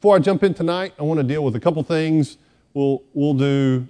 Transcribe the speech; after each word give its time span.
before 0.00 0.16
I 0.16 0.18
jump 0.18 0.42
in 0.44 0.54
tonight, 0.54 0.94
I 0.98 1.02
want 1.02 1.20
to 1.20 1.24
deal 1.24 1.44
with 1.44 1.56
a 1.56 1.60
couple 1.60 1.82
things. 1.82 2.38
We'll, 2.72 3.02
we'll 3.12 3.34
do 3.34 3.86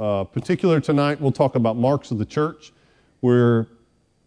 uh, 0.00 0.24
particular 0.24 0.80
tonight, 0.80 1.20
we'll 1.20 1.30
talk 1.30 1.54
about 1.54 1.76
marks 1.76 2.10
of 2.10 2.18
the 2.18 2.24
church. 2.24 2.72
We're, 3.20 3.68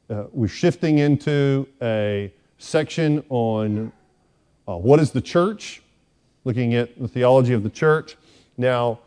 uh, 0.09 0.27
we're 0.31 0.47
shifting 0.47 0.99
into 0.99 1.67
a 1.81 2.31
section 2.57 3.21
on 3.27 3.91
uh, 4.65 4.77
what 4.77 5.01
is 5.01 5.11
the 5.11 5.19
church, 5.19 5.81
looking 6.45 6.73
at 6.73 6.97
the 6.97 7.07
theology 7.09 7.51
of 7.51 7.63
the 7.63 7.69
church. 7.69 8.15
Now, 8.55 8.99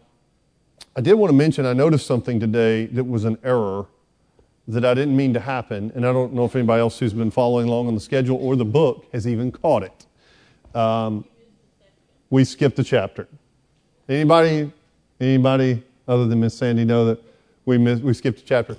I 0.94 1.00
did 1.00 1.14
want 1.14 1.30
to 1.30 1.34
mention, 1.34 1.64
I 1.64 1.72
noticed 1.72 2.06
something 2.06 2.38
today 2.38 2.84
that 2.88 3.04
was 3.04 3.24
an 3.24 3.38
error 3.42 3.86
that 4.66 4.84
I 4.84 4.92
didn't 4.92 5.16
mean 5.16 5.32
to 5.32 5.40
happen, 5.40 5.92
and 5.94 6.06
I 6.06 6.12
don't 6.12 6.34
know 6.34 6.44
if 6.44 6.54
anybody 6.54 6.80
else 6.80 6.98
who's 6.98 7.14
been 7.14 7.30
following 7.30 7.68
along 7.68 7.86
on 7.88 7.94
the 7.94 8.00
schedule 8.00 8.36
or 8.36 8.54
the 8.54 8.66
book 8.66 9.06
has 9.14 9.26
even 9.26 9.50
caught 9.50 9.82
it. 9.82 10.76
Um, 10.76 11.24
we 12.30 12.44
skipped 12.44 12.78
a 12.78 12.84
chapter. 12.84 13.26
Anybody, 14.08 14.72
anybody 15.20 15.82
other 16.06 16.26
than 16.26 16.40
Miss 16.40 16.54
Sandy 16.54 16.84
know 16.84 17.04
that 17.06 17.22
we 17.64 17.78
missed, 17.78 18.02
we 18.02 18.14
skipped 18.14 18.40
a 18.40 18.44
chapter? 18.44 18.76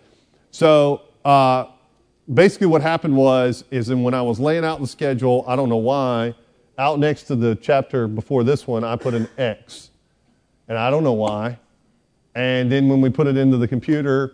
So 0.51 1.01
uh, 1.25 1.65
basically, 2.33 2.67
what 2.67 2.81
happened 2.81 3.15
was 3.15 3.63
is 3.71 3.87
that 3.87 3.97
when 3.97 4.13
I 4.13 4.21
was 4.21 4.39
laying 4.39 4.65
out 4.65 4.79
the 4.79 4.87
schedule, 4.87 5.43
I 5.47 5.55
don't 5.55 5.69
know 5.69 5.77
why, 5.77 6.35
out 6.77 6.99
next 6.99 7.23
to 7.23 7.35
the 7.35 7.55
chapter 7.55 8.07
before 8.07 8.43
this 8.43 8.65
one, 8.65 8.83
I 8.83 8.95
put 8.95 9.13
an 9.13 9.27
X, 9.37 9.91
and 10.67 10.77
I 10.77 10.89
don't 10.89 11.03
know 11.03 11.13
why. 11.13 11.59
And 12.35 12.71
then 12.71 12.87
when 12.87 13.01
we 13.01 13.09
put 13.09 13.27
it 13.27 13.37
into 13.37 13.57
the 13.57 13.67
computer, 13.67 14.33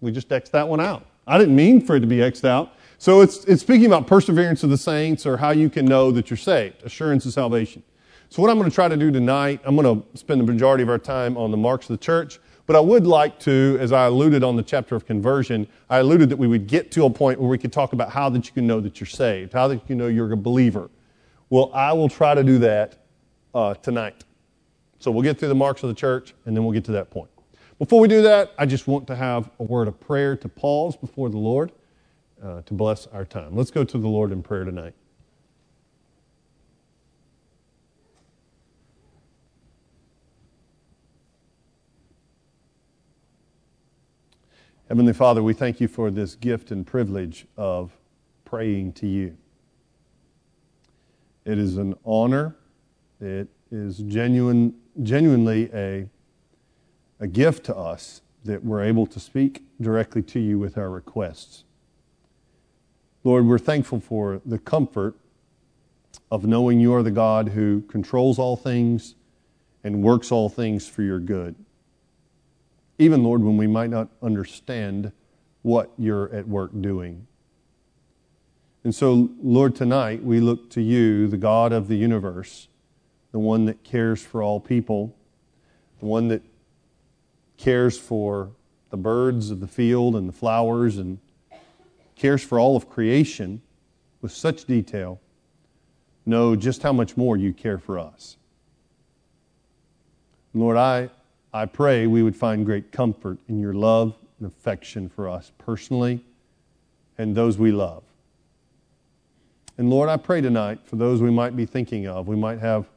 we 0.00 0.12
just 0.12 0.32
X 0.32 0.48
that 0.50 0.66
one 0.66 0.80
out. 0.80 1.06
I 1.26 1.38
didn't 1.38 1.56
mean 1.56 1.80
for 1.80 1.96
it 1.96 2.00
to 2.00 2.06
be 2.06 2.22
X'd 2.22 2.44
out. 2.44 2.72
So 2.98 3.20
it's, 3.20 3.44
it's 3.44 3.62
speaking 3.62 3.86
about 3.86 4.06
perseverance 4.06 4.62
of 4.62 4.70
the 4.70 4.78
saints 4.78 5.26
or 5.26 5.36
how 5.36 5.50
you 5.50 5.68
can 5.68 5.84
know 5.84 6.10
that 6.12 6.30
you're 6.30 6.36
saved, 6.36 6.82
assurance 6.84 7.26
of 7.26 7.32
salvation. 7.32 7.82
So 8.34 8.42
what 8.42 8.50
I'm 8.50 8.58
going 8.58 8.68
to 8.68 8.74
try 8.74 8.88
to 8.88 8.96
do 8.96 9.12
tonight, 9.12 9.60
I'm 9.62 9.76
going 9.76 10.02
to 10.02 10.18
spend 10.18 10.40
the 10.40 10.44
majority 10.44 10.82
of 10.82 10.88
our 10.88 10.98
time 10.98 11.36
on 11.36 11.52
the 11.52 11.56
marks 11.56 11.88
of 11.88 11.96
the 11.96 12.04
church, 12.04 12.40
but 12.66 12.74
I 12.74 12.80
would 12.80 13.06
like 13.06 13.38
to, 13.42 13.78
as 13.80 13.92
I 13.92 14.06
alluded 14.06 14.42
on 14.42 14.56
the 14.56 14.62
chapter 14.64 14.96
of 14.96 15.06
conversion, 15.06 15.68
I 15.88 15.98
alluded 15.98 16.30
that 16.30 16.36
we 16.36 16.48
would 16.48 16.66
get 16.66 16.90
to 16.90 17.04
a 17.04 17.10
point 17.10 17.38
where 17.38 17.48
we 17.48 17.58
could 17.58 17.72
talk 17.72 17.92
about 17.92 18.10
how 18.10 18.28
that 18.30 18.44
you 18.44 18.52
can 18.52 18.66
know 18.66 18.80
that 18.80 18.98
you're 18.98 19.06
saved, 19.06 19.52
how 19.52 19.68
that 19.68 19.76
you 19.76 19.82
can 19.86 19.98
know 19.98 20.08
you're 20.08 20.32
a 20.32 20.36
believer. 20.36 20.90
Well, 21.48 21.70
I 21.72 21.92
will 21.92 22.08
try 22.08 22.34
to 22.34 22.42
do 22.42 22.58
that 22.58 23.04
uh, 23.54 23.74
tonight. 23.74 24.24
So 24.98 25.12
we'll 25.12 25.22
get 25.22 25.38
through 25.38 25.50
the 25.50 25.54
marks 25.54 25.84
of 25.84 25.88
the 25.88 25.94
church, 25.94 26.34
and 26.44 26.56
then 26.56 26.64
we'll 26.64 26.74
get 26.74 26.84
to 26.86 26.92
that 26.92 27.10
point. 27.10 27.30
Before 27.78 28.00
we 28.00 28.08
do 28.08 28.20
that, 28.22 28.52
I 28.58 28.66
just 28.66 28.88
want 28.88 29.06
to 29.06 29.14
have 29.14 29.48
a 29.60 29.62
word 29.62 29.86
of 29.86 30.00
prayer 30.00 30.36
to 30.38 30.48
pause 30.48 30.96
before 30.96 31.30
the 31.30 31.38
Lord 31.38 31.70
uh, 32.42 32.62
to 32.62 32.74
bless 32.74 33.06
our 33.06 33.24
time. 33.24 33.54
Let's 33.54 33.70
go 33.70 33.84
to 33.84 33.96
the 33.96 34.08
Lord 34.08 34.32
in 34.32 34.42
prayer 34.42 34.64
tonight. 34.64 34.94
Heavenly 44.88 45.14
Father, 45.14 45.42
we 45.42 45.54
thank 45.54 45.80
you 45.80 45.88
for 45.88 46.10
this 46.10 46.34
gift 46.34 46.70
and 46.70 46.86
privilege 46.86 47.46
of 47.56 47.96
praying 48.44 48.92
to 48.92 49.06
you. 49.06 49.34
It 51.46 51.56
is 51.56 51.78
an 51.78 51.94
honor. 52.04 52.54
It 53.18 53.48
is 53.70 54.00
genuine, 54.00 54.74
genuinely 55.02 55.70
a, 55.72 56.10
a 57.18 57.26
gift 57.26 57.64
to 57.64 57.74
us 57.74 58.20
that 58.44 58.62
we're 58.62 58.82
able 58.82 59.06
to 59.06 59.18
speak 59.18 59.62
directly 59.80 60.20
to 60.20 60.38
you 60.38 60.58
with 60.58 60.76
our 60.76 60.90
requests. 60.90 61.64
Lord, 63.24 63.46
we're 63.46 63.58
thankful 63.58 64.00
for 64.00 64.42
the 64.44 64.58
comfort 64.58 65.14
of 66.30 66.44
knowing 66.44 66.78
you 66.78 66.92
are 66.92 67.02
the 67.02 67.10
God 67.10 67.48
who 67.48 67.80
controls 67.88 68.38
all 68.38 68.54
things 68.54 69.14
and 69.82 70.02
works 70.02 70.30
all 70.30 70.50
things 70.50 70.86
for 70.86 71.00
your 71.00 71.20
good 71.20 71.54
even, 72.98 73.22
Lord, 73.24 73.42
when 73.42 73.56
we 73.56 73.66
might 73.66 73.90
not 73.90 74.08
understand 74.22 75.12
what 75.62 75.90
you're 75.98 76.32
at 76.34 76.46
work 76.46 76.70
doing. 76.80 77.26
And 78.84 78.94
so, 78.94 79.30
Lord, 79.42 79.74
tonight 79.74 80.22
we 80.22 80.40
look 80.40 80.70
to 80.70 80.82
you, 80.82 81.26
the 81.26 81.38
God 81.38 81.72
of 81.72 81.88
the 81.88 81.96
universe, 81.96 82.68
the 83.32 83.38
one 83.38 83.64
that 83.64 83.82
cares 83.82 84.22
for 84.22 84.42
all 84.42 84.60
people, 84.60 85.16
the 86.00 86.06
one 86.06 86.28
that 86.28 86.42
cares 87.56 87.98
for 87.98 88.50
the 88.90 88.96
birds 88.96 89.50
of 89.50 89.60
the 89.60 89.66
field 89.66 90.14
and 90.14 90.28
the 90.28 90.32
flowers 90.32 90.98
and 90.98 91.18
cares 92.14 92.44
for 92.44 92.60
all 92.60 92.76
of 92.76 92.88
creation 92.88 93.62
with 94.20 94.32
such 94.32 94.66
detail. 94.66 95.20
Know 96.26 96.54
just 96.54 96.82
how 96.82 96.92
much 96.92 97.16
more 97.16 97.36
you 97.36 97.52
care 97.52 97.78
for 97.78 97.98
us. 97.98 98.36
Lord, 100.52 100.76
I 100.76 101.10
I 101.54 101.66
pray 101.66 102.08
we 102.08 102.24
would 102.24 102.34
find 102.34 102.66
great 102.66 102.90
comfort 102.90 103.38
in 103.46 103.60
your 103.60 103.74
love 103.74 104.16
and 104.40 104.48
affection 104.48 105.08
for 105.08 105.28
us 105.28 105.52
personally 105.56 106.24
and 107.16 107.36
those 107.36 107.58
we 107.58 107.70
love. 107.70 108.02
And 109.78 109.88
Lord, 109.88 110.08
I 110.08 110.16
pray 110.16 110.40
tonight 110.40 110.80
for 110.84 110.96
those 110.96 111.22
we 111.22 111.30
might 111.30 111.54
be 111.54 111.64
thinking 111.64 112.08
of. 112.08 112.26
We 112.26 112.34
might 112.34 112.58
have 112.58 112.90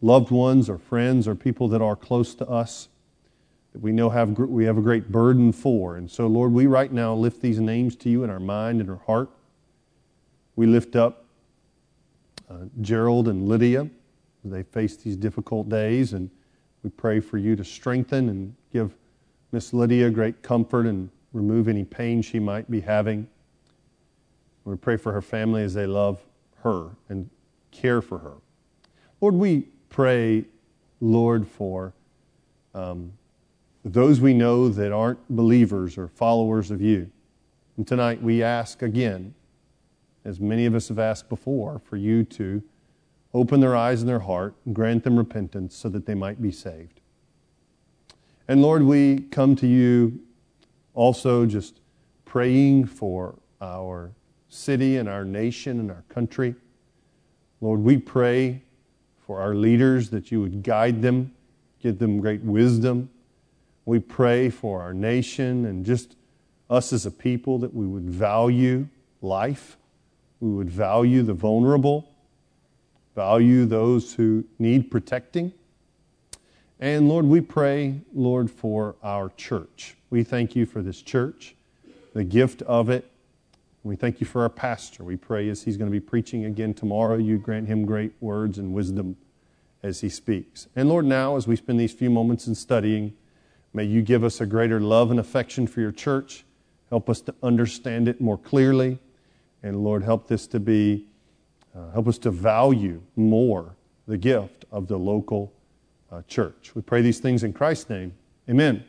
loved 0.00 0.30
ones 0.30 0.70
or 0.70 0.78
friends 0.78 1.28
or 1.28 1.34
people 1.34 1.68
that 1.68 1.82
are 1.82 1.94
close 1.94 2.34
to 2.36 2.48
us 2.48 2.88
that 3.74 3.82
we 3.82 3.92
know 3.92 4.08
have, 4.08 4.38
we 4.38 4.64
have 4.64 4.78
a 4.78 4.82
great 4.82 5.12
burden 5.12 5.52
for. 5.52 5.96
And 5.96 6.10
so, 6.10 6.26
Lord, 6.26 6.52
we 6.52 6.66
right 6.66 6.90
now 6.90 7.14
lift 7.14 7.42
these 7.42 7.60
names 7.60 7.94
to 7.96 8.08
you 8.08 8.24
in 8.24 8.30
our 8.30 8.40
mind 8.40 8.80
and 8.80 8.88
our 8.88 9.00
heart. 9.06 9.28
We 10.56 10.66
lift 10.66 10.96
up 10.96 11.26
uh, 12.48 12.64
Gerald 12.80 13.28
and 13.28 13.46
Lydia 13.46 13.82
as 14.46 14.50
they 14.50 14.62
face 14.62 14.96
these 14.96 15.16
difficult 15.18 15.68
days 15.68 16.14
and 16.14 16.30
we 16.82 16.90
pray 16.90 17.20
for 17.20 17.38
you 17.38 17.56
to 17.56 17.64
strengthen 17.64 18.28
and 18.28 18.54
give 18.72 18.94
Miss 19.52 19.72
Lydia 19.72 20.10
great 20.10 20.42
comfort 20.42 20.86
and 20.86 21.10
remove 21.32 21.68
any 21.68 21.84
pain 21.84 22.22
she 22.22 22.38
might 22.38 22.70
be 22.70 22.80
having. 22.80 23.26
We 24.64 24.76
pray 24.76 24.96
for 24.96 25.12
her 25.12 25.22
family 25.22 25.62
as 25.62 25.74
they 25.74 25.86
love 25.86 26.20
her 26.62 26.90
and 27.08 27.28
care 27.70 28.00
for 28.00 28.18
her. 28.18 28.34
Lord, 29.20 29.34
we 29.34 29.68
pray, 29.88 30.44
Lord, 31.00 31.46
for 31.46 31.92
um, 32.74 33.12
those 33.84 34.20
we 34.20 34.34
know 34.34 34.68
that 34.68 34.92
aren't 34.92 35.18
believers 35.28 35.98
or 35.98 36.08
followers 36.08 36.70
of 36.70 36.80
you. 36.80 37.10
And 37.76 37.86
tonight 37.86 38.22
we 38.22 38.42
ask 38.42 38.82
again, 38.82 39.34
as 40.24 40.38
many 40.38 40.66
of 40.66 40.74
us 40.74 40.88
have 40.88 41.00
asked 41.00 41.28
before, 41.28 41.80
for 41.80 41.96
you 41.96 42.22
to 42.24 42.62
open 43.34 43.60
their 43.60 43.74
eyes 43.74 44.00
and 44.00 44.08
their 44.08 44.20
heart, 44.20 44.54
and 44.64 44.74
grant 44.74 45.04
them 45.04 45.16
repentance 45.16 45.74
so 45.74 45.88
that 45.88 46.06
they 46.06 46.14
might 46.14 46.40
be 46.42 46.52
saved. 46.52 47.00
And 48.48 48.60
Lord, 48.60 48.82
we 48.82 49.20
come 49.30 49.56
to 49.56 49.66
you 49.66 50.20
also 50.94 51.46
just 51.46 51.80
praying 52.24 52.86
for 52.86 53.34
our 53.60 54.12
city 54.48 54.96
and 54.98 55.08
our 55.08 55.24
nation 55.24 55.80
and 55.80 55.90
our 55.90 56.04
country. 56.08 56.54
Lord, 57.60 57.80
we 57.80 57.96
pray 57.96 58.62
for 59.26 59.40
our 59.40 59.54
leaders 59.54 60.10
that 60.10 60.30
you 60.30 60.40
would 60.40 60.62
guide 60.62 61.00
them, 61.00 61.32
give 61.80 61.98
them 61.98 62.20
great 62.20 62.42
wisdom. 62.42 63.08
We 63.84 63.98
pray 63.98 64.50
for 64.50 64.82
our 64.82 64.92
nation 64.92 65.64
and 65.64 65.86
just 65.86 66.16
us 66.68 66.92
as 66.92 67.06
a 67.06 67.10
people 67.10 67.58
that 67.58 67.72
we 67.72 67.86
would 67.86 68.08
value 68.08 68.88
life, 69.20 69.76
we 70.40 70.50
would 70.50 70.70
value 70.70 71.22
the 71.22 71.34
vulnerable, 71.34 72.11
value 73.14 73.64
those 73.64 74.14
who 74.14 74.44
need 74.58 74.90
protecting. 74.90 75.52
And 76.80 77.08
Lord, 77.08 77.26
we 77.26 77.40
pray, 77.40 78.00
Lord, 78.12 78.50
for 78.50 78.96
our 79.02 79.30
church. 79.36 79.96
We 80.10 80.24
thank 80.24 80.56
you 80.56 80.66
for 80.66 80.82
this 80.82 81.00
church, 81.00 81.54
the 82.12 82.24
gift 82.24 82.62
of 82.62 82.90
it. 82.90 83.08
We 83.84 83.96
thank 83.96 84.20
you 84.20 84.26
for 84.26 84.42
our 84.42 84.48
pastor. 84.48 85.04
We 85.04 85.16
pray 85.16 85.48
as 85.48 85.62
he's 85.62 85.76
going 85.76 85.90
to 85.90 85.92
be 85.92 86.00
preaching 86.00 86.44
again 86.44 86.74
tomorrow, 86.74 87.16
you 87.16 87.38
grant 87.38 87.68
him 87.68 87.84
great 87.84 88.12
words 88.20 88.58
and 88.58 88.72
wisdom 88.72 89.16
as 89.82 90.00
he 90.00 90.08
speaks. 90.08 90.68
And 90.76 90.88
Lord, 90.88 91.04
now 91.04 91.36
as 91.36 91.46
we 91.46 91.56
spend 91.56 91.80
these 91.80 91.92
few 91.92 92.10
moments 92.10 92.46
in 92.46 92.54
studying, 92.54 93.14
may 93.72 93.84
you 93.84 94.02
give 94.02 94.22
us 94.22 94.40
a 94.40 94.46
greater 94.46 94.80
love 94.80 95.10
and 95.10 95.18
affection 95.18 95.66
for 95.66 95.80
your 95.80 95.92
church. 95.92 96.44
Help 96.90 97.08
us 97.08 97.20
to 97.22 97.34
understand 97.42 98.06
it 98.06 98.20
more 98.20 98.38
clearly. 98.38 98.98
And 99.62 99.82
Lord, 99.82 100.02
help 100.02 100.28
this 100.28 100.46
to 100.48 100.60
be 100.60 101.06
uh, 101.74 101.90
help 101.92 102.08
us 102.08 102.18
to 102.18 102.30
value 102.30 103.02
more 103.16 103.74
the 104.06 104.16
gift 104.16 104.64
of 104.70 104.88
the 104.88 104.98
local 104.98 105.52
uh, 106.10 106.22
church. 106.28 106.72
We 106.74 106.82
pray 106.82 107.02
these 107.02 107.18
things 107.18 107.44
in 107.44 107.52
Christ's 107.52 107.88
name. 107.88 108.14
Amen. 108.48 108.84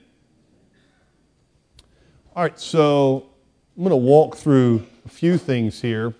All 2.35 2.43
right, 2.43 2.59
so 2.59 3.29
I'm 3.77 3.83
going 3.83 3.91
to 3.91 3.95
walk 3.95 4.35
through 4.35 4.85
a 5.05 5.09
few 5.09 5.37
things 5.37 5.81
here 5.81 6.13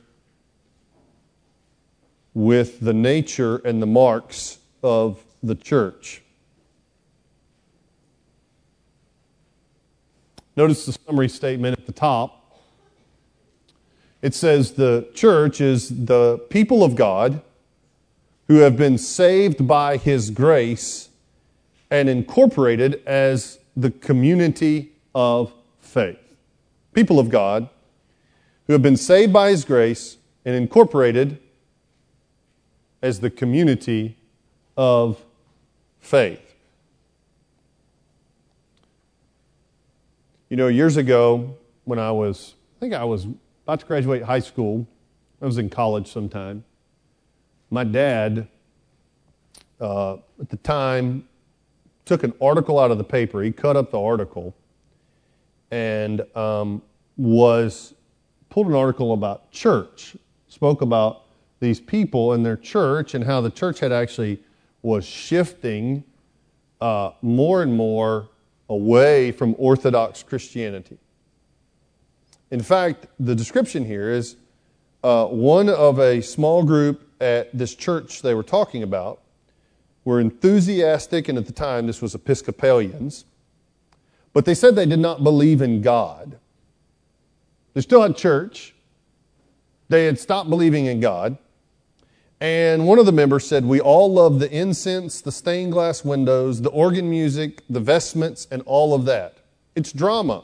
with 2.33 2.79
the 2.79 2.93
nature 2.93 3.57
and 3.57 3.81
the 3.81 3.87
marks 3.87 4.59
of 4.81 5.23
the 5.41 5.55
church. 5.55 6.21
Notice 10.55 10.85
the 10.85 10.93
summary 10.93 11.29
statement 11.29 11.77
at 11.77 11.85
the 11.85 11.91
top 11.91 12.42
it 14.23 14.33
says 14.33 14.71
the 14.71 15.09
church 15.13 15.59
is 15.59 16.05
the 16.05 16.37
people 16.49 16.81
of 16.81 16.95
God 16.95 17.41
who 18.47 18.59
have 18.59 18.77
been 18.77 18.97
saved 18.97 19.67
by 19.67 19.97
his 19.97 20.29
grace 20.29 21.09
and 21.91 22.07
incorporated 22.07 23.03
as 23.05 23.59
the 23.75 23.91
community 23.91 24.93
of 25.13 25.53
faith. 25.81 26.17
People 26.93 27.19
of 27.19 27.29
God 27.29 27.67
who 28.65 28.71
have 28.71 28.81
been 28.81 28.95
saved 28.95 29.33
by 29.33 29.49
his 29.49 29.65
grace 29.65 30.15
and 30.45 30.55
incorporated 30.55 31.37
as 33.01 33.19
the 33.19 33.29
community 33.29 34.17
of 34.77 35.21
faith. 35.99 36.55
You 40.49 40.55
know, 40.55 40.67
years 40.67 40.95
ago, 40.95 41.57
when 41.83 41.99
I 41.99 42.11
was, 42.11 42.53
I 42.77 42.79
think 42.79 42.93
I 42.93 43.03
was 43.03 43.27
about 43.63 43.79
to 43.79 43.85
graduate 43.85 44.23
high 44.23 44.39
school, 44.39 44.85
I 45.41 45.45
was 45.45 45.57
in 45.57 45.69
college 45.69 46.11
sometime. 46.11 46.65
My 47.69 47.83
dad, 47.83 48.47
uh, 49.79 50.13
at 50.39 50.49
the 50.49 50.57
time, 50.57 51.27
took 52.05 52.23
an 52.23 52.33
article 52.41 52.77
out 52.77 52.91
of 52.91 52.97
the 52.97 53.03
paper. 53.03 53.41
He 53.41 53.51
cut 53.51 53.77
up 53.77 53.91
the 53.91 54.01
article 54.01 54.53
and 55.71 56.21
um, 56.35 56.81
was 57.15 57.93
pulled 58.49 58.67
an 58.67 58.75
article 58.75 59.13
about 59.13 59.49
church, 59.51 60.15
spoke 60.49 60.81
about 60.81 61.23
these 61.59 61.79
people 61.79 62.33
and 62.33 62.45
their 62.45 62.57
church 62.57 63.13
and 63.13 63.23
how 63.23 63.39
the 63.39 63.49
church 63.49 63.79
had 63.79 63.93
actually 63.93 64.43
was 64.81 65.05
shifting 65.05 66.03
uh, 66.81 67.11
more 67.21 67.63
and 67.63 67.73
more 67.73 68.27
away 68.67 69.31
from 69.31 69.55
Orthodox 69.57 70.21
Christianity. 70.21 70.97
In 72.53 72.61
fact, 72.61 73.07
the 73.19 73.33
description 73.33 73.83
here 73.83 74.11
is 74.11 74.35
uh, 75.03 75.25
one 75.25 75.69
of 75.69 75.97
a 75.97 76.21
small 76.21 76.61
group 76.61 77.09
at 77.19 77.49
this 77.51 77.73
church 77.73 78.21
they 78.21 78.35
were 78.35 78.43
talking 78.43 78.83
about 78.83 79.21
were 80.05 80.19
enthusiastic, 80.19 81.27
and 81.27 81.39
at 81.39 81.47
the 81.47 81.51
time 81.51 81.87
this 81.87 81.99
was 81.99 82.13
Episcopalians, 82.13 83.25
but 84.33 84.45
they 84.45 84.53
said 84.53 84.75
they 84.75 84.85
did 84.85 84.99
not 84.99 85.23
believe 85.23 85.63
in 85.63 85.81
God. 85.81 86.37
They 87.73 87.81
still 87.81 88.03
had 88.03 88.15
church, 88.15 88.75
they 89.89 90.05
had 90.05 90.19
stopped 90.19 90.47
believing 90.47 90.85
in 90.85 90.99
God. 90.99 91.39
And 92.39 92.85
one 92.85 92.99
of 92.99 93.07
the 93.07 93.11
members 93.11 93.47
said, 93.47 93.65
We 93.65 93.81
all 93.81 94.13
love 94.13 94.37
the 94.37 94.51
incense, 94.51 95.21
the 95.21 95.31
stained 95.31 95.71
glass 95.71 96.05
windows, 96.05 96.61
the 96.61 96.69
organ 96.69 97.09
music, 97.09 97.63
the 97.67 97.79
vestments, 97.79 98.47
and 98.51 98.61
all 98.67 98.93
of 98.93 99.05
that. 99.05 99.37
It's 99.75 99.91
drama, 99.91 100.43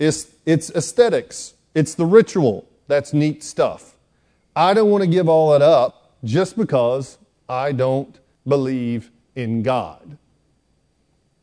it's, 0.00 0.34
it's 0.46 0.70
aesthetics, 0.70 1.54
it's 1.74 1.94
the 1.94 2.06
ritual. 2.06 2.66
That's 2.88 3.12
neat 3.12 3.44
stuff. 3.44 3.94
I 4.56 4.74
don't 4.74 4.90
want 4.90 5.04
to 5.04 5.08
give 5.08 5.28
all 5.28 5.52
that 5.52 5.62
up 5.62 6.16
just 6.24 6.56
because 6.56 7.18
I 7.48 7.70
don't 7.70 8.18
believe 8.48 9.12
in 9.36 9.62
God. 9.62 10.18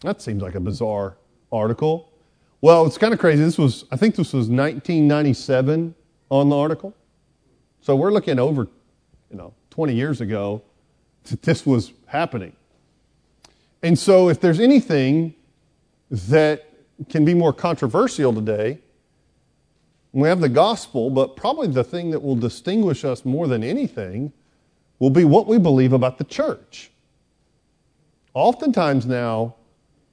That 0.01 0.21
seems 0.21 0.41
like 0.41 0.55
a 0.55 0.59
bizarre 0.59 1.15
article. 1.51 2.11
Well, 2.59 2.85
it's 2.85 2.97
kind 2.97 3.13
of 3.13 3.19
crazy. 3.19 3.43
This 3.43 3.57
was, 3.57 3.85
I 3.91 3.95
think 3.95 4.15
this 4.15 4.33
was 4.33 4.49
1997 4.49 5.95
on 6.29 6.49
the 6.49 6.57
article. 6.57 6.93
So 7.81 7.95
we're 7.95 8.11
looking 8.11 8.39
over, 8.39 8.67
you 9.31 9.37
know, 9.37 9.53
20 9.69 9.93
years 9.93 10.19
ago 10.19 10.61
that 11.29 11.43
this 11.43 11.65
was 11.65 11.93
happening. 12.07 12.53
And 13.81 13.97
so 13.97 14.27
if 14.29 14.41
there's 14.41 14.59
anything 14.59 15.35
that 16.09 16.66
can 17.09 17.25
be 17.25 17.33
more 17.33 17.53
controversial 17.53 18.33
today, 18.33 18.79
we 20.13 20.27
have 20.27 20.39
the 20.39 20.49
gospel, 20.49 21.09
but 21.09 21.35
probably 21.35 21.67
the 21.67 21.83
thing 21.83 22.09
that 22.11 22.21
will 22.21 22.35
distinguish 22.35 23.05
us 23.05 23.23
more 23.23 23.47
than 23.47 23.63
anything 23.63 24.31
will 24.99 25.09
be 25.09 25.25
what 25.25 25.47
we 25.47 25.59
believe 25.59 25.93
about 25.93 26.17
the 26.17 26.23
church. 26.23 26.91
Oftentimes 28.33 29.05
now, 29.05 29.55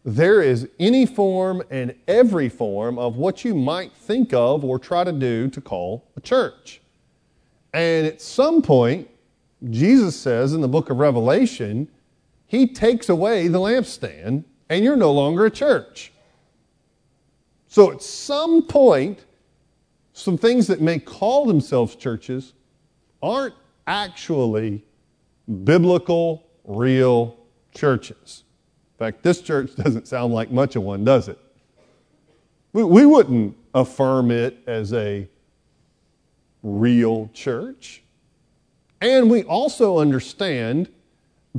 there 0.04 0.42
is 0.42 0.68
any 0.78 1.06
form 1.06 1.62
and 1.70 1.94
every 2.06 2.48
form 2.48 2.98
of 2.98 3.16
what 3.16 3.44
you 3.44 3.54
might 3.54 3.92
think 3.92 4.34
of 4.34 4.64
or 4.64 4.78
try 4.78 5.04
to 5.04 5.12
do 5.12 5.48
to 5.48 5.60
call 5.60 6.04
a 6.16 6.20
church. 6.20 6.82
And 7.72 8.06
at 8.06 8.20
some 8.20 8.60
point, 8.60 9.08
Jesus 9.70 10.14
says 10.14 10.52
in 10.52 10.60
the 10.60 10.68
book 10.68 10.90
of 10.90 10.98
Revelation, 10.98 11.88
he 12.46 12.66
takes 12.66 13.08
away 13.08 13.48
the 13.48 13.58
lampstand 13.58 14.44
and 14.68 14.84
you're 14.84 14.96
no 14.96 15.12
longer 15.12 15.46
a 15.46 15.50
church. 15.50 16.12
So 17.74 17.90
at 17.90 18.02
some 18.02 18.62
point, 18.62 19.24
some 20.12 20.38
things 20.38 20.68
that 20.68 20.80
may 20.80 21.00
call 21.00 21.44
themselves 21.44 21.96
churches 21.96 22.52
aren't 23.20 23.56
actually 23.88 24.84
biblical, 25.64 26.46
real 26.62 27.36
churches. 27.74 28.44
In 28.92 28.98
fact, 29.04 29.24
this 29.24 29.40
church 29.40 29.74
doesn't 29.84 30.06
sound 30.06 30.32
like 30.32 30.52
much 30.52 30.76
of 30.76 30.84
one, 30.84 31.02
does 31.04 31.26
it? 31.26 31.36
We, 32.72 32.84
we 32.84 33.06
wouldn't 33.06 33.56
affirm 33.74 34.30
it 34.30 34.56
as 34.68 34.92
a 34.92 35.28
real 36.62 37.28
church. 37.34 38.04
And 39.00 39.28
we 39.28 39.42
also 39.42 39.98
understand 39.98 40.90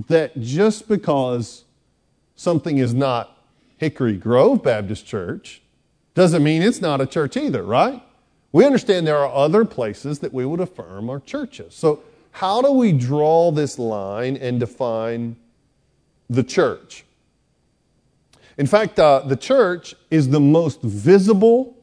that 0.07 0.39
just 0.39 0.87
because 0.87 1.65
something 2.37 2.77
is 2.77 2.93
not 2.93 3.37
Hickory 3.75 4.15
Grove 4.15 4.63
Baptist 4.63 5.05
Church 5.05 5.61
doesn't 6.15 6.43
mean 6.43 6.61
it's 6.61 6.81
not 6.81 7.01
a 7.01 7.05
church 7.05 7.37
either, 7.37 7.61
right? 7.61 8.01
We 8.51 8.65
understand 8.65 9.05
there 9.05 9.17
are 9.17 9.33
other 9.33 9.65
places 9.65 10.19
that 10.19 10.33
we 10.33 10.45
would 10.45 10.61
affirm 10.61 11.09
are 11.09 11.19
churches. 11.19 11.75
So, 11.75 12.01
how 12.31 12.61
do 12.61 12.71
we 12.71 12.91
draw 12.91 13.51
this 13.51 13.77
line 13.77 14.35
and 14.37 14.59
define 14.59 15.35
the 16.29 16.43
church? 16.43 17.05
In 18.57 18.65
fact, 18.65 18.97
uh, 18.99 19.19
the 19.19 19.35
church 19.35 19.93
is 20.09 20.29
the 20.29 20.39
most 20.39 20.81
visible 20.81 21.77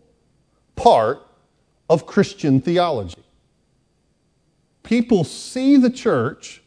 part 0.77 1.27
of 1.89 2.07
Christian 2.07 2.61
theology. 2.61 3.23
People 4.83 5.25
see 5.25 5.77
the 5.77 5.91
church 5.91 6.63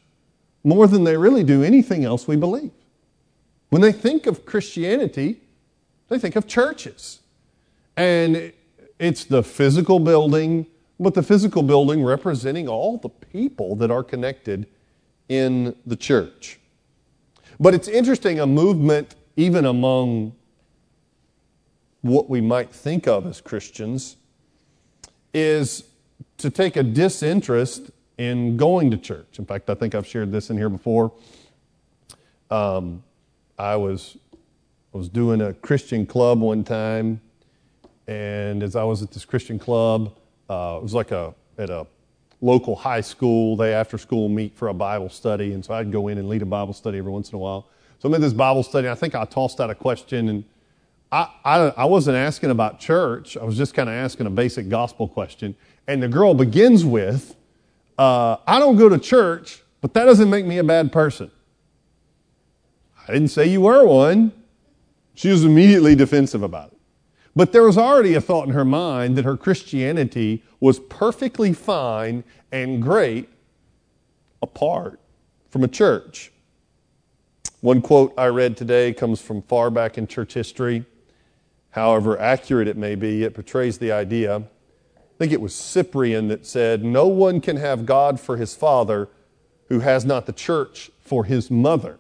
more 0.64 0.88
than 0.88 1.04
they 1.04 1.18
really 1.18 1.44
do 1.44 1.64
anything 1.64 2.06
else 2.06 2.28
we 2.28 2.36
believe. 2.36 2.72
When 3.70 3.82
they 3.82 3.92
think 3.92 4.28
of 4.28 4.46
Christianity, 4.46 5.42
they 6.10 6.20
think 6.20 6.36
of 6.36 6.48
churches. 6.48 7.20
And 7.98 8.54
it's 9.00 9.26
the 9.26 9.44
physical 9.44 10.00
building, 10.00 10.68
but 11.00 11.14
the 11.14 11.24
physical 11.24 11.64
building 11.64 12.04
representing 12.04 12.68
all 12.68 12.98
the 12.98 13.10
people 13.10 13.76
that 13.78 13.92
are 13.92 14.04
connected 14.04 14.68
in 15.30 15.76
the 15.86 15.96
church. 15.96 16.60
But 17.60 17.74
it's 17.74 17.88
interesting, 17.88 18.40
a 18.40 18.46
movement, 18.46 19.16
even 19.36 19.66
among 19.66 20.34
what 22.02 22.30
we 22.30 22.42
might 22.42 22.72
think 22.72 23.08
of 23.08 23.26
as 23.26 23.42
Christians, 23.42 24.18
is 25.34 25.86
to 26.38 26.50
take 26.50 26.76
a 26.76 26.84
disinterest 26.84 27.92
in 28.18 28.58
going 28.58 28.92
to 28.92 28.98
church. 28.98 29.40
In 29.40 29.46
fact, 29.46 29.70
I 29.70 29.74
think 29.74 29.96
I've 29.96 30.08
shared 30.08 30.32
this 30.32 30.50
in 30.50 30.58
here 30.58 30.70
before. 30.70 31.12
Um, 32.50 33.04
I 33.58 33.76
was 33.76 34.18
I 34.94 34.98
was 34.98 35.10
doing 35.10 35.42
a 35.42 35.54
Christian 35.54 36.06
club 36.06 36.40
one 36.40 36.64
time, 36.64 37.20
and 38.08 38.62
as 38.64 38.76
I 38.76 38.84
was 38.84 39.02
at 39.02 39.12
this 39.12 39.26
Christian 39.26 39.58
club, 39.58 40.16
uh, 40.50 40.76
it 40.78 40.84
was 40.84 40.94
like 40.94 41.12
a 41.12 41.34
at 41.58 41.70
a 41.70 41.88
local 42.42 42.76
high 42.76 43.02
school. 43.02 43.56
They 43.56 43.74
after 43.74 43.98
school 43.98 44.30
meet 44.30 44.56
for 44.56 44.68
a 44.68 44.74
Bible 44.74 45.10
study, 45.10 45.54
and 45.54 45.64
so 45.64 45.74
I'd 45.74 45.92
go 45.92 46.08
in 46.08 46.18
and 46.18 46.30
lead 46.30 46.42
a 46.42 46.46
Bible 46.46 46.74
study 46.74 46.98
every 46.98 47.12
once 47.12 47.30
in 47.30 47.36
a 47.36 47.40
while. 47.40 47.68
So 48.00 48.08
I'm 48.08 48.14
in 48.14 48.22
this 48.22 48.34
Bible 48.34 48.64
study. 48.64 48.90
I 48.90 48.96
think 48.96 49.16
I 49.16 49.26
tossed 49.26 49.60
out 49.60 49.70
a 49.70 49.76
question, 49.76 50.30
and 50.30 50.44
I, 51.12 51.30
I, 51.44 51.56
I 51.70 51.86
wasn't 51.86 52.18
asking 52.18 52.52
about 52.52 52.80
church. 52.80 53.38
I 53.38 53.44
was 53.44 53.58
just 53.58 53.74
kind 53.74 53.90
of 53.90 53.96
asking 53.96 54.28
a 54.28 54.30
basic 54.30 54.70
gospel 54.70 55.08
question. 55.08 55.56
And 55.88 56.04
the 56.04 56.08
girl 56.08 56.34
begins 56.34 56.84
with, 56.86 57.36
uh, 57.98 58.38
"I 58.46 58.60
don't 58.60 58.76
go 58.76 58.90
to 58.90 59.00
church, 59.00 59.64
but 59.82 59.94
that 59.94 60.06
doesn't 60.06 60.30
make 60.30 60.46
me 60.46 60.58
a 60.58 60.64
bad 60.64 60.92
person." 60.92 61.32
I 63.08 63.14
didn't 63.14 63.30
say 63.30 63.48
you 63.48 63.62
were 63.62 63.86
one. 63.86 64.32
She 65.14 65.30
was 65.30 65.46
immediately 65.46 65.96
defensive 65.96 66.44
about 66.44 66.72
it. 66.72 66.75
But 67.36 67.52
there 67.52 67.64
was 67.64 67.78
already 67.78 68.14
a 68.14 68.22
thought 68.22 68.48
in 68.48 68.54
her 68.54 68.64
mind 68.64 69.18
that 69.18 69.26
her 69.26 69.36
Christianity 69.36 70.44
was 70.60 70.80
perfectly 70.80 71.52
fine 71.52 72.24
and 72.52 72.82
great 72.82 73.28
apart 74.42 75.00
from 75.50 75.64
a 75.64 75.68
church. 75.68 76.32
One 77.60 77.82
quote 77.82 78.14
I 78.18 78.28
read 78.28 78.56
today 78.56 78.94
comes 78.94 79.22
from 79.22 79.42
far 79.42 79.70
back 79.70 79.98
in 79.98 80.08
church 80.08 80.34
history. 80.34 80.86
However 81.72 82.18
accurate 82.20 82.70
it 82.70 82.78
may 82.78 82.96
be, 82.96 83.24
it 83.24 83.34
portrays 83.34 83.80
the 83.80 83.92
idea. 83.92 84.38
I 84.38 85.18
think 85.18 85.34
it 85.34 85.42
was 85.42 85.54
Cyprian 85.54 86.30
that 86.30 86.46
said, 86.46 86.84
No 86.84 87.08
one 87.08 87.42
can 87.42 87.58
have 87.58 87.86
God 87.86 88.20
for 88.20 88.38
his 88.38 88.56
father 88.56 89.10
who 89.68 89.80
has 89.80 90.06
not 90.06 90.26
the 90.26 90.34
church 90.34 90.92
for 91.00 91.26
his 91.26 91.52
mother. 91.52 91.98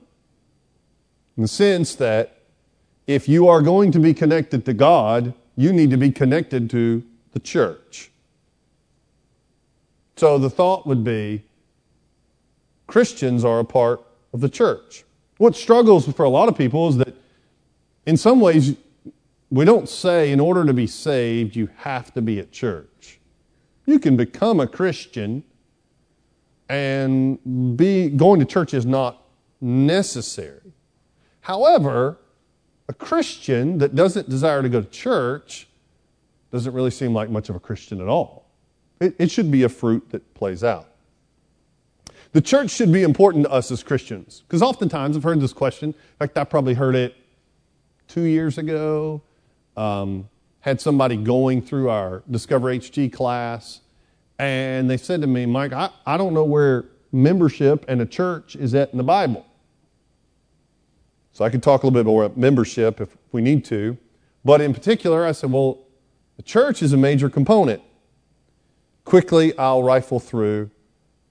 In 1.36 1.42
the 1.42 1.48
sense 1.50 1.96
that 1.96 2.35
if 3.08 3.30
you 3.30 3.48
are 3.48 3.62
going 3.62 3.92
to 3.92 4.00
be 4.00 4.14
connected 4.14 4.66
to 4.66 4.74
God, 4.74 5.34
you 5.56 5.72
need 5.72 5.90
to 5.92 5.98
be 5.98 6.12
connected 6.12 6.70
to 6.72 7.04
the 7.32 7.40
church. 7.40 8.12
So 10.16 10.38
the 10.38 10.50
thought 10.50 10.88
would 10.88 11.04
be 11.04 11.44
Christians 12.88 13.44
are 13.44 13.60
a 13.60 13.66
part 13.66 14.02
of 14.34 14.42
the 14.42 14.50
church. 14.50 15.04
What 15.38 15.56
struggles 15.56 16.08
for 16.14 16.24
a 16.24 16.30
lot 16.30 16.48
of 16.48 16.58
people 16.58 16.88
is 16.90 16.98
that 16.98 17.16
in 18.06 18.18
some 18.18 18.40
ways, 18.40 18.76
we 19.50 19.66
don't 19.66 19.90
say 19.90 20.32
in 20.32 20.40
order 20.40 20.66
to 20.66 20.74
be 20.74 20.88
saved, 20.88 21.56
you 21.56 21.70
have 21.78 22.14
to 22.14 22.22
be 22.22 22.40
at 22.40 22.52
church. 22.52 23.20
You 23.86 24.00
can 24.00 24.16
become 24.16 24.60
a 24.60 24.68
Christian 24.68 25.44
and 26.70 27.78
be 27.78 28.10
going 28.10 28.40
to 28.40 28.46
church 28.46 28.74
is 28.74 28.86
not 28.86 29.24
necessary. 29.62 30.74
However, 31.42 32.18
a 32.88 32.94
Christian 32.94 33.80
that 33.80 33.96
doesn't 33.96 34.30
desire 34.30 34.62
to 34.62 34.70
go 34.70 34.82
to 34.82 34.90
church 34.90 35.68
doesn't 36.52 36.74
really 36.74 36.92
seem 36.92 37.14
like 37.14 37.30
much 37.30 37.50
of 37.50 37.56
a 37.56 37.60
Christian 37.60 38.00
at 38.00 38.08
all. 38.08 38.50
It, 39.00 39.16
it 39.20 39.32
should 39.32 39.52
be 39.52 39.64
a 39.64 39.70
fruit 39.70 40.10
that 40.12 40.34
plays 40.34 40.64
out. 40.64 40.88
The 42.32 42.42
church 42.42 42.70
should 42.72 42.92
be 42.92 43.04
important 43.04 43.46
to 43.46 43.52
us 43.52 43.72
as 43.72 43.82
Christians 43.82 44.44
because 44.48 44.62
oftentimes 44.62 45.16
I've 45.16 45.24
heard 45.24 45.40
this 45.40 45.54
question. 45.54 45.90
In 45.90 45.96
fact, 46.20 46.38
I 46.38 46.44
probably 46.44 46.74
heard 46.74 46.96
it 46.96 47.16
two 48.08 48.24
years 48.24 48.58
ago. 48.58 49.22
Um, 49.78 50.30
had 50.62 50.82
somebody 50.82 51.16
going 51.16 51.62
through 51.62 51.90
our 51.90 52.24
Discover 52.30 52.74
HG 52.74 53.14
class, 53.14 53.82
and 54.40 54.90
they 54.90 54.98
said 54.98 55.22
to 55.22 55.28
me, 55.28 55.46
Mike, 55.46 55.74
I, 55.74 55.90
I 56.06 56.18
don't 56.18 56.34
know 56.34 56.44
where 56.44 56.86
membership 57.12 57.86
and 57.88 58.02
a 58.02 58.06
church 58.06 58.56
is 58.56 58.74
at 58.74 58.92
in 58.92 58.98
the 58.98 59.04
Bible. 59.04 59.46
So 61.36 61.44
I 61.44 61.50
could 61.50 61.62
talk 61.62 61.84
a 61.84 61.86
little 61.86 62.02
bit 62.02 62.08
more 62.08 62.24
about 62.24 62.38
membership 62.38 63.02
if 63.02 63.10
we 63.34 63.42
need 63.42 63.66
to. 63.66 63.98
But 64.46 64.62
in 64.62 64.74
particular, 64.74 65.26
I 65.26 65.34
said, 65.34 65.52
well, 65.52 65.80
the 66.38 66.44
church 66.44 66.82
is 66.82 66.94
a 66.94 66.98
major 66.98 67.30
component. 67.30 67.82
Quickly, 69.04 69.56
I'll 69.58 69.84
rifle 69.84 70.22
through 70.22 70.72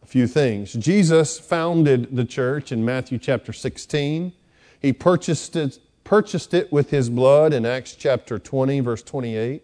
a 0.03 0.07
few 0.07 0.27
things. 0.27 0.75
Jesus 0.75 1.41
founded 1.41 2.15
the 2.15 2.27
church 2.27 2.71
in 2.71 2.85
Matthew 2.85 3.17
chapter 3.17 3.51
16. 3.51 4.35
He 4.79 4.93
purchased 4.93 5.57
it, 5.57 5.79
purchased 6.05 6.53
it 6.53 6.71
with 6.71 6.91
his 6.91 7.09
blood 7.09 7.55
in 7.55 7.65
Acts 7.65 7.97
chapter 7.97 8.39
20, 8.39 8.81
verse 8.81 9.03
28. 9.03 9.63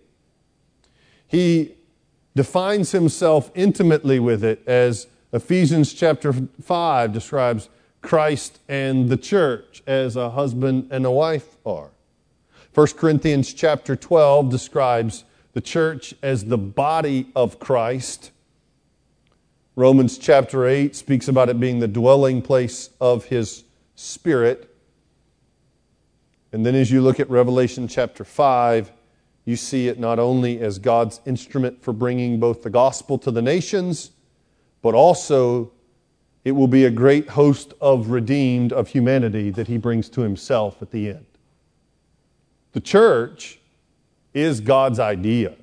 He 1.28 1.74
defines 2.34 2.92
himself 2.92 3.50
intimately 3.54 4.18
with 4.18 4.42
it 4.42 4.66
as 4.66 5.06
Ephesians 5.34 5.92
chapter 5.92 6.32
5 6.32 7.12
describes 7.12 7.68
Christ 8.02 8.58
and 8.68 9.08
the 9.08 9.16
church 9.16 9.82
as 9.86 10.16
a 10.16 10.30
husband 10.30 10.88
and 10.90 11.04
a 11.04 11.10
wife 11.10 11.56
are. 11.66 11.90
1 12.74 12.86
Corinthians 12.96 13.52
chapter 13.52 13.96
12 13.96 14.48
describes 14.48 15.24
the 15.52 15.60
church 15.60 16.14
as 16.22 16.44
the 16.44 16.58
body 16.58 17.28
of 17.34 17.58
Christ. 17.58 18.30
Romans 19.76 20.18
chapter 20.18 20.66
8 20.66 20.94
speaks 20.94 21.28
about 21.28 21.48
it 21.48 21.58
being 21.58 21.80
the 21.80 21.88
dwelling 21.88 22.42
place 22.42 22.90
of 23.00 23.24
his 23.26 23.64
spirit. 23.96 24.74
And 26.52 26.64
then 26.64 26.74
as 26.74 26.90
you 26.90 27.02
look 27.02 27.20
at 27.20 27.28
Revelation 27.28 27.88
chapter 27.88 28.24
5, 28.24 28.92
you 29.44 29.56
see 29.56 29.88
it 29.88 29.98
not 29.98 30.18
only 30.18 30.60
as 30.60 30.78
God's 30.78 31.20
instrument 31.26 31.82
for 31.82 31.92
bringing 31.92 32.38
both 32.38 32.62
the 32.62 32.70
gospel 32.70 33.18
to 33.18 33.30
the 33.30 33.42
nations, 33.42 34.10
but 34.82 34.94
also 34.94 35.72
it 36.50 36.56
will 36.56 36.66
be 36.66 36.84
a 36.84 36.90
great 36.90 37.28
host 37.28 37.74
of 37.80 38.08
redeemed 38.08 38.72
of 38.72 38.88
humanity 38.88 39.50
that 39.50 39.68
he 39.68 39.78
brings 39.78 40.08
to 40.08 40.20
himself 40.22 40.82
at 40.82 40.90
the 40.90 41.10
end. 41.10 41.24
The 42.72 42.80
church 42.80 43.60
is 44.34 44.60
God's 44.60 44.98
idea, 44.98 45.54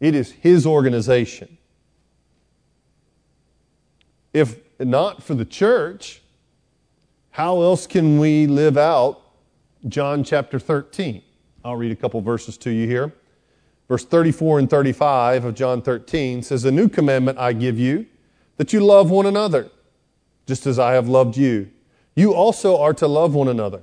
it 0.00 0.16
is 0.16 0.32
His 0.32 0.66
organization. 0.66 1.56
If 4.32 4.58
not 4.80 5.22
for 5.22 5.34
the 5.34 5.44
church, 5.44 6.20
how 7.30 7.62
else 7.62 7.86
can 7.86 8.18
we 8.18 8.48
live 8.48 8.76
out 8.76 9.22
John 9.86 10.24
chapter 10.24 10.58
13? 10.58 11.22
I'll 11.64 11.76
read 11.76 11.92
a 11.92 11.96
couple 11.96 12.20
verses 12.22 12.56
to 12.58 12.70
you 12.72 12.88
here. 12.88 13.12
Verse 13.86 14.04
34 14.04 14.58
and 14.58 14.68
35 14.68 15.44
of 15.44 15.54
John 15.54 15.80
13 15.80 16.42
says, 16.42 16.64
A 16.64 16.72
new 16.72 16.88
commandment 16.88 17.38
I 17.38 17.52
give 17.52 17.78
you, 17.78 18.06
that 18.56 18.72
you 18.72 18.80
love 18.80 19.10
one 19.10 19.26
another, 19.26 19.70
just 20.46 20.66
as 20.66 20.78
I 20.78 20.92
have 20.92 21.08
loved 21.08 21.36
you. 21.36 21.70
You 22.14 22.34
also 22.34 22.78
are 22.78 22.94
to 22.94 23.06
love 23.06 23.34
one 23.34 23.48
another. 23.48 23.80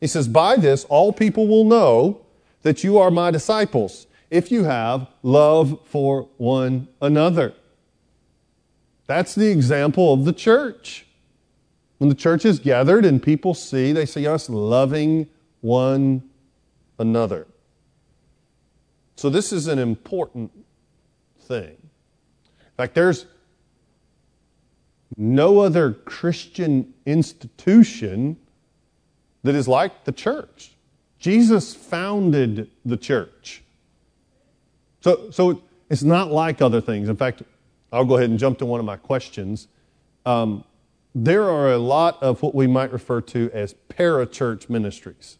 He 0.00 0.06
says, 0.06 0.28
By 0.28 0.56
this 0.56 0.84
all 0.84 1.12
people 1.12 1.46
will 1.46 1.64
know 1.64 2.20
that 2.62 2.82
you 2.82 2.98
are 2.98 3.10
my 3.10 3.30
disciples 3.30 4.06
if 4.30 4.50
you 4.50 4.64
have 4.64 5.06
love 5.22 5.78
for 5.84 6.28
one 6.36 6.88
another. 7.00 7.54
That's 9.06 9.34
the 9.34 9.50
example 9.50 10.12
of 10.12 10.24
the 10.24 10.32
church. 10.32 11.06
When 11.98 12.08
the 12.08 12.16
church 12.16 12.44
is 12.44 12.58
gathered 12.58 13.04
and 13.04 13.22
people 13.22 13.54
see, 13.54 13.92
they 13.92 14.04
see 14.04 14.26
us 14.26 14.50
loving 14.50 15.28
one 15.60 16.28
another. 16.98 17.46
So, 19.14 19.30
this 19.30 19.52
is 19.52 19.66
an 19.66 19.78
important 19.78 20.50
thing. 21.40 21.70
In 21.70 22.76
fact, 22.76 22.94
there's 22.94 23.24
no 25.16 25.60
other 25.60 25.92
Christian 25.92 26.94
institution 27.04 28.36
that 29.42 29.54
is 29.54 29.68
like 29.68 30.04
the 30.04 30.12
church. 30.12 30.72
Jesus 31.18 31.74
founded 31.74 32.70
the 32.84 32.96
church. 32.96 33.62
So, 35.00 35.30
so 35.30 35.62
it's 35.88 36.02
not 36.02 36.32
like 36.32 36.60
other 36.60 36.80
things. 36.80 37.08
In 37.08 37.16
fact, 37.16 37.42
I'll 37.92 38.04
go 38.04 38.16
ahead 38.16 38.30
and 38.30 38.38
jump 38.38 38.58
to 38.58 38.66
one 38.66 38.80
of 38.80 38.86
my 38.86 38.96
questions. 38.96 39.68
Um, 40.24 40.64
there 41.14 41.44
are 41.44 41.72
a 41.72 41.78
lot 41.78 42.22
of 42.22 42.42
what 42.42 42.54
we 42.54 42.66
might 42.66 42.92
refer 42.92 43.20
to 43.22 43.50
as 43.54 43.74
parachurch 43.88 44.68
ministries. 44.68 45.38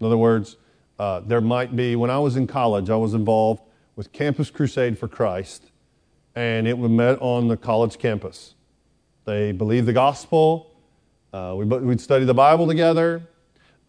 In 0.00 0.06
other 0.06 0.16
words, 0.16 0.56
uh, 0.98 1.20
there 1.20 1.40
might 1.40 1.74
be, 1.74 1.96
when 1.96 2.10
I 2.10 2.18
was 2.18 2.36
in 2.36 2.46
college, 2.46 2.88
I 2.88 2.96
was 2.96 3.14
involved 3.14 3.62
with 3.96 4.12
Campus 4.12 4.50
Crusade 4.50 4.98
for 4.98 5.08
Christ, 5.08 5.70
and 6.34 6.66
it 6.66 6.76
was 6.76 6.90
met 6.90 7.18
on 7.20 7.48
the 7.48 7.56
college 7.56 7.98
campus. 7.98 8.54
They 9.24 9.52
believed 9.52 9.86
the 9.86 9.92
gospel, 9.92 10.70
uh, 11.32 11.54
we, 11.56 11.64
would 11.64 12.00
study 12.00 12.24
the 12.24 12.34
Bible 12.34 12.66
together, 12.66 13.22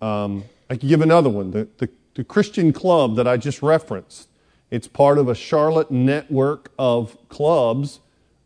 um, 0.01 0.43
I 0.69 0.75
could 0.75 0.89
give 0.89 1.01
another 1.01 1.29
one 1.29 1.51
the, 1.51 1.67
the, 1.77 1.89
the 2.15 2.23
Christian 2.23 2.73
club 2.73 3.15
that 3.17 3.27
I 3.27 3.37
just 3.37 3.61
referenced. 3.61 4.29
It's 4.71 4.87
part 4.87 5.17
of 5.17 5.29
a 5.29 5.35
Charlotte 5.35 5.91
network 5.91 6.71
of 6.79 7.17
clubs 7.29 7.99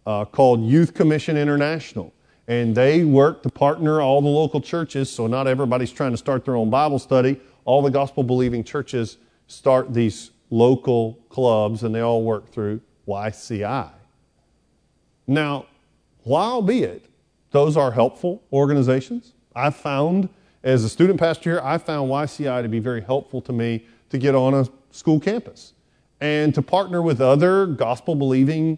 uh, 0.06 0.26
called 0.26 0.64
Youth 0.64 0.94
Commission 0.94 1.38
International. 1.38 2.14
And 2.48 2.76
they 2.76 3.04
work 3.04 3.44
to 3.44 3.50
partner 3.50 4.02
all 4.02 4.22
the 4.22 4.28
local 4.28 4.60
churches, 4.60 5.12
so 5.12 5.28
not 5.28 5.48
everybody's 5.48 5.92
trying 5.92 6.12
to 6.12 6.18
start 6.18 6.46
their 6.46 6.56
own 6.56 6.70
Bible 6.70 6.98
study. 6.98 7.40
All 7.64 7.82
the 7.82 7.92
gospel 7.92 8.24
believing 8.24 8.64
churches 8.64 9.18
start 9.48 9.94
these 9.94 10.32
local 10.50 11.20
clubs, 11.30 11.84
and 11.84 11.94
they 11.94 12.02
all 12.02 12.24
work 12.24 12.50
through 12.50 12.82
YCI. 13.10 13.90
Now, 15.28 15.66
while 16.24 16.62
be 16.62 16.84
it, 16.84 17.06
those 17.52 17.76
are 17.76 17.92
helpful 17.92 18.44
organizations. 18.54 19.34
I've 19.56 19.76
found 19.76 20.30
as 20.64 20.84
a 20.84 20.90
student 20.90 21.20
pastor 21.20 21.52
here, 21.52 21.62
I 21.64 21.78
found 21.78 22.10
YCI 22.10 22.62
to 22.62 22.68
be 22.68 22.80
very 22.80 23.02
helpful 23.02 23.42
to 23.42 23.54
me 23.54 23.86
to 24.10 24.18
get 24.18 24.36
on 24.36 24.54
a 24.54 24.66
school 24.92 25.20
campus 25.20 25.74
and 26.20 26.54
to 26.54 26.62
partner 26.62 27.02
with 27.02 27.22
other 27.22 27.66
gospel 27.66 28.16
believing 28.16 28.78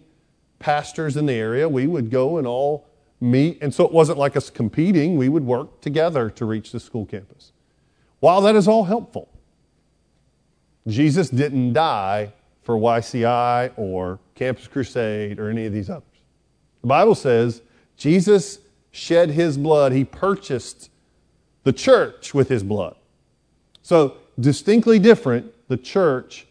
pastors 0.60 1.16
in 1.16 1.26
the 1.26 1.32
area. 1.32 1.68
We 1.68 1.88
would 1.88 2.10
go 2.10 2.38
and 2.38 2.46
all 2.46 2.86
meet. 3.20 3.58
And 3.60 3.74
so 3.74 3.84
it 3.84 3.92
wasn't 3.92 4.18
like 4.18 4.36
us 4.36 4.48
competing, 4.48 5.16
we 5.16 5.28
would 5.28 5.44
work 5.44 5.80
together 5.80 6.30
to 6.30 6.44
reach 6.44 6.70
the 6.70 6.78
school 6.78 7.04
campus. 7.04 7.52
While 8.20 8.40
that 8.42 8.54
is 8.54 8.68
all 8.68 8.84
helpful, 8.84 9.28
Jesus 10.86 11.30
didn't 11.30 11.72
die 11.72 12.32
for 12.62 12.76
YCI 12.76 13.72
or 13.76 14.18
Campus 14.34 14.66
Crusade 14.66 15.38
or 15.38 15.50
any 15.50 15.66
of 15.66 15.72
these 15.72 15.90
others. 15.90 16.04
The 16.80 16.86
Bible 16.88 17.14
says 17.14 17.62
Jesus 17.96 18.58
shed 18.90 19.30
his 19.30 19.56
blood, 19.58 19.92
he 19.92 20.04
purchased 20.04 20.90
the 21.64 21.72
church 21.72 22.34
with 22.34 22.48
his 22.48 22.62
blood. 22.62 22.96
So, 23.82 24.16
distinctly 24.38 24.98
different, 24.98 25.52
the 25.68 25.76
church 25.76 26.46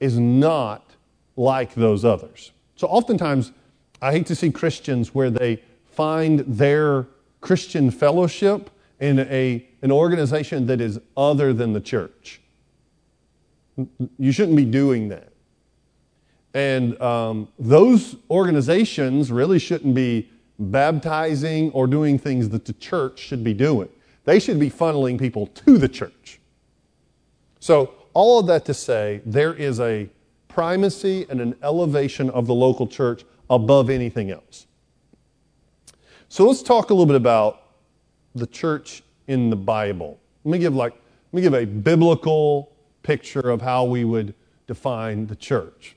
is 0.00 0.18
not 0.18 0.90
like 1.36 1.74
those 1.74 2.04
others. 2.04 2.52
So, 2.76 2.86
oftentimes, 2.86 3.52
I 4.00 4.12
hate 4.12 4.26
to 4.26 4.34
see 4.34 4.50
Christians 4.50 5.14
where 5.14 5.30
they 5.30 5.62
find 5.86 6.40
their 6.40 7.06
Christian 7.40 7.90
fellowship 7.90 8.70
in 9.00 9.20
a, 9.20 9.66
an 9.82 9.92
organization 9.92 10.66
that 10.66 10.80
is 10.80 11.00
other 11.16 11.52
than 11.52 11.72
the 11.72 11.80
church. 11.80 12.40
You 14.18 14.32
shouldn't 14.32 14.56
be 14.56 14.64
doing 14.64 15.08
that. 15.08 15.32
And 16.52 17.00
um, 17.00 17.48
those 17.58 18.16
organizations 18.30 19.32
really 19.32 19.58
shouldn't 19.58 19.94
be 19.94 20.30
baptizing 20.58 21.70
or 21.72 21.86
doing 21.86 22.18
things 22.18 22.48
that 22.50 22.64
the 22.64 22.72
church 22.74 23.18
should 23.18 23.42
be 23.42 23.52
doing. 23.52 23.88
They 24.24 24.38
should 24.38 24.60
be 24.60 24.70
funneling 24.70 25.18
people 25.18 25.48
to 25.48 25.78
the 25.78 25.88
church. 25.88 26.40
So, 27.58 27.94
all 28.12 28.38
of 28.38 28.46
that 28.46 28.64
to 28.66 28.74
say, 28.74 29.20
there 29.26 29.52
is 29.52 29.80
a 29.80 30.08
primacy 30.46 31.26
and 31.28 31.40
an 31.40 31.56
elevation 31.64 32.30
of 32.30 32.46
the 32.46 32.54
local 32.54 32.86
church 32.86 33.24
above 33.50 33.90
anything 33.90 34.30
else. 34.30 34.66
So 36.28 36.46
let's 36.46 36.62
talk 36.62 36.90
a 36.90 36.94
little 36.94 37.06
bit 37.06 37.16
about 37.16 37.62
the 38.34 38.46
church 38.46 39.02
in 39.26 39.50
the 39.50 39.56
Bible. 39.56 40.20
Let 40.44 40.52
me 40.52 40.58
give 40.58 40.74
like 40.74 40.92
let 40.92 41.34
me 41.34 41.42
give 41.42 41.54
a 41.54 41.64
biblical 41.64 42.73
picture 43.04 43.50
of 43.50 43.62
how 43.62 43.84
we 43.84 44.04
would 44.04 44.34
define 44.66 45.28
the 45.28 45.36
church. 45.36 45.94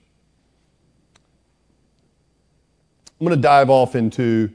I'm 3.20 3.26
going 3.26 3.36
to 3.36 3.42
dive 3.42 3.72
off 3.72 3.96
into 3.96 4.52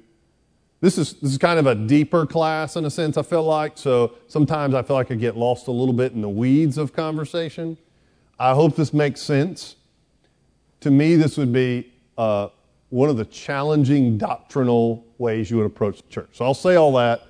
this 0.81 0.99
is 0.99 1.15
this 1.15 1.33
is 1.33 1.39
kind 1.39 1.59
of 1.59 1.67
a 1.67 1.75
deeper 1.75 2.27
class 2.27 2.77
in 2.77 2.85
a 2.85 2.91
sense 2.91 3.17
I 3.17 3.23
feel 3.23 3.43
like 3.43 3.77
so 3.77 4.15
sometimes 4.29 4.75
I 4.75 4.83
feel 4.83 4.95
like 4.95 5.11
I 5.11 5.17
get 5.17 5.37
lost 5.37 5.67
a 5.67 5.73
little 5.73 5.95
bit 5.95 6.13
in 6.13 6.21
the 6.21 6.29
weeds 6.29 6.79
of 6.79 6.93
conversation. 6.93 7.77
I 8.39 8.55
hope 8.55 8.77
this 8.77 8.93
makes 8.93 9.21
sense. 9.21 9.77
To 10.81 10.91
me, 10.91 11.17
this 11.17 11.37
would 11.37 11.53
be 11.53 11.93
uh, 12.19 12.49
one 12.91 13.09
of 13.09 13.17
the 13.17 13.25
challenging 13.25 14.19
doctrinal 14.19 15.05
ways 15.19 15.51
you 15.51 15.57
would 15.57 15.67
approach 15.67 16.03
the 16.03 16.09
church. 16.09 16.31
So 16.33 16.45
I'll 16.45 16.55
say 16.55 16.75
all 16.75 16.93
that. 16.95 17.23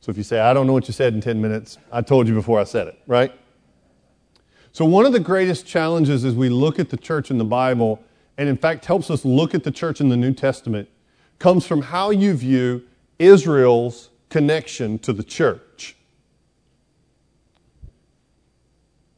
So 0.00 0.10
if 0.10 0.16
you 0.16 0.22
say, 0.22 0.40
I 0.40 0.52
don't 0.54 0.66
know 0.66 0.72
what 0.72 0.88
you 0.88 0.92
said 0.92 1.14
in 1.14 1.20
10 1.20 1.40
minutes, 1.40 1.78
I 1.92 2.02
told 2.02 2.28
you 2.28 2.34
before 2.34 2.60
I 2.60 2.64
said 2.64 2.88
it, 2.88 2.98
right? 3.06 3.32
So 4.74 4.84
one 4.84 5.06
of 5.06 5.12
the 5.12 5.20
greatest 5.20 5.66
challenges 5.66 6.24
as 6.24 6.34
we 6.34 6.48
look 6.48 6.80
at 6.80 6.90
the 6.90 6.96
church 6.96 7.30
in 7.30 7.38
the 7.38 7.44
Bible, 7.44 8.02
and 8.36 8.48
in 8.48 8.56
fact 8.56 8.84
helps 8.84 9.08
us 9.08 9.24
look 9.24 9.54
at 9.54 9.62
the 9.62 9.70
church 9.70 10.00
in 10.00 10.08
the 10.08 10.16
New 10.16 10.34
Testament, 10.34 10.88
comes 11.38 11.64
from 11.64 11.80
how 11.80 12.10
you 12.10 12.34
view 12.34 12.82
Israel's 13.20 14.10
connection 14.30 14.98
to 14.98 15.12
the 15.12 15.22
church. 15.22 15.94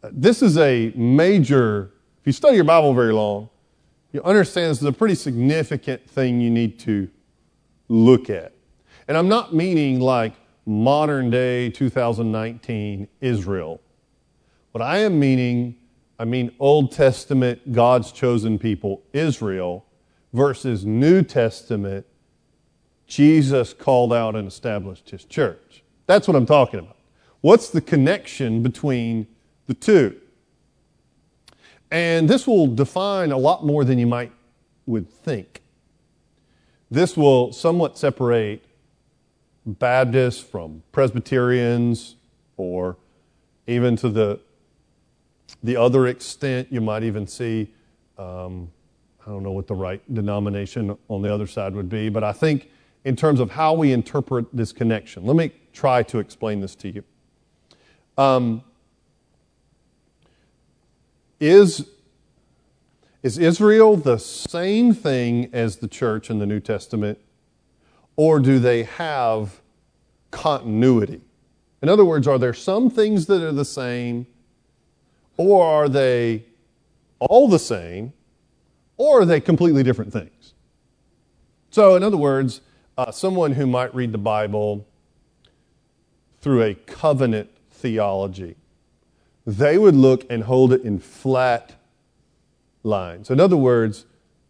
Uh, 0.03 0.11
this 0.13 0.43
is 0.43 0.59
a 0.59 0.93
major, 0.95 1.91
if 2.21 2.27
you 2.27 2.33
study 2.33 2.57
your 2.57 2.65
Bible 2.65 2.93
very 2.93 3.15
long, 3.15 3.49
you 4.13 4.23
understand 4.25 4.73
this 4.73 4.83
is 4.83 4.85
a 4.87 4.93
pretty 4.93 5.15
significant 5.15 6.07
thing 6.07 6.39
you 6.39 6.51
need 6.51 6.79
to 6.81 7.09
look 7.89 8.29
at. 8.29 8.53
And 9.09 9.17
I'm 9.17 9.29
not 9.29 9.55
meaning 9.55 10.01
like 10.01 10.35
modern 10.67 11.31
day 11.31 11.71
2019 11.71 13.09
Israel. 13.23 13.81
What 14.77 14.85
I 14.85 14.99
am 14.99 15.19
meaning, 15.19 15.77
I 16.19 16.27
mean 16.27 16.55
Old 16.61 16.93
Testament, 16.93 17.73
God's 17.73 18.13
chosen 18.13 18.59
people, 18.59 19.03
Israel, 19.15 19.87
versus 20.35 20.85
New 20.85 21.23
Testament, 21.23 22.05
Jesus 23.07 23.73
called 23.73 24.13
out 24.13 24.37
and 24.37 24.47
established 24.47 25.09
his 25.09 25.25
church. 25.25 25.83
That's 26.07 26.29
what 26.29 26.37
I'm 26.37 26.45
talking 26.45 26.81
about. 26.81 26.99
What's 27.41 27.71
the 27.71 27.81
connection 27.81 28.63
between 28.63 29.27
the 29.67 29.73
two? 29.73 30.21
And 31.91 32.29
this 32.29 32.47
will 32.47 32.67
define 32.67 33.33
a 33.33 33.39
lot 33.39 33.65
more 33.65 33.83
than 33.83 33.99
you 33.99 34.07
might 34.07 34.33
would 34.85 35.09
think. 35.09 35.63
This 36.91 37.17
will 37.17 37.51
somewhat 37.51 37.97
separate 37.97 38.63
Baptists 39.65 40.43
from 40.43 40.83
Presbyterians, 40.93 42.17
or 42.59 42.99
even 43.67 43.97
to 43.97 44.11
the, 44.11 44.41
the 45.63 45.77
other 45.77 46.07
extent, 46.07 46.69
you 46.71 46.81
might 46.81 47.03
even 47.03 47.27
see, 47.27 47.73
um, 48.19 48.71
I 49.27 49.31
don't 49.31 49.43
know 49.43 49.53
what 49.53 49.67
the 49.67 49.75
right 49.75 50.03
denomination 50.15 50.97
on 51.09 51.23
the 51.23 51.33
other 51.33 51.47
side 51.47 51.75
would 51.75 51.89
be, 51.89 52.09
but 52.09 52.23
I 52.23 52.33
think 52.33 52.71
in 53.05 53.17
terms 53.17 53.41
of 53.41 53.51
how 53.51 53.73
we 53.73 53.93
interpret 53.93 54.47
this 54.53 54.73
connection, 54.73 55.25
let 55.25 55.37
me 55.37 55.53
try 55.73 56.03
to 56.05 56.19
explain 56.19 56.61
this 56.61 56.75
to 56.77 56.89
you. 56.89 57.05
Um, 58.19 58.63
is, 61.39 61.87
is 63.23 63.39
Israel 63.39 63.97
the 63.97 64.19
same 64.19 64.95
thing 64.95 65.51
as 65.53 65.77
the 65.77 65.89
church 65.89 66.31
in 66.31 66.39
the 66.39 66.47
New 66.47 66.61
Testament, 66.61 67.19
or 68.17 68.41
do 68.41 68.59
they 68.59 68.85
have 68.85 69.61
continuity? 70.31 71.21
In 71.83 71.89
other 71.89 72.05
words, 72.05 72.27
are 72.27 72.39
there 72.39 72.55
some 72.55 72.89
things 72.89 73.27
that 73.27 73.43
are 73.43 73.53
the 73.53 73.65
same, 73.65 74.27
or 75.37 75.65
are 75.65 75.89
they 75.89 76.45
all 77.19 77.49
the 77.49 77.59
same, 77.59 78.13
or 78.97 79.21
are 79.21 79.25
they 79.25 79.41
completely 79.41 79.83
different 79.83 80.13
things? 80.13 80.55
So, 81.71 81.97
in 81.97 82.03
other 82.03 82.17
words, 82.17 82.61
uh, 82.97 83.11
someone 83.11 83.53
who 83.53 83.67
might 83.67 83.95
read 83.95 84.13
the 84.13 84.19
Bible 84.19 84.87
through 86.41 86.63
a 86.63 86.75
covenant 86.75 87.51
theology 87.71 88.57
they 89.47 89.79
would 89.79 89.95
look 89.95 90.27
and 90.29 90.43
hold 90.43 90.73
it 90.73 90.83
in 90.83 90.99
flat 90.99 91.75
lines. 92.83 93.31
In 93.31 93.39
other 93.39 93.57
words, 93.57 94.05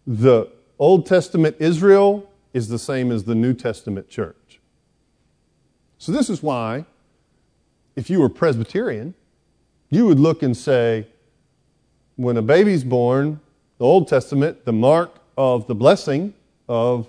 the 0.06 0.50
Old 0.78 1.06
Testament 1.06 1.56
Israel 1.58 2.28
is 2.54 2.68
the 2.68 2.78
same 2.78 3.12
as 3.12 3.24
the 3.24 3.34
New 3.34 3.52
Testament 3.52 4.08
church. 4.08 4.60
So, 5.98 6.12
this 6.12 6.30
is 6.30 6.42
why, 6.42 6.86
if 7.94 8.08
you 8.08 8.20
were 8.20 8.28
Presbyterian, 8.28 9.14
you 9.96 10.06
would 10.06 10.20
look 10.20 10.42
and 10.42 10.56
say, 10.56 11.06
when 12.16 12.36
a 12.36 12.42
baby's 12.42 12.84
born, 12.84 13.40
the 13.78 13.84
Old 13.84 14.08
Testament, 14.08 14.64
the 14.64 14.72
mark 14.72 15.18
of 15.36 15.66
the 15.66 15.74
blessing 15.74 16.34
of 16.68 17.08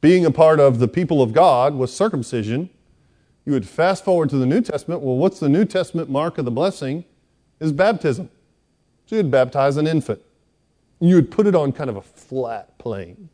being 0.00 0.24
a 0.24 0.30
part 0.30 0.60
of 0.60 0.78
the 0.78 0.88
people 0.88 1.20
of 1.22 1.32
God 1.32 1.74
was 1.74 1.92
circumcision. 1.92 2.70
You 3.44 3.52
would 3.52 3.68
fast 3.68 4.04
forward 4.04 4.30
to 4.30 4.36
the 4.36 4.46
New 4.46 4.60
Testament. 4.60 5.02
Well, 5.02 5.16
what's 5.16 5.40
the 5.40 5.48
New 5.48 5.64
Testament 5.64 6.08
mark 6.08 6.38
of 6.38 6.44
the 6.44 6.50
blessing? 6.50 7.04
is 7.60 7.72
baptism. 7.72 8.30
So 9.06 9.16
you'd 9.16 9.30
baptize 9.30 9.76
an 9.76 9.86
infant. 9.86 10.20
You 10.98 11.14
would 11.16 11.30
put 11.30 11.46
it 11.46 11.54
on 11.54 11.72
kind 11.72 11.90
of 11.90 11.96
a 11.96 12.02
flat 12.02 12.76
plane. 12.78 13.28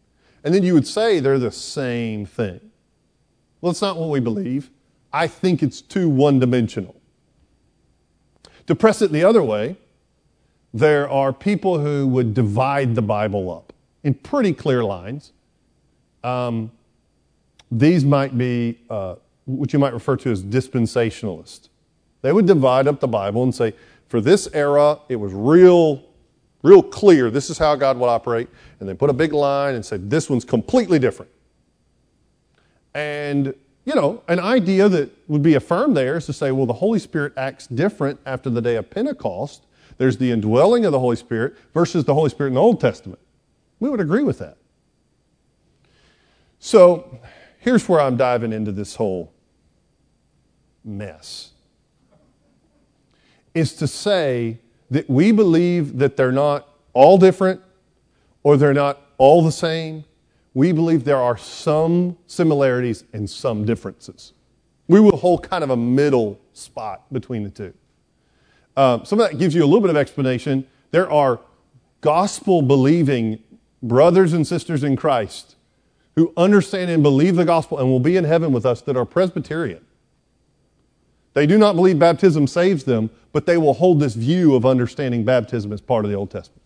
And 0.44 0.54
then 0.54 0.62
you 0.62 0.74
would 0.74 0.86
say 0.86 1.20
they're 1.20 1.38
the 1.38 1.50
same 1.50 2.26
thing. 2.26 2.60
Well, 3.60 3.70
it's 3.70 3.82
not 3.82 3.96
what 3.96 4.10
we 4.10 4.20
believe. 4.20 4.70
I 5.12 5.26
think 5.26 5.62
it's 5.62 5.80
too 5.80 6.08
one 6.08 6.38
dimensional. 6.38 6.95
To 8.66 8.74
press 8.74 9.02
it 9.02 9.12
the 9.12 9.24
other 9.24 9.42
way, 9.42 9.76
there 10.74 11.08
are 11.08 11.32
people 11.32 11.78
who 11.78 12.06
would 12.06 12.34
divide 12.34 12.94
the 12.94 13.02
Bible 13.02 13.50
up 13.50 13.72
in 14.02 14.14
pretty 14.14 14.52
clear 14.52 14.84
lines. 14.84 15.32
Um, 16.22 16.70
these 17.70 18.04
might 18.04 18.36
be 18.36 18.78
uh, 18.90 19.16
what 19.44 19.72
you 19.72 19.78
might 19.78 19.92
refer 19.92 20.16
to 20.16 20.30
as 20.30 20.42
dispensationalists. 20.42 21.68
They 22.22 22.32
would 22.32 22.46
divide 22.46 22.88
up 22.88 23.00
the 23.00 23.08
Bible 23.08 23.42
and 23.42 23.54
say, 23.54 23.74
for 24.08 24.20
this 24.20 24.48
era, 24.52 24.98
it 25.08 25.16
was 25.16 25.32
real, 25.32 26.02
real 26.62 26.82
clear. 26.82 27.30
This 27.30 27.50
is 27.50 27.58
how 27.58 27.76
God 27.76 27.98
would 27.98 28.08
operate. 28.08 28.48
And 28.80 28.88
they 28.88 28.94
put 28.94 29.10
a 29.10 29.12
big 29.12 29.32
line 29.32 29.74
and 29.74 29.84
said, 29.84 30.10
this 30.10 30.28
one's 30.28 30.44
completely 30.44 30.98
different. 30.98 31.30
And, 32.94 33.54
you 33.86 33.94
know, 33.94 34.22
an 34.26 34.40
idea 34.40 34.88
that 34.88 35.10
would 35.28 35.42
be 35.42 35.54
affirmed 35.54 35.96
there 35.96 36.16
is 36.16 36.26
to 36.26 36.32
say, 36.32 36.50
well, 36.50 36.66
the 36.66 36.72
Holy 36.72 36.98
Spirit 36.98 37.32
acts 37.36 37.68
different 37.68 38.18
after 38.26 38.50
the 38.50 38.60
day 38.60 38.74
of 38.74 38.90
Pentecost. 38.90 39.64
There's 39.96 40.18
the 40.18 40.32
indwelling 40.32 40.84
of 40.84 40.92
the 40.92 40.98
Holy 40.98 41.14
Spirit 41.14 41.54
versus 41.72 42.04
the 42.04 42.12
Holy 42.12 42.28
Spirit 42.28 42.48
in 42.48 42.54
the 42.54 42.60
Old 42.60 42.80
Testament. 42.80 43.20
We 43.78 43.88
would 43.88 44.00
agree 44.00 44.24
with 44.24 44.40
that. 44.40 44.56
So 46.58 47.20
here's 47.60 47.88
where 47.88 48.00
I'm 48.00 48.16
diving 48.16 48.52
into 48.52 48.72
this 48.72 48.96
whole 48.96 49.32
mess 50.84 51.52
is 53.54 53.72
to 53.74 53.86
say 53.86 54.58
that 54.90 55.08
we 55.08 55.30
believe 55.30 55.98
that 55.98 56.16
they're 56.16 56.32
not 56.32 56.68
all 56.92 57.18
different 57.18 57.60
or 58.42 58.56
they're 58.56 58.74
not 58.74 59.00
all 59.16 59.42
the 59.42 59.52
same. 59.52 60.04
We 60.56 60.72
believe 60.72 61.04
there 61.04 61.20
are 61.20 61.36
some 61.36 62.16
similarities 62.26 63.04
and 63.12 63.28
some 63.28 63.66
differences. 63.66 64.32
We 64.88 65.00
will 65.00 65.18
hold 65.18 65.46
kind 65.46 65.62
of 65.62 65.68
a 65.68 65.76
middle 65.76 66.40
spot 66.54 67.12
between 67.12 67.42
the 67.42 67.50
two. 67.50 67.74
Uh, 68.74 69.04
some 69.04 69.20
of 69.20 69.28
that 69.28 69.38
gives 69.38 69.54
you 69.54 69.62
a 69.62 69.66
little 69.66 69.82
bit 69.82 69.90
of 69.90 69.98
explanation. 69.98 70.66
There 70.92 71.10
are 71.12 71.40
gospel 72.00 72.62
believing 72.62 73.42
brothers 73.82 74.32
and 74.32 74.46
sisters 74.46 74.82
in 74.82 74.96
Christ 74.96 75.56
who 76.14 76.32
understand 76.38 76.90
and 76.90 77.02
believe 77.02 77.36
the 77.36 77.44
gospel 77.44 77.78
and 77.78 77.90
will 77.90 78.00
be 78.00 78.16
in 78.16 78.24
heaven 78.24 78.50
with 78.50 78.64
us 78.64 78.80
that 78.80 78.96
are 78.96 79.04
Presbyterian. 79.04 79.84
They 81.34 81.46
do 81.46 81.58
not 81.58 81.76
believe 81.76 81.98
baptism 81.98 82.46
saves 82.46 82.84
them, 82.84 83.10
but 83.34 83.44
they 83.44 83.58
will 83.58 83.74
hold 83.74 84.00
this 84.00 84.14
view 84.14 84.54
of 84.54 84.64
understanding 84.64 85.22
baptism 85.22 85.70
as 85.70 85.82
part 85.82 86.06
of 86.06 86.10
the 86.10 86.16
Old 86.16 86.30
Testament. 86.30 86.62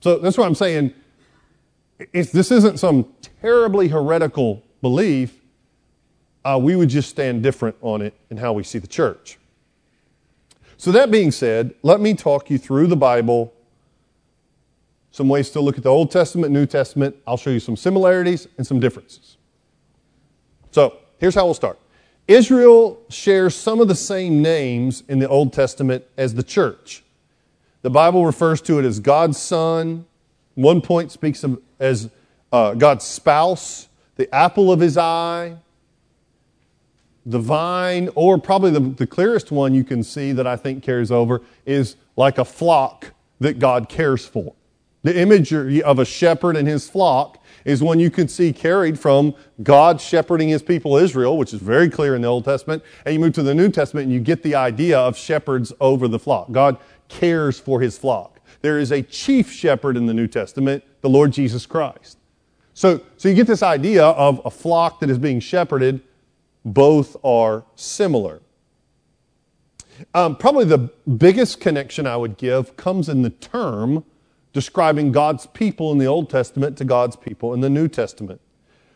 So 0.00 0.16
that's 0.16 0.38
what 0.38 0.46
I'm 0.46 0.54
saying. 0.54 0.94
If 2.12 2.32
this 2.32 2.50
isn't 2.50 2.78
some 2.78 3.12
terribly 3.40 3.88
heretical 3.88 4.62
belief, 4.80 5.42
uh, 6.44 6.58
we 6.60 6.76
would 6.76 6.88
just 6.88 7.08
stand 7.08 7.42
different 7.42 7.76
on 7.80 8.02
it 8.02 8.14
in 8.30 8.36
how 8.36 8.52
we 8.52 8.62
see 8.62 8.78
the 8.78 8.86
church. 8.86 9.38
So, 10.76 10.90
that 10.92 11.10
being 11.10 11.30
said, 11.30 11.74
let 11.82 12.00
me 12.00 12.14
talk 12.14 12.50
you 12.50 12.58
through 12.58 12.88
the 12.88 12.96
Bible, 12.96 13.54
some 15.12 15.28
ways 15.28 15.50
to 15.50 15.60
look 15.60 15.76
at 15.76 15.84
the 15.84 15.90
Old 15.90 16.10
Testament, 16.10 16.52
New 16.52 16.66
Testament. 16.66 17.14
I'll 17.26 17.36
show 17.36 17.50
you 17.50 17.60
some 17.60 17.76
similarities 17.76 18.48
and 18.58 18.66
some 18.66 18.80
differences. 18.80 19.36
So, 20.72 20.96
here's 21.18 21.34
how 21.36 21.44
we'll 21.44 21.54
start. 21.54 21.78
Israel 22.26 23.00
shares 23.08 23.54
some 23.54 23.80
of 23.80 23.88
the 23.88 23.94
same 23.94 24.42
names 24.42 25.04
in 25.08 25.18
the 25.18 25.28
Old 25.28 25.52
Testament 25.52 26.04
as 26.16 26.34
the 26.34 26.42
church. 26.42 27.04
The 27.82 27.90
Bible 27.90 28.24
refers 28.24 28.60
to 28.62 28.78
it 28.78 28.84
as 28.84 29.00
God's 29.00 29.38
Son. 29.38 30.06
One 30.54 30.80
point 30.80 31.12
speaks 31.12 31.42
of 31.44 31.60
as 31.78 32.10
uh, 32.52 32.74
God's 32.74 33.04
spouse, 33.04 33.88
the 34.16 34.32
apple 34.34 34.70
of 34.70 34.80
his 34.80 34.98
eye, 34.98 35.56
the 37.24 37.38
vine, 37.38 38.08
or 38.14 38.38
probably 38.38 38.70
the, 38.70 38.80
the 38.80 39.06
clearest 39.06 39.50
one 39.50 39.74
you 39.74 39.84
can 39.84 40.02
see 40.02 40.32
that 40.32 40.46
I 40.46 40.56
think 40.56 40.82
carries 40.82 41.10
over 41.10 41.40
is 41.64 41.96
like 42.16 42.38
a 42.38 42.44
flock 42.44 43.12
that 43.40 43.58
God 43.58 43.88
cares 43.88 44.26
for. 44.26 44.54
The 45.02 45.18
imagery 45.18 45.82
of 45.82 45.98
a 45.98 46.04
shepherd 46.04 46.56
and 46.56 46.68
his 46.68 46.88
flock 46.88 47.42
is 47.64 47.82
one 47.82 47.98
you 47.98 48.10
can 48.10 48.28
see 48.28 48.52
carried 48.52 48.98
from 48.98 49.34
God 49.62 50.00
shepherding 50.00 50.48
his 50.48 50.62
people 50.62 50.96
Israel, 50.96 51.36
which 51.36 51.52
is 51.52 51.60
very 51.60 51.88
clear 51.88 52.14
in 52.14 52.22
the 52.22 52.28
Old 52.28 52.44
Testament, 52.44 52.82
and 53.04 53.14
you 53.14 53.20
move 53.20 53.32
to 53.34 53.42
the 53.42 53.54
New 53.54 53.68
Testament 53.68 54.04
and 54.04 54.12
you 54.12 54.20
get 54.20 54.42
the 54.42 54.54
idea 54.54 54.98
of 54.98 55.16
shepherds 55.16 55.72
over 55.80 56.06
the 56.06 56.18
flock. 56.18 56.52
God 56.52 56.76
cares 57.08 57.58
for 57.58 57.80
his 57.80 57.98
flock. 57.98 58.31
There 58.60 58.78
is 58.78 58.92
a 58.92 59.02
chief 59.02 59.50
shepherd 59.50 59.96
in 59.96 60.06
the 60.06 60.14
New 60.14 60.26
Testament, 60.26 60.84
the 61.00 61.08
Lord 61.08 61.32
Jesus 61.32 61.66
Christ. 61.66 62.18
So, 62.74 63.00
so 63.16 63.28
you 63.28 63.34
get 63.34 63.46
this 63.46 63.62
idea 63.62 64.04
of 64.04 64.40
a 64.44 64.50
flock 64.50 65.00
that 65.00 65.10
is 65.10 65.18
being 65.18 65.40
shepherded. 65.40 66.00
Both 66.64 67.16
are 67.24 67.64
similar. 67.74 68.40
Um, 70.14 70.36
probably 70.36 70.64
the 70.64 70.90
biggest 71.16 71.60
connection 71.60 72.06
I 72.06 72.16
would 72.16 72.36
give 72.36 72.76
comes 72.76 73.08
in 73.08 73.22
the 73.22 73.30
term 73.30 74.04
describing 74.52 75.12
God's 75.12 75.46
people 75.46 75.92
in 75.92 75.98
the 75.98 76.06
Old 76.06 76.28
Testament 76.30 76.76
to 76.78 76.84
God's 76.84 77.16
people 77.16 77.54
in 77.54 77.60
the 77.60 77.70
New 77.70 77.88
Testament. 77.88 78.40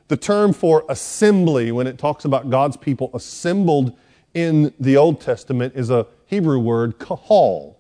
The 0.09 0.17
term 0.17 0.53
for 0.53 0.85
assembly, 0.89 1.73
when 1.73 1.87
it 1.87 1.99
talks 1.99 2.25
about 2.25 2.51
God's 2.51 2.77
people 2.77 3.11
assembled 3.15 3.97
in 4.35 4.73
the 4.79 4.97
Old 4.97 5.21
Testament, 5.21 5.75
is 5.75 5.91
a 5.91 6.07
Hebrew 6.27 6.59
word, 6.59 6.99
kahal. 6.99 7.76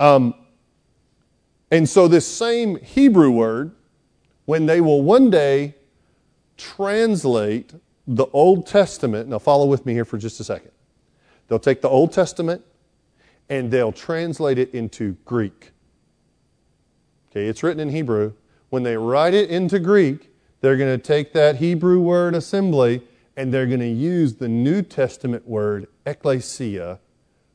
Um, 0.00 0.34
and 1.70 1.88
so, 1.88 2.08
this 2.08 2.26
same 2.26 2.76
Hebrew 2.76 3.30
word, 3.30 3.72
when 4.44 4.66
they 4.66 4.80
will 4.80 5.02
one 5.02 5.30
day 5.30 5.74
translate 6.56 7.74
the 8.06 8.26
Old 8.26 8.66
Testament, 8.66 9.28
now 9.28 9.38
follow 9.38 9.66
with 9.66 9.86
me 9.86 9.92
here 9.92 10.04
for 10.04 10.18
just 10.18 10.38
a 10.40 10.44
second. 10.44 10.70
They'll 11.48 11.58
take 11.58 11.80
the 11.80 11.88
Old 11.88 12.12
Testament 12.12 12.62
and 13.48 13.70
they'll 13.70 13.92
translate 13.92 14.58
it 14.58 14.72
into 14.74 15.16
Greek. 15.24 15.72
Okay, 17.30 17.46
it's 17.46 17.62
written 17.62 17.80
in 17.80 17.90
Hebrew. 17.90 18.34
When 18.70 18.82
they 18.82 18.96
write 18.96 19.34
it 19.34 19.50
into 19.50 19.78
Greek, 19.78 20.30
they're 20.60 20.76
going 20.76 20.98
to 20.98 21.02
take 21.02 21.32
that 21.32 21.56
Hebrew 21.56 22.00
word 22.00 22.34
assembly 22.34 23.02
and 23.36 23.52
they're 23.52 23.66
going 23.66 23.80
to 23.80 23.86
use 23.86 24.36
the 24.36 24.48
New 24.48 24.82
Testament 24.82 25.46
word 25.46 25.88
ecclesia 26.06 27.00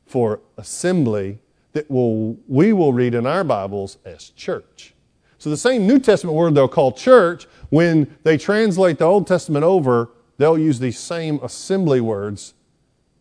for 0.06 0.40
assembly 0.56 1.38
that 1.72 1.90
will, 1.90 2.36
we 2.48 2.72
will 2.72 2.92
read 2.92 3.14
in 3.14 3.26
our 3.26 3.44
Bibles 3.44 3.98
as 4.04 4.30
church. 4.30 4.94
So 5.38 5.50
the 5.50 5.56
same 5.56 5.86
New 5.86 5.98
Testament 5.98 6.36
word 6.36 6.54
they'll 6.54 6.68
call 6.68 6.92
church, 6.92 7.46
when 7.70 8.14
they 8.24 8.36
translate 8.36 8.98
the 8.98 9.04
Old 9.04 9.26
Testament 9.26 9.64
over, 9.64 10.10
they'll 10.36 10.58
use 10.58 10.78
these 10.78 10.98
same 10.98 11.38
assembly 11.42 12.00
words 12.00 12.54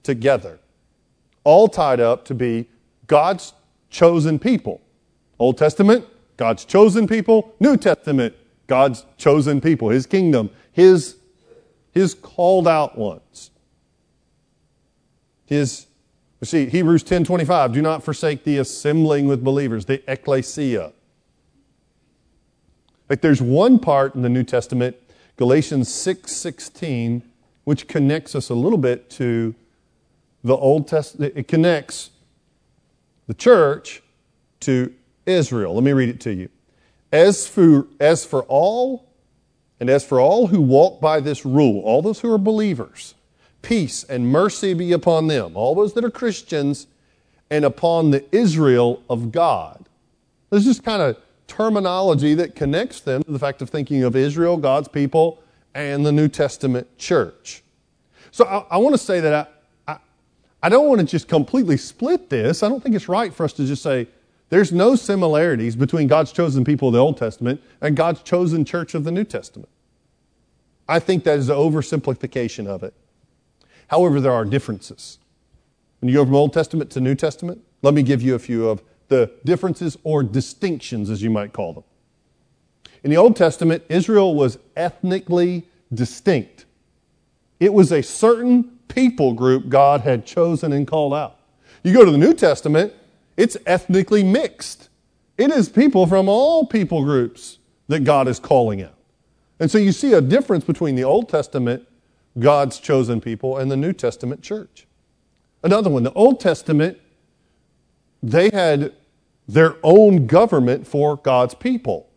together, 0.03 0.59
all 1.43 1.67
tied 1.67 1.99
up 1.99 2.25
to 2.25 2.33
be 2.33 2.67
God's 3.07 3.53
chosen 3.89 4.39
people. 4.39 4.81
Old 5.37 5.57
Testament, 5.57 6.05
God's 6.35 6.65
chosen 6.65 7.07
people, 7.07 7.53
New 7.59 7.77
Testament, 7.77 8.35
God's 8.67 9.05
chosen 9.17 9.61
people, 9.61 9.89
His 9.89 10.05
kingdom, 10.05 10.49
His, 10.71 11.17
His 11.91 12.13
called 12.13 12.67
out 12.67 12.97
ones. 12.97 13.51
His, 15.45 15.87
you 16.41 16.45
see, 16.45 16.67
Hebrews 16.67 17.03
10 17.03 17.25
25, 17.25 17.73
do 17.73 17.81
not 17.81 18.03
forsake 18.03 18.43
the 18.43 18.57
assembling 18.57 19.27
with 19.27 19.43
believers, 19.43 19.85
the 19.85 20.01
ecclesia. 20.09 20.93
Like 23.09 23.21
there's 23.21 23.41
one 23.41 23.79
part 23.79 24.15
in 24.15 24.21
the 24.21 24.29
New 24.29 24.43
Testament, 24.43 24.95
Galatians 25.35 25.93
6 25.93 26.31
16, 26.31 27.23
which 27.63 27.87
connects 27.87 28.35
us 28.35 28.49
a 28.49 28.53
little 28.53 28.77
bit 28.77 29.09
to 29.11 29.55
the 30.43 30.55
Old 30.55 30.87
Testament. 30.87 31.33
It 31.35 31.47
connects 31.47 32.11
the 33.27 33.33
church 33.33 34.01
to 34.61 34.93
Israel. 35.25 35.73
Let 35.73 35.83
me 35.83 35.91
read 35.91 36.09
it 36.09 36.21
to 36.21 36.33
you. 36.33 36.49
As 37.11 37.47
for, 37.47 37.87
as 37.99 38.25
for 38.25 38.43
all, 38.43 39.09
and 39.79 39.89
as 39.89 40.05
for 40.05 40.19
all 40.19 40.47
who 40.47 40.61
walk 40.61 41.01
by 41.01 41.19
this 41.19 41.45
rule, 41.45 41.81
all 41.81 42.01
those 42.01 42.19
who 42.19 42.31
are 42.31 42.37
believers, 42.37 43.15
peace 43.61 44.03
and 44.03 44.31
mercy 44.31 44.73
be 44.73 44.91
upon 44.91 45.27
them, 45.27 45.55
all 45.55 45.75
those 45.75 45.93
that 45.93 46.05
are 46.05 46.11
Christians, 46.11 46.87
and 47.49 47.65
upon 47.65 48.11
the 48.11 48.23
Israel 48.35 49.01
of 49.09 49.31
God. 49.31 49.87
This 50.49 50.67
is 50.67 50.79
kind 50.79 51.01
of 51.01 51.17
terminology 51.47 52.35
that 52.35 52.55
connects 52.55 53.01
them 53.01 53.23
to 53.23 53.31
the 53.31 53.39
fact 53.39 53.61
of 53.61 53.69
thinking 53.69 54.03
of 54.03 54.15
Israel, 54.15 54.57
God's 54.57 54.87
people, 54.87 55.41
and 55.73 56.05
the 56.05 56.11
New 56.11 56.27
Testament 56.27 56.87
church. 56.97 57.63
So 58.31 58.45
I, 58.45 58.75
I 58.75 58.77
want 58.77 58.93
to 58.93 58.99
say 58.99 59.19
that 59.19 59.49
I, 59.87 59.93
I, 59.93 59.97
I 60.63 60.69
don't 60.69 60.87
want 60.87 60.99
to 61.01 61.05
just 61.05 61.27
completely 61.27 61.77
split 61.77 62.29
this. 62.29 62.63
I 62.63 62.69
don't 62.69 62.81
think 62.81 62.95
it's 62.95 63.09
right 63.09 63.33
for 63.33 63.43
us 63.43 63.53
to 63.53 63.65
just 63.65 63.81
say, 63.81 64.07
there's 64.49 64.71
no 64.71 64.95
similarities 64.95 65.75
between 65.75 66.07
God's 66.07 66.31
chosen 66.31 66.63
people 66.63 66.87
of 66.87 66.93
the 66.93 66.99
Old 66.99 67.17
Testament 67.17 67.61
and 67.81 67.95
God's 67.95 68.23
chosen 68.23 68.65
church 68.65 68.95
of 68.95 69.03
the 69.03 69.11
New 69.11 69.23
Testament. 69.23 69.69
I 70.87 70.99
think 70.99 71.23
that 71.25 71.37
is 71.37 71.49
an 71.49 71.55
oversimplification 71.55 72.65
of 72.65 72.81
it. 72.81 72.93
However, 73.89 74.21
there 74.21 74.31
are 74.31 74.45
differences. 74.45 75.19
When 75.99 76.09
you 76.09 76.15
go 76.15 76.25
from 76.25 76.35
Old 76.35 76.53
Testament 76.53 76.89
to 76.91 77.01
New 77.01 77.15
Testament, 77.15 77.61
let 77.81 77.93
me 77.93 78.03
give 78.03 78.21
you 78.21 78.35
a 78.35 78.39
few 78.39 78.69
of 78.69 78.81
the 79.09 79.31
differences 79.43 79.97
or 80.03 80.23
distinctions, 80.23 81.09
as 81.09 81.21
you 81.21 81.29
might 81.29 81.53
call 81.53 81.73
them. 81.73 81.83
In 83.03 83.09
the 83.09 83.17
Old 83.17 83.35
Testament, 83.35 83.83
Israel 83.89 84.35
was 84.35 84.59
ethnically 84.75 85.65
distinct. 85.93 86.65
It 87.59 87.73
was 87.73 87.91
a 87.91 88.03
certain 88.03 88.77
people 88.87 89.33
group 89.33 89.69
God 89.69 90.01
had 90.01 90.25
chosen 90.25 90.71
and 90.73 90.87
called 90.87 91.13
out. 91.13 91.39
You 91.83 91.93
go 91.93 92.05
to 92.05 92.11
the 92.11 92.17
New 92.17 92.33
Testament, 92.33 92.93
it's 93.37 93.57
ethnically 93.65 94.23
mixed. 94.23 94.89
It 95.37 95.51
is 95.51 95.69
people 95.69 96.05
from 96.05 96.27
all 96.27 96.65
people 96.65 97.03
groups 97.03 97.57
that 97.87 98.03
God 98.03 98.27
is 98.27 98.39
calling 98.39 98.83
out. 98.83 98.95
And 99.59 99.71
so 99.71 99.77
you 99.77 99.91
see 99.91 100.13
a 100.13 100.21
difference 100.21 100.63
between 100.63 100.95
the 100.95 101.03
Old 101.03 101.29
Testament, 101.29 101.87
God's 102.37 102.79
chosen 102.79 103.21
people, 103.21 103.57
and 103.57 103.71
the 103.71 103.77
New 103.77 103.93
Testament 103.93 104.41
church. 104.41 104.85
Another 105.63 105.89
one, 105.89 106.03
the 106.03 106.13
Old 106.13 106.39
Testament, 106.39 106.99
they 108.21 108.49
had 108.51 108.93
their 109.47 109.75
own 109.83 110.27
government 110.27 110.85
for 110.87 111.17
God's 111.17 111.55
people. 111.55 112.09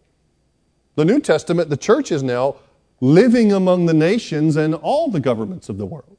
The 0.96 1.04
New 1.04 1.20
Testament, 1.20 1.70
the 1.70 1.76
church 1.76 2.12
is 2.12 2.22
now 2.22 2.56
living 3.00 3.52
among 3.52 3.86
the 3.86 3.94
nations 3.94 4.56
and 4.56 4.74
all 4.74 5.08
the 5.08 5.20
governments 5.20 5.68
of 5.68 5.78
the 5.78 5.86
world. 5.86 6.16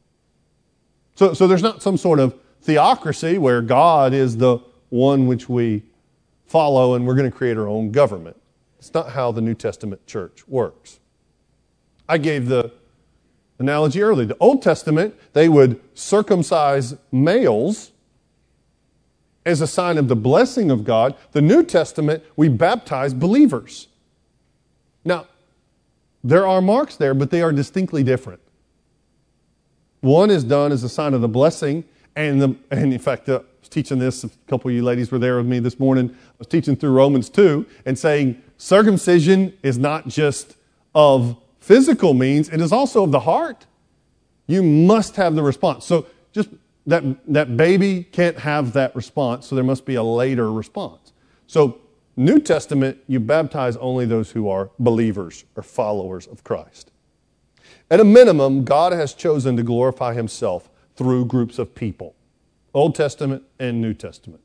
So, 1.16 1.34
so 1.34 1.48
there's 1.48 1.62
not 1.62 1.84
some 1.84 1.98
sort 1.98 2.20
of 2.20 2.36
theocracy 2.62 3.38
where 3.38 3.62
God 3.62 4.14
is 4.14 4.38
the 4.38 4.58
one 4.90 5.28
which 5.28 5.48
we 5.48 5.84
follow, 6.46 6.96
and 6.96 7.06
we're 7.06 7.16
going 7.16 7.30
to 7.30 7.36
create 7.36 7.58
our 7.58 7.68
own 7.68 7.92
government. 7.92 8.38
It's 8.80 8.94
not 8.94 9.12
how 9.12 9.32
the 9.32 9.42
New 9.42 9.54
Testament 9.54 10.06
church 10.08 10.48
works. 10.48 11.00
I 12.10 12.18
gave 12.18 12.48
the 12.48 12.72
analogy 13.60 14.02
earlier. 14.02 14.26
The 14.26 14.38
Old 14.40 14.62
Testament, 14.62 15.16
they 15.34 15.50
would 15.50 15.80
circumcise 15.94 16.96
males 17.12 17.92
as 19.46 19.62
a 19.62 19.68
sign 19.68 19.98
of 19.98 20.08
the 20.08 20.16
blessing 20.16 20.72
of 20.72 20.84
God. 20.84 21.16
The 21.32 21.42
New 21.42 21.64
Testament, 21.64 22.24
we 22.36 22.50
baptize 22.50 23.14
believers. 23.14 23.88
Now, 25.04 25.28
there 26.24 26.48
are 26.48 26.62
marks 26.62 26.96
there, 26.96 27.14
but 27.14 27.30
they 27.30 27.42
are 27.42 27.52
distinctly 27.52 28.04
different. 28.04 28.40
One 30.02 30.30
is 30.30 30.44
done 30.44 30.72
as 30.72 30.84
a 30.84 30.90
sign 30.90 31.14
of 31.14 31.22
the 31.22 31.28
blessing, 31.28 31.84
and, 32.16 32.42
the, 32.42 32.56
and 32.72 32.94
in 32.94 33.00
fact, 33.00 33.28
uh, 33.28 33.40
the 33.62 33.70
teaching 33.70 34.00
this. 34.00 34.24
A 34.24 34.30
couple 34.48 34.70
of 34.70 34.76
you 34.76 34.84
ladies 34.84 35.12
were 35.12 35.20
there 35.20 35.38
with 35.38 35.46
me 35.46 35.60
this 35.60 35.80
morning. 35.80 36.10
I 36.12 36.34
was 36.38 36.48
teaching 36.48 36.76
through 36.76 36.92
Romans 36.92 37.30
2 37.30 37.66
and 37.86 37.98
saying 37.98 38.42
circumcision 38.58 39.58
is 39.64 39.78
not 39.78 40.08
just 40.08 40.56
of 40.94 41.38
physical 41.64 42.14
means, 42.14 42.50
it 42.50 42.60
is 42.60 42.74
also 42.74 43.04
of 43.04 43.12
the 43.12 43.22
heart. 43.22 43.66
You 44.48 44.62
must 44.62 45.16
have 45.16 45.36
the 45.36 45.42
response. 45.42 45.86
So 45.86 46.06
just 46.34 46.50
that, 46.86 47.04
that 47.32 47.56
baby 47.56 48.04
can't 48.04 48.38
have 48.40 48.74
that 48.74 48.94
response, 48.96 49.48
so 49.48 49.56
there 49.56 49.64
must 49.64 49.86
be 49.86 49.96
a 49.96 50.04
later 50.04 50.52
response. 50.52 51.14
So, 51.48 51.80
New 52.16 52.40
Testament, 52.40 53.00
you 53.08 53.20
baptize 53.20 53.76
only 53.78 54.06
those 54.06 54.32
who 54.32 54.48
are 54.48 54.70
believers 54.78 55.46
or 55.56 55.64
followers 55.64 56.28
of 56.28 56.44
Christ. 56.44 56.92
At 57.90 58.00
a 58.00 58.04
minimum, 58.04 58.66
God 58.66 58.94
has 58.94 59.14
chosen 59.14 59.58
to 59.58 59.64
glorify 59.64 60.14
himself 60.14 60.70
through 60.96 61.26
groups 61.26 61.58
of 61.58 61.74
people. 61.74 62.14
Old 62.74 62.94
Testament 62.94 63.44
and 63.58 63.82
New 63.82 63.94
Testament. 63.94 64.42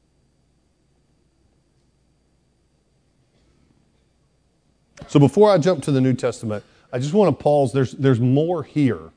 So 5.08 5.18
before 5.18 5.50
I 5.50 5.58
jump 5.58 5.82
to 5.84 5.92
the 5.92 6.00
New 6.00 6.14
Testament, 6.14 6.64
I 6.92 6.98
just 6.98 7.12
want 7.12 7.36
to 7.36 7.42
pause. 7.42 7.72
There's, 7.72 7.92
there's 7.92 8.20
more 8.20 8.62
here. 8.62 9.10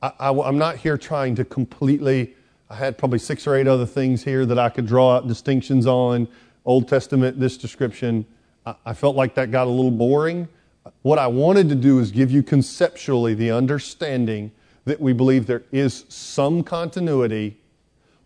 I, 0.00 0.12
I, 0.18 0.30
I'm 0.30 0.58
not 0.58 0.76
here 0.76 0.96
trying 0.96 1.34
to 1.36 1.44
completely, 1.44 2.34
I 2.70 2.76
had 2.76 2.96
probably 2.96 3.18
six 3.18 3.46
or 3.46 3.56
eight 3.56 3.66
other 3.66 3.86
things 3.86 4.22
here 4.22 4.46
that 4.46 4.58
I 4.58 4.68
could 4.68 4.86
draw 4.86 5.16
out 5.16 5.26
distinctions 5.26 5.86
on. 5.86 6.28
Old 6.64 6.88
Testament, 6.88 7.40
this 7.40 7.56
description. 7.56 8.26
I, 8.64 8.74
I 8.86 8.94
felt 8.94 9.16
like 9.16 9.34
that 9.34 9.50
got 9.50 9.66
a 9.66 9.70
little 9.70 9.90
boring. 9.90 10.48
What 11.02 11.18
I 11.18 11.26
wanted 11.26 11.68
to 11.70 11.74
do 11.74 11.98
is 11.98 12.10
give 12.10 12.30
you 12.30 12.42
conceptually 12.42 13.34
the 13.34 13.50
understanding 13.50 14.52
that 14.84 15.00
we 15.00 15.12
believe 15.12 15.46
there 15.46 15.64
is 15.72 16.04
some 16.08 16.62
continuity 16.62 17.56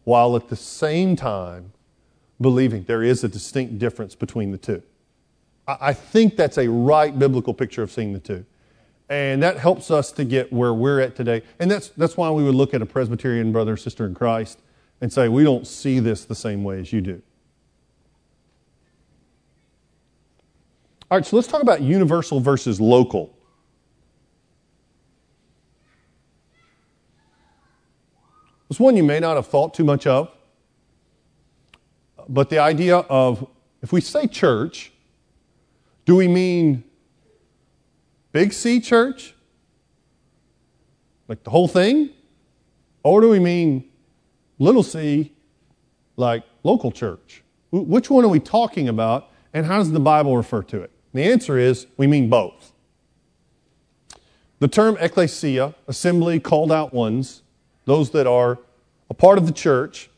while 0.04 0.36
at 0.36 0.48
the 0.48 0.56
same 0.56 1.16
time 1.16 1.72
believing 2.40 2.84
there 2.84 3.02
is 3.02 3.24
a 3.24 3.28
distinct 3.28 3.78
difference 3.78 4.14
between 4.14 4.50
the 4.50 4.58
two. 4.58 4.82
I 5.66 5.92
think 5.92 6.36
that's 6.36 6.58
a 6.58 6.68
right 6.68 7.16
biblical 7.16 7.54
picture 7.54 7.82
of 7.82 7.90
seeing 7.90 8.12
the 8.12 8.18
two. 8.18 8.44
And 9.08 9.42
that 9.42 9.58
helps 9.58 9.90
us 9.90 10.10
to 10.12 10.24
get 10.24 10.52
where 10.52 10.72
we're 10.72 11.00
at 11.00 11.14
today. 11.14 11.42
And 11.58 11.70
that's, 11.70 11.90
that's 11.90 12.16
why 12.16 12.30
we 12.30 12.42
would 12.42 12.54
look 12.54 12.72
at 12.74 12.82
a 12.82 12.86
Presbyterian 12.86 13.52
brother 13.52 13.74
or 13.74 13.76
sister 13.76 14.06
in 14.06 14.14
Christ 14.14 14.60
and 15.00 15.12
say, 15.12 15.28
we 15.28 15.44
don't 15.44 15.66
see 15.66 15.98
this 15.98 16.24
the 16.24 16.34
same 16.34 16.64
way 16.64 16.80
as 16.80 16.92
you 16.92 17.00
do. 17.00 17.22
All 21.10 21.18
right, 21.18 21.26
so 21.26 21.36
let's 21.36 21.48
talk 21.48 21.60
about 21.60 21.82
universal 21.82 22.40
versus 22.40 22.80
local. 22.80 23.36
It's 28.70 28.80
one 28.80 28.96
you 28.96 29.04
may 29.04 29.20
not 29.20 29.36
have 29.36 29.46
thought 29.46 29.74
too 29.74 29.84
much 29.84 30.06
of, 30.06 30.30
but 32.26 32.48
the 32.48 32.58
idea 32.58 32.96
of 32.96 33.46
if 33.82 33.92
we 33.92 34.00
say 34.00 34.26
church, 34.26 34.91
do 36.04 36.16
we 36.16 36.28
mean 36.28 36.84
big 38.32 38.52
C 38.52 38.80
church? 38.80 39.34
Like 41.28 41.44
the 41.44 41.50
whole 41.50 41.68
thing? 41.68 42.10
Or 43.02 43.20
do 43.20 43.28
we 43.28 43.38
mean 43.38 43.90
little 44.58 44.82
c, 44.82 45.32
like 46.16 46.44
local 46.62 46.90
church? 46.92 47.42
Which 47.70 48.10
one 48.10 48.24
are 48.24 48.28
we 48.28 48.40
talking 48.40 48.88
about, 48.88 49.30
and 49.54 49.66
how 49.66 49.78
does 49.78 49.90
the 49.90 50.00
Bible 50.00 50.36
refer 50.36 50.62
to 50.64 50.82
it? 50.82 50.90
The 51.14 51.22
answer 51.24 51.58
is 51.58 51.86
we 51.96 52.06
mean 52.06 52.28
both. 52.28 52.72
The 54.58 54.68
term 54.68 54.96
ecclesia, 55.00 55.74
assembly, 55.88 56.38
called 56.38 56.70
out 56.70 56.94
ones, 56.94 57.42
those 57.84 58.10
that 58.10 58.26
are 58.26 58.58
a 59.10 59.14
part 59.14 59.38
of 59.38 59.46
the 59.46 59.52
church, 59.52 60.08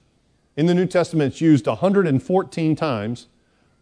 in 0.56 0.66
the 0.66 0.74
New 0.74 0.86
Testament 0.86 1.32
it's 1.32 1.40
used 1.40 1.66
114 1.66 2.76
times. 2.76 3.28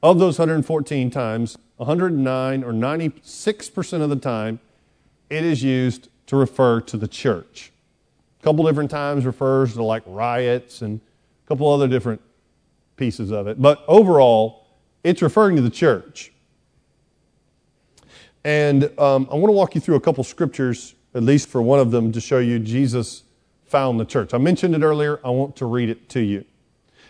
Of 0.03 0.19
those 0.19 0.39
114 0.39 1.11
times, 1.11 1.59
109 1.83 2.65
or 2.65 2.73
96% 2.73 4.03
of 4.03 4.11
the 4.11 4.17
time, 4.17 4.61
it 5.29 5.45
is 5.45 5.63
used 5.63 6.09
to 6.27 6.37
refer 6.37 6.81
to 6.81 6.97
the 6.97 7.09
church. 7.09 7.73
A 8.41 8.43
couple 8.45 8.65
different 8.65 8.91
times 8.91 9.27
refers 9.27 9.75
to 9.75 9.83
like 9.83 10.05
riots 10.07 10.83
and 10.83 11.01
a 11.45 11.49
couple 11.49 11.69
other 11.69 11.89
different 11.89 12.21
pieces 12.97 13.33
of 13.33 13.49
it. 13.49 13.61
But 13.61 13.85
overall, 13.89 14.67
it's 15.03 15.23
referring 15.23 15.57
to 15.57 15.63
the 15.63 15.71
church. 15.71 16.33
And 18.45 18.85
um, 18.99 19.29
I 19.31 19.35
want 19.35 19.47
to 19.47 19.53
walk 19.53 19.75
you 19.75 19.81
through 19.81 19.97
a 19.97 20.01
couple 20.01 20.23
scriptures, 20.23 20.95
at 21.15 21.23
least 21.23 21.49
for 21.49 21.63
one 21.63 21.81
of 21.81 21.91
them, 21.91 22.13
to 22.13 22.21
show 22.21 22.39
you 22.39 22.61
Jesus 22.61 23.25
found 23.65 23.99
the 23.99 24.05
church. 24.05 24.35
I 24.35 24.39
mentioned 24.39 24.75
it 24.77 24.83
earlier. 24.83 25.19
I 25.25 25.31
want 25.31 25.57
to 25.57 25.67
read 25.67 25.89
it 25.89 26.09
to 26.11 26.21
you. 26.21 26.45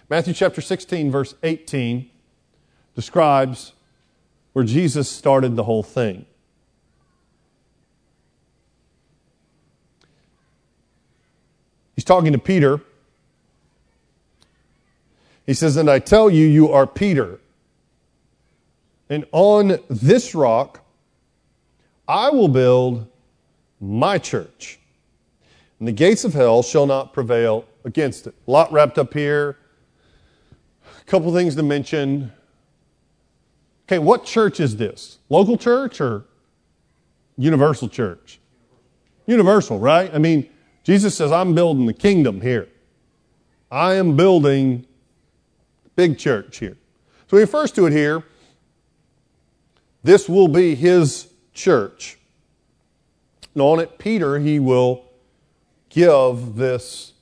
Matthew 0.08 0.32
chapter 0.32 0.61
16, 0.61 1.11
verse 1.11 1.35
18 1.42 2.11
describes 2.94 3.72
where 4.52 4.64
Jesus 4.64 5.08
started 5.08 5.56
the 5.56 5.64
whole 5.64 5.82
thing. 5.82 6.26
He's 11.94 12.04
talking 12.04 12.32
to 12.32 12.38
Peter. 12.38 12.80
He 15.46 15.54
says, 15.54 15.76
And 15.76 15.90
I 15.90 15.98
tell 15.98 16.30
you, 16.30 16.46
you 16.46 16.70
are 16.72 16.86
Peter. 16.86 17.38
And 19.08 19.26
on 19.32 19.78
this 19.90 20.34
rock, 20.34 20.80
I 22.08 22.30
will 22.30 22.48
build 22.48 23.06
my 23.80 24.18
church. 24.18 24.78
And 25.78 25.88
the 25.88 25.92
gates 25.92 26.24
of 26.24 26.32
hell 26.32 26.62
shall 26.62 26.86
not 26.86 27.12
prevail 27.12 27.64
against 27.84 28.26
it. 28.26 28.34
A 28.46 28.50
lot 28.50 28.72
wrapped 28.72 28.98
up 28.98 29.12
here. 29.12 29.58
A 31.00 31.04
couple 31.04 31.32
things 31.34 31.56
to 31.56 31.62
mention. 31.62 32.32
Okay, 33.92 33.98
what 33.98 34.24
church 34.24 34.59
is 34.59 34.78
this? 34.78 35.18
Local 35.28 35.59
church 35.59 36.00
or 36.00 36.24
universal 37.37 37.90
church? 37.90 38.40
Universal, 39.26 39.81
right? 39.81 40.11
I 40.14 40.16
mean, 40.16 40.48
Jesus 40.83 41.14
says, 41.14 41.31
I'm 41.31 41.55
building 41.55 41.85
the 41.85 41.92
kingdom 41.92 42.40
here. 42.40 42.68
I 43.70 43.92
am 43.96 44.16
building 44.16 44.87
big 45.94 46.18
church 46.18 46.57
here. 46.57 46.78
So 47.28 47.37
he 47.37 47.42
refers 47.42 47.70
to 47.72 47.85
it 47.85 47.92
here. 47.92 48.24
This 50.02 50.26
will 50.26 50.48
be 50.48 50.74
his 50.74 51.28
church. 51.52 52.16
And 53.52 53.61
on 53.61 53.78
it, 53.78 53.98
Peter, 53.98 54.38
he 54.38 54.59
will 54.59 55.05
give 55.90 56.55
this 56.55 57.12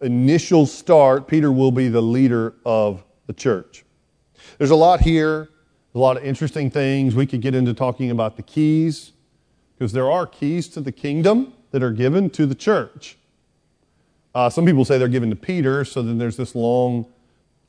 initial 0.00 0.64
start. 0.64 1.26
Peter 1.26 1.50
will 1.50 1.72
be 1.72 1.88
the 1.88 2.00
leader 2.00 2.54
of 2.64 3.02
the 3.26 3.32
church. 3.32 3.84
There's 4.60 4.70
a 4.70 4.76
lot 4.76 5.00
here, 5.00 5.48
a 5.94 5.98
lot 5.98 6.18
of 6.18 6.22
interesting 6.22 6.70
things. 6.70 7.14
We 7.14 7.24
could 7.24 7.40
get 7.40 7.54
into 7.54 7.72
talking 7.72 8.10
about 8.10 8.36
the 8.36 8.42
keys, 8.42 9.12
because 9.72 9.94
there 9.94 10.10
are 10.10 10.26
keys 10.26 10.68
to 10.68 10.82
the 10.82 10.92
kingdom 10.92 11.54
that 11.70 11.82
are 11.82 11.92
given 11.92 12.28
to 12.28 12.44
the 12.44 12.54
church. 12.54 13.16
Uh, 14.34 14.50
some 14.50 14.66
people 14.66 14.84
say 14.84 14.98
they're 14.98 15.08
given 15.08 15.30
to 15.30 15.34
Peter, 15.34 15.82
so 15.82 16.02
then 16.02 16.18
there's 16.18 16.36
this 16.36 16.54
long, 16.54 17.06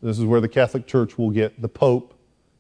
this 0.02 0.20
is 0.20 0.26
where 0.26 0.42
the 0.42 0.50
Catholic 0.50 0.86
Church 0.86 1.18
will 1.18 1.30
get 1.30 1.62
the 1.62 1.70
Pope, 1.70 2.14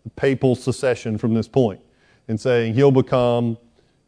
the 0.05 0.09
papal 0.11 0.55
succession 0.55 1.17
from 1.17 1.33
this 1.33 1.49
point, 1.49 1.81
and 2.29 2.39
saying 2.39 2.73
he'll 2.73 2.89
become, 2.89 3.57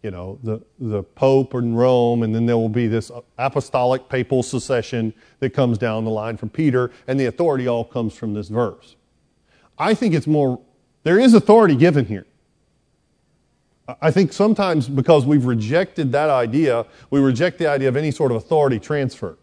you 0.03 0.11
know, 0.11 0.39
the, 0.41 0.61
the 0.79 1.03
Pope 1.03 1.53
in 1.53 1.75
Rome, 1.75 2.23
and 2.23 2.33
then 2.33 2.45
there 2.45 2.55
will 2.57 2.69
be 2.69 2.87
this 2.87 3.11
apostolic 3.37 4.07
papal 4.07 4.41
succession 4.41 5.13
that 5.39 5.49
comes 5.49 5.77
down 5.77 6.05
the 6.05 6.11
line 6.11 6.37
from 6.37 6.47
Peter, 6.49 6.91
and 7.07 7.19
the 7.19 7.25
authority 7.25 7.67
all 7.67 7.83
comes 7.83 8.15
from 8.15 8.33
this 8.33 8.47
verse. 8.47 8.95
I 9.83 9.93
think 9.93 10.13
it's 10.13 10.27
more, 10.27 10.61
there 11.03 11.19
is 11.19 11.33
authority 11.33 11.75
given 11.75 12.05
here. 12.05 12.25
I 14.01 14.11
think 14.11 14.31
sometimes 14.31 14.87
because 14.87 15.25
we've 15.25 15.43
rejected 15.43 16.13
that 16.13 16.29
idea, 16.29 16.85
we 17.09 17.19
reject 17.19 17.59
the 17.59 17.67
idea 17.67 17.89
of 17.89 17.97
any 17.97 18.09
sort 18.09 18.31
of 18.31 18.37
authority 18.37 18.79
transfer. 18.79 19.37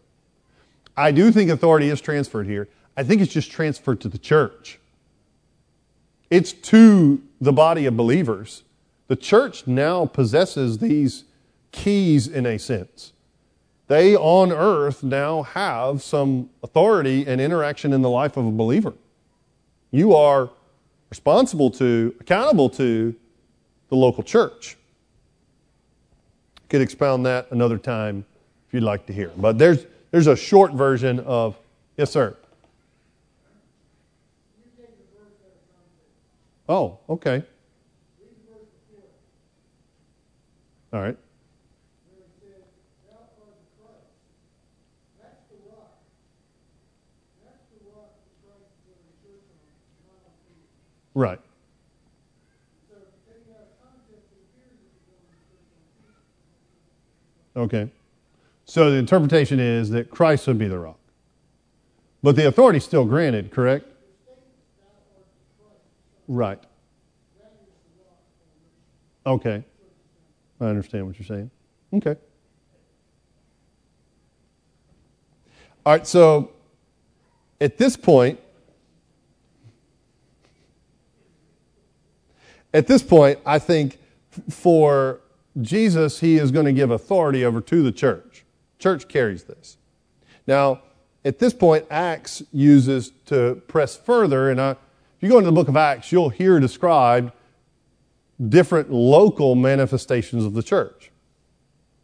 I 0.97 1.13
do 1.13 1.31
think 1.31 1.51
authority 1.51 1.91
is 1.91 2.01
transferred 2.01 2.47
here. 2.47 2.69
I 2.97 3.03
think 3.03 3.21
it's 3.21 3.33
just 3.33 3.51
transferred 3.51 4.01
to 4.01 4.09
the 4.09 4.17
church. 4.17 4.79
It's 6.31 6.53
to 6.53 7.23
the 7.39 7.53
body 7.53 7.85
of 7.85 7.99
believers. 7.99 8.63
The 9.09 9.17
church 9.17 9.67
now 9.67 10.07
possesses 10.07 10.79
these 10.79 11.25
keys 11.71 12.27
in 12.27 12.47
a 12.47 12.59
sense. 12.59 13.13
They 13.89 14.17
on 14.17 14.53
earth 14.53 15.03
now 15.03 15.43
have 15.43 16.03
some 16.03 16.49
authority 16.63 17.27
and 17.27 17.43
interaction 17.43 17.93
in 17.93 18.01
the 18.01 18.11
life 18.11 18.39
of 18.39 18.47
a 18.47 18.51
believer. 18.51 18.95
You 19.91 20.15
are 20.15 20.51
responsible 21.09 21.71
to, 21.73 22.15
accountable 22.21 22.71
to 22.71 23.15
the 23.89 23.97
local 23.97 24.23
church. 24.23 24.77
Could 26.69 26.81
expound 26.81 27.27
that 27.27 27.49
another 27.51 27.79
time 27.79 28.25
if 28.69 28.75
you'd 28.75 28.85
like 28.85 29.07
to 29.07 29.13
hear. 29.13 29.33
But 29.37 29.59
there's, 29.59 29.87
there's 30.13 30.29
a 30.29 30.37
short 30.37 30.73
version 30.73 31.19
of, 31.21 31.57
yes, 31.97 32.11
sir. 32.13 32.37
Oh, 36.69 36.99
okay. 37.09 37.43
All 40.93 41.01
right. 41.01 41.17
Right. 51.21 51.39
Okay. 57.55 57.91
So 58.65 58.91
the 58.91 58.97
interpretation 58.97 59.61
is 59.61 59.91
that 59.91 60.11
Christ 60.11 60.47
would 60.47 60.57
be 60.57 60.67
the 60.67 60.79
rock. 60.79 60.99
But 62.23 62.37
the 62.37 62.49
authority 62.49 62.79
is 62.79 62.85
still 62.85 63.05
granted, 63.05 63.51
correct? 63.51 63.87
Right. 66.27 66.63
Okay. 69.27 69.63
I 70.59 70.65
understand 70.65 71.07
what 71.07 71.19
you're 71.19 71.27
saying. 71.27 71.51
Okay. 71.93 72.17
All 75.85 75.93
right, 75.93 76.07
so 76.07 76.53
at 77.61 77.77
this 77.77 77.95
point, 77.95 78.41
At 82.73 82.87
this 82.87 83.03
point, 83.03 83.39
I 83.45 83.59
think 83.59 83.99
for 84.49 85.21
Jesus, 85.61 86.21
he 86.21 86.37
is 86.37 86.51
going 86.51 86.67
to 86.67 86.73
give 86.73 86.91
authority 86.91 87.45
over 87.45 87.61
to 87.61 87.83
the 87.83 87.93
church. 87.93 88.45
Church 88.79 89.09
carries 89.09 89.45
this. 89.45 89.77
Now, 90.47 90.83
at 91.25 91.39
this 91.39 91.53
point, 91.53 91.85
Acts 91.91 92.43
uses 92.53 93.13
to 93.27 93.63
press 93.69 93.97
further, 93.97 94.51
and 94.51 94.61
I, 94.61 94.71
if 94.71 94.79
you 95.21 95.29
go 95.29 95.39
into 95.39 95.51
the 95.51 95.55
book 95.55 95.69
of 95.69 95.77
Acts, 95.77 96.13
you'll 96.13 96.31
hear 96.31 96.59
described 96.61 97.33
different 98.49 98.91
local 98.91 99.55
manifestations 99.55 100.45
of 100.45 100.55
the 100.55 100.63
church. 100.63 101.11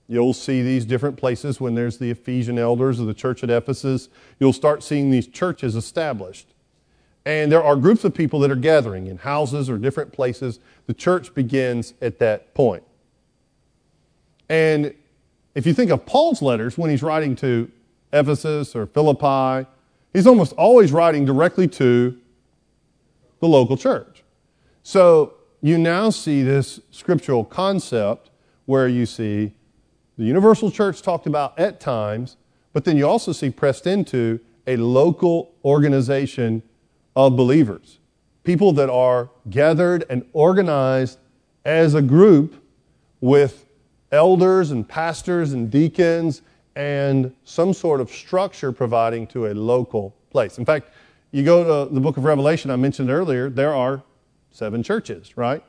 You'll 0.09 0.35
see 0.35 0.63
these 0.63 0.85
different 0.85 1.17
places 1.17 1.61
when 1.61 1.75
there's 1.75 1.99
the 1.99 2.11
Ephesian 2.11 2.59
elders 2.59 3.01
of 3.01 3.07
the 3.07 3.15
church 3.15 3.43
at 3.43 3.51
Ephesus. 3.51 4.09
You'll 4.39 4.53
start 4.53 4.83
seeing 4.83 5.11
these 5.11 5.27
churches 5.27 5.75
established. 5.75 6.53
And 7.27 7.51
there 7.51 7.63
are 7.63 7.75
groups 7.75 8.05
of 8.05 8.15
people 8.15 8.39
that 8.41 8.53
are 8.53 8.57
gathering 8.57 9.09
in 9.09 9.19
houses 9.19 9.69
or 9.69 9.79
different 9.79 10.13
places. 10.13 10.61
The 10.87 10.95
church 10.95 11.35
begins 11.35 11.93
at 12.01 12.21
that 12.21 12.55
point. 12.55 12.85
And 14.49 14.95
if 15.57 15.67
you 15.67 15.75
think 15.75 15.91
of 15.91 16.07
Paul's 16.07 16.41
letters 16.41 16.79
when 16.79 16.89
he's 16.89 17.03
writing 17.03 17.35
to 17.37 17.69
Ephesus 18.13 18.77
or 18.77 18.87
Philippi, 18.87 19.69
he's 20.13 20.29
almost 20.29 20.53
always 20.53 20.93
writing 20.93 21.25
directly 21.25 21.67
to 21.67 22.17
the 23.41 23.49
local 23.49 23.77
church. 23.77 24.23
So 24.85 25.35
you 25.61 25.79
now 25.79 26.11
see 26.11 26.45
this 26.45 26.79
scriptural 26.93 27.45
concept 27.45 28.31
where 28.67 28.87
you 28.87 29.05
see 29.05 29.53
the 30.17 30.25
universal 30.25 30.71
church 30.71 31.03
talked 31.03 31.27
about 31.27 31.59
at 31.59 31.81
times, 31.81 32.37
but 32.73 32.85
then 32.85 32.97
you 32.97 33.09
also 33.09 33.33
see 33.33 33.51
pressed 33.51 33.85
into 33.89 34.39
a 34.69 34.77
local 34.77 35.53
organization 35.65 36.63
of 37.17 37.35
believers. 37.35 37.99
People 38.45 38.73
that 38.75 38.91
are 38.91 39.31
gathered 39.51 40.05
and 40.09 40.25
organized 40.33 41.19
as 41.65 41.95
a 41.95 42.03
group 42.03 42.63
with 43.21 43.67
elders 44.13 44.71
and 44.71 44.89
pastors 44.89 45.53
and 45.53 45.71
deacons 45.71 46.43
and 46.77 47.35
some 47.45 47.73
sort 47.73 48.01
of 48.01 48.11
structure 48.11 48.71
providing 48.71 49.27
to 49.29 49.47
a 49.47 49.55
local 49.55 50.15
place. 50.31 50.59
In 50.59 50.65
fact, 50.65 50.91
you 51.33 51.43
go 51.43 51.87
to 51.87 51.93
the 51.93 52.01
book 52.01 52.19
of 52.19 52.25
Revelation, 52.25 52.71
I 52.71 52.77
mentioned 52.77 53.11
earlier, 53.11 53.49
there 53.49 53.75
are 53.75 54.03
seven 54.51 54.83
churches, 54.83 55.37
right? 55.37 55.65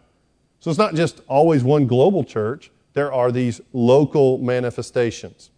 So 0.60 0.69
it's 0.69 0.77
not 0.77 0.95
just 0.95 1.21
always 1.27 1.63
one 1.63 1.88
global 1.88 2.23
church, 2.23 2.71
there 2.93 3.12
are 3.12 3.31
these 3.31 3.62
local 3.73 4.38
manifestations. 4.38 5.49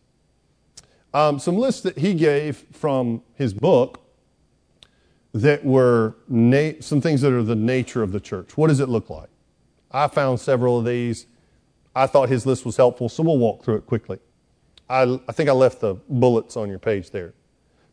Um, 1.14 1.40
some 1.40 1.58
lists 1.58 1.82
that 1.82 1.98
he 1.98 2.14
gave 2.14 2.66
from 2.72 3.24
his 3.34 3.54
book 3.54 4.02
that 5.34 5.64
were 5.64 6.16
na- 6.28 6.74
some 6.80 7.02
things 7.02 7.22
that 7.22 7.32
are 7.34 7.44
the 7.44 7.56
nature 7.56 8.02
of 8.02 8.12
the 8.12 8.20
church. 8.20 8.58
What 8.58 8.68
does 8.68 8.80
it 8.80 8.90
look 8.90 9.10
like? 9.10 9.30
I 9.92 10.08
found 10.08 10.40
several 10.40 10.80
of 10.80 10.86
these. 10.86 11.28
I 11.96 12.08
thought 12.08 12.30
his 12.30 12.46
list 12.46 12.66
was 12.66 12.78
helpful, 12.78 13.10
so 13.10 13.24
we'll 13.24 13.38
walk 13.38 13.64
through 13.64 13.78
it 13.78 13.86
quickly. 13.86 14.20
I, 14.90 15.20
I 15.28 15.32
think 15.32 15.50
I 15.50 15.54
left 15.54 15.82
the 15.82 15.96
bullets 16.10 16.58
on 16.58 16.70
your 16.70 16.80
page 16.80 17.12
there. 17.12 17.34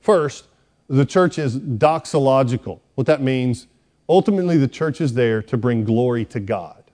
First, 0.01 0.47
the 0.89 1.05
church 1.05 1.39
is 1.39 1.59
doxological. 1.59 2.81
What 2.95 3.07
that 3.07 3.21
means, 3.21 3.67
ultimately, 4.09 4.57
the 4.57 4.69
church 4.69 5.01
is 5.01 5.15
there 5.15 5.43
to 5.43 5.57
bring 5.57 5.85
glory 5.85 6.25
to 6.27 6.41
God. 6.41 6.85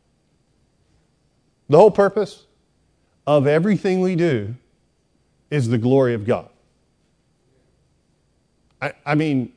The 1.69 1.79
whole 1.79 1.91
purpose 1.91 2.47
of 3.27 3.47
everything 3.47 4.01
we 4.01 4.17
do 4.17 4.55
is 5.51 5.69
the 5.69 5.79
glory 5.79 6.15
of 6.15 6.25
God. 6.25 6.49
I, 8.81 8.93
I 9.07 9.15
mean, 9.15 9.53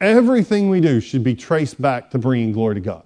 everything 0.00 0.68
we 0.68 0.80
do 0.80 1.00
should 1.00 1.24
be 1.24 1.34
traced 1.34 1.80
back 1.80 2.10
to 2.10 2.18
bringing 2.18 2.52
glory 2.52 2.74
to 2.76 2.80
God. 2.80 3.04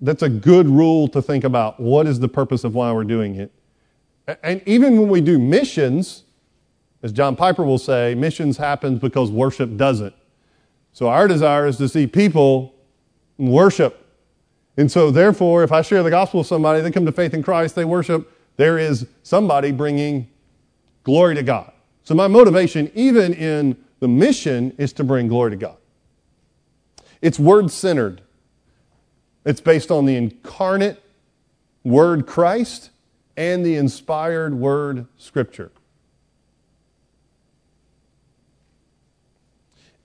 That's 0.00 0.22
a 0.22 0.28
good 0.28 0.68
rule 0.68 1.08
to 1.08 1.22
think 1.22 1.44
about. 1.44 1.80
What 1.80 2.06
is 2.06 2.20
the 2.20 2.28
purpose 2.28 2.64
of 2.64 2.74
why 2.74 2.92
we're 2.92 3.04
doing 3.04 3.36
it? 3.36 3.52
And 4.42 4.62
even 4.66 4.98
when 4.98 5.08
we 5.08 5.20
do 5.20 5.38
missions, 5.38 6.24
as 7.02 7.12
John 7.12 7.34
Piper 7.34 7.64
will 7.64 7.78
say, 7.78 8.14
missions 8.14 8.58
happens 8.58 8.98
because 8.98 9.30
worship 9.30 9.76
doesn't. 9.76 10.14
So 10.92 11.08
our 11.08 11.26
desire 11.26 11.66
is 11.66 11.76
to 11.78 11.88
see 11.88 12.06
people 12.06 12.74
worship. 13.38 14.06
And 14.76 14.90
so 14.90 15.10
therefore, 15.10 15.62
if 15.62 15.72
I 15.72 15.82
share 15.82 16.02
the 16.02 16.10
gospel 16.10 16.38
with 16.40 16.46
somebody, 16.46 16.80
they 16.80 16.90
come 16.90 17.06
to 17.06 17.12
faith 17.12 17.34
in 17.34 17.42
Christ, 17.42 17.74
they 17.74 17.84
worship, 17.84 18.30
there 18.56 18.78
is 18.78 19.06
somebody 19.22 19.72
bringing 19.72 20.28
glory 21.04 21.34
to 21.34 21.42
God. 21.42 21.72
So 22.04 22.14
my 22.14 22.28
motivation, 22.28 22.90
even 22.94 23.32
in 23.32 23.76
the 24.00 24.08
mission, 24.08 24.74
is 24.78 24.92
to 24.94 25.04
bring 25.04 25.28
glory 25.28 25.52
to 25.52 25.56
God. 25.56 25.76
It's 27.22 27.38
word 27.38 27.70
centered. 27.70 28.22
It's 29.44 29.60
based 29.60 29.90
on 29.90 30.06
the 30.06 30.16
incarnate 30.16 31.02
word 31.84 32.26
Christ 32.26 32.90
and 33.36 33.64
the 33.64 33.76
inspired 33.76 34.54
word 34.54 35.06
Scripture. 35.16 35.70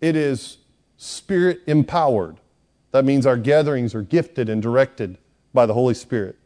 It 0.01 0.15
is 0.15 0.58
spirit 0.97 1.62
empowered. 1.67 2.38
That 2.91 3.05
means 3.05 3.25
our 3.25 3.38
gatherings 3.38 3.95
are 3.95 4.01
gifted 4.01 4.49
and 4.49 4.62
directed 4.62 5.17
by 5.53 5.65
the 5.65 5.73
Holy 5.73 5.93
Spirit. 5.93 6.38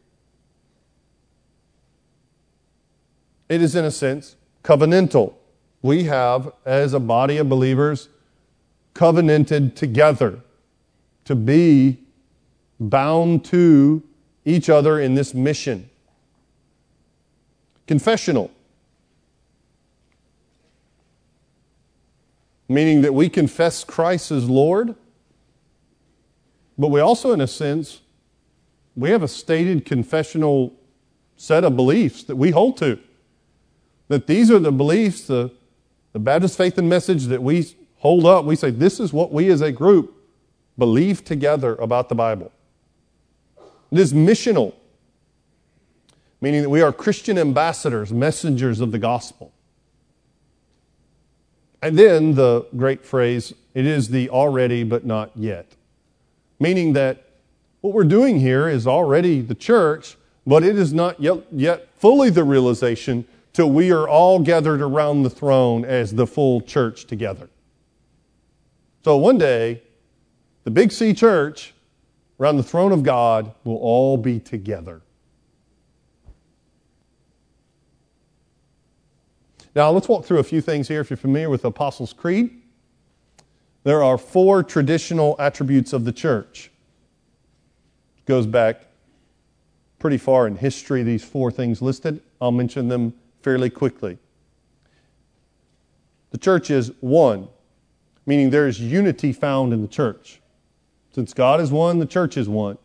It 3.48 3.60
is, 3.60 3.74
in 3.74 3.84
a 3.84 3.90
sense, 3.90 4.36
covenantal. 4.62 5.34
We 5.82 6.04
have, 6.04 6.52
as 6.64 6.92
a 6.92 7.00
body 7.00 7.38
of 7.38 7.48
believers, 7.48 8.08
covenanted 8.94 9.76
together 9.76 10.40
to 11.24 11.34
be 11.34 11.98
bound 12.78 13.44
to 13.46 14.02
each 14.44 14.68
other 14.68 14.98
in 15.00 15.14
this 15.14 15.34
mission 15.34 15.90
confessional, 17.86 18.52
meaning 22.68 23.02
that 23.02 23.12
we 23.12 23.28
confess 23.28 23.82
Christ 23.82 24.30
as 24.30 24.48
Lord, 24.48 24.94
but 26.78 26.86
we 26.86 27.00
also, 27.00 27.32
in 27.32 27.40
a 27.40 27.48
sense, 27.48 28.00
we 28.94 29.10
have 29.10 29.24
a 29.24 29.28
stated 29.28 29.84
confessional 29.84 30.72
set 31.36 31.64
of 31.64 31.74
beliefs 31.74 32.22
that 32.22 32.36
we 32.36 32.52
hold 32.52 32.76
to. 32.76 32.96
That 34.06 34.28
these 34.28 34.52
are 34.52 34.60
the 34.60 34.70
beliefs, 34.70 35.26
the, 35.26 35.50
the 36.12 36.18
Baptist 36.18 36.56
faith 36.56 36.78
and 36.78 36.88
message 36.88 37.26
that 37.26 37.42
we 37.42 37.66
hold 37.98 38.26
up. 38.26 38.44
We 38.44 38.56
say, 38.56 38.70
this 38.70 39.00
is 39.00 39.12
what 39.12 39.32
we 39.32 39.48
as 39.50 39.60
a 39.60 39.72
group 39.72 40.16
believe 40.78 41.24
together 41.24 41.74
about 41.76 42.08
the 42.08 42.14
Bible. 42.14 42.50
It 43.90 43.98
is 43.98 44.12
missional 44.12 44.74
meaning 46.40 46.62
that 46.62 46.70
we 46.70 46.80
are 46.80 46.92
Christian 46.92 47.38
ambassadors, 47.38 48.12
messengers 48.12 48.80
of 48.80 48.92
the 48.92 48.98
gospel. 48.98 49.52
And 51.82 51.98
then 51.98 52.34
the 52.34 52.66
great 52.76 53.04
phrase, 53.04 53.54
it 53.74 53.86
is 53.86 54.08
the 54.08 54.30
already 54.30 54.82
but 54.84 55.04
not 55.04 55.30
yet, 55.34 55.66
meaning 56.58 56.92
that 56.94 57.24
what 57.80 57.94
we're 57.94 58.04
doing 58.04 58.40
here 58.40 58.68
is 58.68 58.86
already 58.86 59.40
the 59.40 59.54
church, 59.54 60.16
but 60.46 60.62
it 60.62 60.76
is 60.76 60.92
not 60.92 61.20
yet, 61.20 61.88
fully 61.96 62.30
the 62.30 62.44
realization 62.44 63.26
till 63.52 63.70
we 63.70 63.90
are 63.92 64.08
all 64.08 64.38
gathered 64.38 64.80
around 64.80 65.22
the 65.22 65.30
throne 65.30 65.84
as 65.84 66.12
the 66.12 66.26
full 66.26 66.60
church 66.60 67.06
together. 67.06 67.48
So 69.04 69.16
one 69.16 69.38
day, 69.38 69.82
the 70.64 70.70
Big 70.70 70.92
C 70.92 71.14
church 71.14 71.74
around 72.38 72.56
the 72.56 72.62
throne 72.62 72.92
of 72.92 73.02
God 73.02 73.52
will 73.64 73.76
all 73.76 74.16
be 74.16 74.38
together. 74.38 75.02
Now, 79.74 79.90
let's 79.90 80.08
walk 80.08 80.24
through 80.24 80.38
a 80.38 80.44
few 80.44 80.60
things 80.60 80.88
here 80.88 81.00
if 81.00 81.10
you're 81.10 81.16
familiar 81.16 81.48
with 81.48 81.62
the 81.62 81.68
Apostles' 81.68 82.12
Creed. 82.12 82.60
There 83.84 84.02
are 84.02 84.18
four 84.18 84.62
traditional 84.62 85.36
attributes 85.38 85.92
of 85.92 86.04
the 86.04 86.12
church. 86.12 86.70
It 88.18 88.26
goes 88.26 88.46
back 88.46 88.86
pretty 89.98 90.18
far 90.18 90.46
in 90.46 90.56
history, 90.56 91.02
these 91.02 91.22
four 91.22 91.50
things 91.50 91.80
listed. 91.80 92.20
I'll 92.40 92.52
mention 92.52 92.88
them 92.88 93.14
fairly 93.42 93.70
quickly. 93.70 94.18
The 96.30 96.38
church 96.38 96.70
is 96.70 96.92
one, 97.00 97.48
meaning 98.26 98.50
there 98.50 98.68
is 98.68 98.80
unity 98.80 99.32
found 99.32 99.72
in 99.72 99.82
the 99.82 99.88
church. 99.88 100.40
Since 101.12 101.34
God 101.34 101.60
is 101.60 101.72
one, 101.72 101.98
the 101.98 102.06
church 102.06 102.36
is 102.36 102.48
one. 102.48 102.78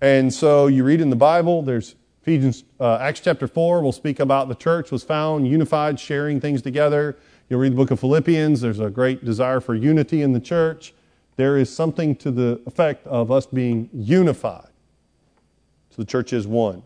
And 0.00 0.32
so 0.32 0.68
you 0.68 0.84
read 0.84 1.00
in 1.00 1.10
the 1.10 1.16
Bible, 1.16 1.62
there's 1.62 1.96
Ephesians, 2.22 2.62
uh, 2.78 2.98
Acts 3.00 3.20
chapter 3.20 3.48
4 3.48 3.80
We'll 3.80 3.90
speak 3.90 4.20
about 4.20 4.48
the 4.48 4.54
church 4.54 4.90
was 4.90 5.02
found 5.02 5.48
unified, 5.48 5.98
sharing 5.98 6.40
things 6.40 6.62
together. 6.62 7.16
You'll 7.48 7.60
read 7.60 7.72
the 7.72 7.76
book 7.76 7.90
of 7.90 7.98
Philippians. 7.98 8.60
There's 8.60 8.80
a 8.80 8.90
great 8.90 9.24
desire 9.24 9.60
for 9.60 9.74
unity 9.74 10.22
in 10.22 10.32
the 10.32 10.40
church. 10.40 10.94
There 11.36 11.56
is 11.56 11.74
something 11.74 12.14
to 12.16 12.30
the 12.30 12.60
effect 12.66 13.06
of 13.06 13.30
us 13.30 13.46
being 13.46 13.88
unified. 13.92 14.68
So 15.90 16.02
the 16.02 16.04
church 16.04 16.32
is 16.32 16.46
one. 16.46 16.82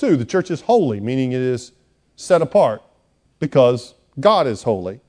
Two, 0.00 0.16
the 0.16 0.24
church 0.24 0.50
is 0.50 0.62
holy, 0.62 0.98
meaning 0.98 1.32
it 1.32 1.42
is 1.42 1.72
set 2.16 2.40
apart 2.40 2.82
because 3.38 3.92
God 4.18 4.46
is 4.46 4.62
holy. 4.62 5.00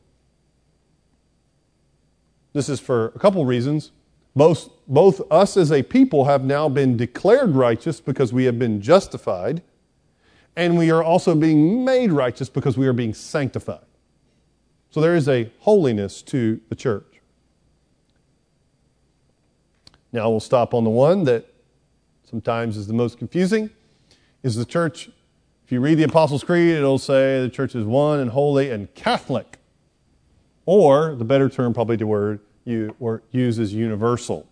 This 2.52 2.68
is 2.68 2.82
for 2.82 3.14
a 3.16 3.20
couple 3.20 3.46
reasons. 3.46 3.94
Both, 4.36 4.70
both 4.90 5.22
us 5.32 5.56
as 5.56 5.72
a 5.72 5.82
people 5.82 6.26
have 6.26 6.44
now 6.44 6.68
been 6.68 6.98
declared 6.98 7.56
righteous 7.56 8.02
because 8.02 8.34
we 8.34 8.44
have 8.44 8.60
been 8.60 8.82
justified, 8.82 9.62
and 10.58 10.78
we 10.78 10.92
are 10.92 11.02
also 11.02 11.36
being 11.36 11.86
made 11.86 12.12
righteous 12.12 12.50
because 12.50 12.78
we 12.78 12.86
are 12.86 12.92
being 12.92 13.14
sanctified. 13.14 13.86
So 14.90 15.00
there 15.00 15.16
is 15.16 15.30
a 15.30 15.50
holiness 15.60 16.22
to 16.24 16.60
the 16.68 16.76
church. 16.76 17.22
Now 20.12 20.30
we'll 20.30 20.42
stop 20.42 20.74
on 20.74 20.84
the 20.84 20.90
one 20.90 21.24
that 21.24 21.46
sometimes 22.30 22.76
is 22.76 22.88
the 22.88 22.94
most 22.94 23.18
confusing. 23.18 23.70
Is 24.44 24.56
the 24.56 24.66
church, 24.66 25.10
if 25.64 25.72
you 25.72 25.80
read 25.80 25.96
the 25.96 26.04
Apostles' 26.04 26.44
Creed, 26.44 26.76
it'll 26.76 26.98
say 26.98 27.42
the 27.42 27.50
church 27.50 27.76
is 27.76 27.86
one 27.86 28.20
and 28.20 28.32
holy 28.32 28.72
and 28.72 28.94
Catholic. 28.96 29.58
Or 30.66 31.16
the 31.16 31.26
better 31.26 31.50
term, 31.50 31.74
probably 31.74 31.96
the 31.96 32.08
word 32.08 32.40
you 32.66 32.96
or 33.00 33.24
use 33.32 33.60
is 33.60 33.74
universal, 33.74 34.48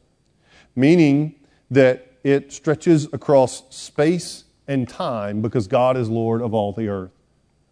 meaning 0.76 1.36
that 1.72 2.14
it 2.24 2.52
stretches 2.52 3.06
across 3.14 3.64
space 3.76 4.46
and 4.68 4.88
time 4.88 5.42
because 5.42 5.68
God 5.68 5.98
is 5.98 6.10
Lord 6.10 6.42
of 6.42 6.54
all 6.54 6.72
the 6.72 6.88
earth. 6.88 7.12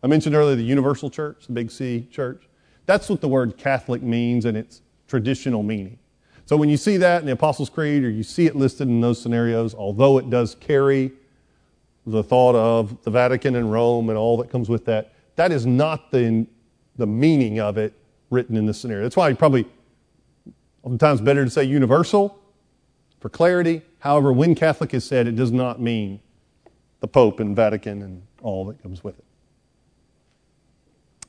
I 0.04 0.08
mentioned 0.08 0.36
earlier 0.36 0.56
the 0.56 0.64
universal 0.64 1.10
church, 1.10 1.48
the 1.48 1.54
big 1.54 1.72
C 1.72 2.08
church. 2.12 2.48
That's 2.86 3.10
what 3.10 3.22
the 3.22 3.28
word 3.28 3.58
Catholic 3.58 4.02
means 4.02 4.46
in 4.46 4.56
its 4.56 4.82
traditional 5.08 5.64
meaning. 5.64 6.00
So 6.46 6.56
when 6.56 6.70
you 6.70 6.78
see 6.78 6.98
that 6.98 7.20
in 7.22 7.26
the 7.26 7.34
Apostles' 7.34 7.70
Creed 7.70 8.04
or 8.04 8.10
you 8.10 8.24
see 8.24 8.46
it 8.46 8.56
listed 8.56 8.88
in 8.88 9.02
those 9.02 9.22
scenarios, 9.22 9.76
although 9.76 10.18
it 10.18 10.30
does 10.30 10.56
carry 10.56 11.12
the 12.08 12.24
thought 12.24 12.56
of 12.56 13.04
the 13.04 13.12
Vatican 13.12 13.56
and 13.56 13.72
Rome 13.72 14.10
and 14.10 14.18
all 14.18 14.38
that 14.38 14.50
comes 14.50 14.70
with 14.70 14.86
that, 14.86 15.14
that 15.36 15.52
is 15.52 15.66
not 15.66 16.12
the, 16.12 16.48
the 16.96 17.06
meaning 17.06 17.60
of 17.60 17.78
it 17.78 17.94
written 18.30 18.56
in 18.56 18.66
this 18.66 18.80
scenario. 18.80 19.04
That's 19.04 19.18
why 19.18 19.32
probably 19.34 19.68
oftentimes 20.84 21.22
better 21.22 21.44
to 21.44 21.52
say 21.52 21.66
universal 21.66 22.40
for 23.20 23.30
clarity. 23.30 23.82
However, 24.00 24.32
when 24.32 24.56
Catholic 24.56 24.94
is 24.94 25.04
said, 25.04 25.28
it 25.28 25.36
does 25.36 25.52
not 25.52 25.82
mean 25.82 26.22
the 27.02 27.08
Pope 27.08 27.40
and 27.40 27.56
Vatican 27.56 28.02
and 28.02 28.24
all 28.42 28.66
that 28.66 28.82
comes 28.82 29.04
with 29.04 29.20
it. 29.20 29.26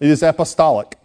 It 0.00 0.10
is 0.10 0.22
apostolic. 0.22 0.96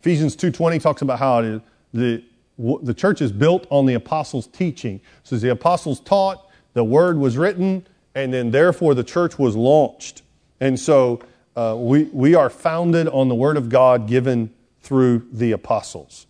Ephesians 0.00 0.36
2.20 0.36 0.82
talks 0.82 1.00
about 1.00 1.18
how 1.18 1.60
the 1.92 2.22
the 2.58 2.94
church 2.94 3.20
is 3.20 3.32
built 3.32 3.66
on 3.70 3.86
the 3.86 3.94
apostles' 3.94 4.46
teaching. 4.46 5.00
So 5.22 5.36
the 5.36 5.50
apostles 5.50 6.00
taught, 6.00 6.48
the 6.72 6.84
word 6.84 7.18
was 7.18 7.36
written, 7.36 7.86
and 8.16 8.32
then 8.32 8.50
therefore 8.50 8.94
the 8.94 9.04
church 9.04 9.38
was 9.38 9.54
launched. 9.54 10.22
And 10.58 10.80
so 10.80 11.20
uh, 11.54 11.76
we, 11.78 12.04
we 12.04 12.34
are 12.34 12.48
founded 12.48 13.08
on 13.08 13.28
the 13.28 13.34
word 13.34 13.58
of 13.58 13.68
God 13.68 14.08
given 14.08 14.52
through 14.80 15.28
the 15.30 15.52
apostles. 15.52 16.26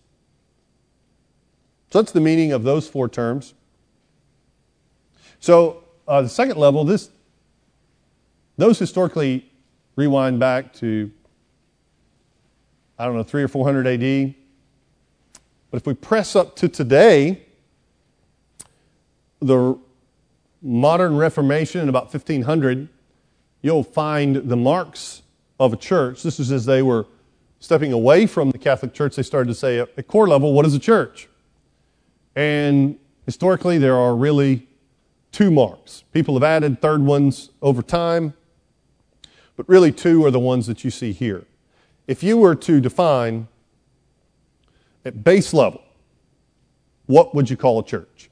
So 1.89 2.01
that's 2.01 2.11
the 2.11 2.19
meaning 2.19 2.51
of 2.51 2.63
those 2.63 2.89
four 2.89 3.07
terms. 3.07 3.53
So 5.39 5.85
uh, 6.09 6.21
the 6.23 6.29
second 6.29 6.57
level, 6.57 6.83
this 6.83 7.09
those 8.57 8.77
historically 8.77 9.49
rewind 9.95 10.39
back 10.39 10.73
to 10.73 11.09
I 12.99 13.05
don't 13.05 13.15
know 13.15 13.23
three 13.23 13.43
or 13.43 13.47
four 13.47 13.63
hundred 13.63 13.87
A.D. 13.87 14.35
But 15.71 15.77
if 15.77 15.87
we 15.87 15.93
press 15.93 16.35
up 16.35 16.55
to 16.57 16.67
today, 16.67 17.45
the 19.39 19.77
modern 20.61 21.17
Reformation 21.17 21.81
in 21.81 21.89
about 21.89 22.05
1500, 22.05 22.89
you'll 23.61 23.83
find 23.83 24.35
the 24.35 24.55
marks 24.55 25.21
of 25.59 25.73
a 25.73 25.77
church. 25.77 26.23
This 26.23 26.39
is 26.39 26.51
as 26.51 26.65
they 26.65 26.81
were 26.81 27.05
stepping 27.59 27.91
away 27.91 28.27
from 28.27 28.51
the 28.51 28.57
Catholic 28.57 28.93
Church, 28.93 29.15
they 29.15 29.23
started 29.23 29.47
to 29.49 29.55
say 29.55 29.79
at 29.79 30.07
core 30.07 30.27
level, 30.27 30.53
what 30.53 30.65
is 30.65 30.73
a 30.73 30.79
church? 30.79 31.27
And 32.35 32.99
historically, 33.25 33.77
there 33.77 33.95
are 33.95 34.15
really 34.15 34.67
two 35.31 35.49
marks. 35.49 36.03
People 36.13 36.35
have 36.35 36.43
added 36.43 36.81
third 36.81 37.01
ones 37.01 37.49
over 37.61 37.81
time, 37.81 38.33
but 39.55 39.67
really 39.67 39.91
two 39.91 40.23
are 40.25 40.31
the 40.31 40.39
ones 40.39 40.67
that 40.67 40.83
you 40.83 40.91
see 40.91 41.11
here. 41.11 41.45
If 42.05 42.23
you 42.23 42.37
were 42.37 42.55
to 42.55 42.79
define 42.79 43.47
at 45.03 45.23
base 45.23 45.53
level, 45.53 45.81
what 47.07 47.33
would 47.33 47.49
you 47.49 47.57
call 47.57 47.79
a 47.79 47.83
church? 47.83 48.29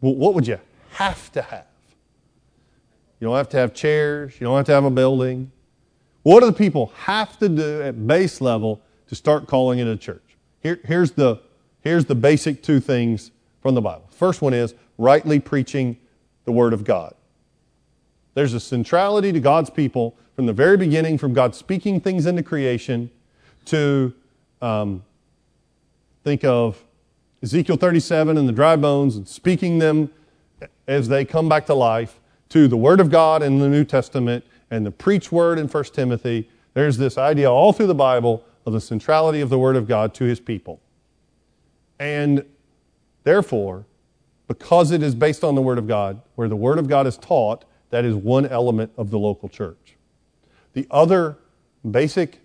Well, 0.00 0.14
what 0.14 0.34
would 0.34 0.46
you 0.46 0.58
have 0.90 1.32
to 1.32 1.42
have? 1.42 1.66
You 3.20 3.28
don't 3.28 3.36
have 3.36 3.48
to 3.50 3.56
have 3.56 3.72
chairs, 3.72 4.34
you 4.40 4.46
don't 4.46 4.56
have 4.56 4.66
to 4.66 4.72
have 4.72 4.84
a 4.84 4.90
building. 4.90 5.50
What 6.22 6.40
do 6.40 6.46
the 6.46 6.52
people 6.52 6.92
have 6.96 7.38
to 7.38 7.48
do 7.48 7.82
at 7.82 8.06
base 8.06 8.40
level 8.40 8.82
to 9.08 9.14
start 9.14 9.46
calling 9.46 9.78
it 9.78 9.86
a 9.86 9.96
church? 9.96 10.22
Here, 10.60 10.80
here's, 10.84 11.12
the, 11.12 11.40
here's 11.82 12.04
the 12.04 12.14
basic 12.14 12.62
two 12.62 12.80
things 12.80 13.30
from 13.62 13.74
the 13.74 13.80
Bible. 13.80 14.08
First 14.10 14.42
one 14.42 14.52
is 14.52 14.74
rightly 14.98 15.38
preaching 15.38 15.96
the 16.44 16.52
Word 16.52 16.72
of 16.72 16.84
God. 16.84 17.14
There's 18.34 18.54
a 18.54 18.60
centrality 18.60 19.32
to 19.32 19.40
God's 19.40 19.70
people 19.70 20.16
from 20.34 20.46
the 20.46 20.52
very 20.52 20.76
beginning, 20.76 21.16
from 21.16 21.32
God 21.32 21.54
speaking 21.54 22.00
things 22.00 22.26
into 22.26 22.42
creation 22.42 23.10
to 23.66 24.12
um, 24.60 25.02
think 26.22 26.44
of 26.44 26.82
Ezekiel 27.42 27.76
37 27.76 28.38
and 28.38 28.48
the 28.48 28.52
dry 28.52 28.76
bones 28.76 29.16
and 29.16 29.28
speaking 29.28 29.78
them 29.78 30.10
as 30.88 31.08
they 31.08 31.24
come 31.24 31.48
back 31.48 31.66
to 31.66 31.74
life 31.74 32.18
to 32.48 32.66
the 32.66 32.76
Word 32.76 33.00
of 33.00 33.10
God 33.10 33.42
in 33.42 33.58
the 33.58 33.68
New 33.68 33.84
Testament 33.84 34.44
and 34.70 34.86
the 34.86 34.90
preach 34.90 35.30
word 35.30 35.58
in 35.58 35.68
1 35.68 35.84
Timothy. 35.84 36.48
There's 36.74 36.96
this 36.96 37.18
idea 37.18 37.50
all 37.50 37.72
through 37.72 37.88
the 37.88 37.94
Bible 37.94 38.44
of 38.64 38.72
the 38.72 38.80
centrality 38.80 39.40
of 39.40 39.50
the 39.50 39.58
Word 39.58 39.76
of 39.76 39.86
God 39.86 40.14
to 40.14 40.24
His 40.24 40.40
people. 40.40 40.80
And 41.98 42.44
therefore, 43.24 43.84
because 44.48 44.90
it 44.90 45.02
is 45.02 45.14
based 45.14 45.44
on 45.44 45.54
the 45.54 45.62
Word 45.62 45.78
of 45.78 45.86
God, 45.86 46.20
where 46.36 46.48
the 46.48 46.56
Word 46.56 46.78
of 46.78 46.88
God 46.88 47.06
is 47.06 47.16
taught, 47.18 47.64
that 47.90 48.04
is 48.04 48.14
one 48.14 48.46
element 48.46 48.92
of 48.96 49.10
the 49.10 49.18
local 49.18 49.48
church. 49.48 49.96
The 50.72 50.86
other 50.90 51.36
basic 51.88 52.40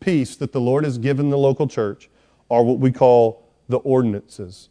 piece 0.00 0.36
that 0.36 0.52
the 0.52 0.60
Lord 0.60 0.84
has 0.84 0.98
given 0.98 1.30
the 1.30 1.38
local 1.38 1.66
church 1.66 2.08
are 2.50 2.62
what 2.62 2.78
we 2.78 2.92
call 2.92 3.47
the 3.68 3.78
ordinances. 3.78 4.68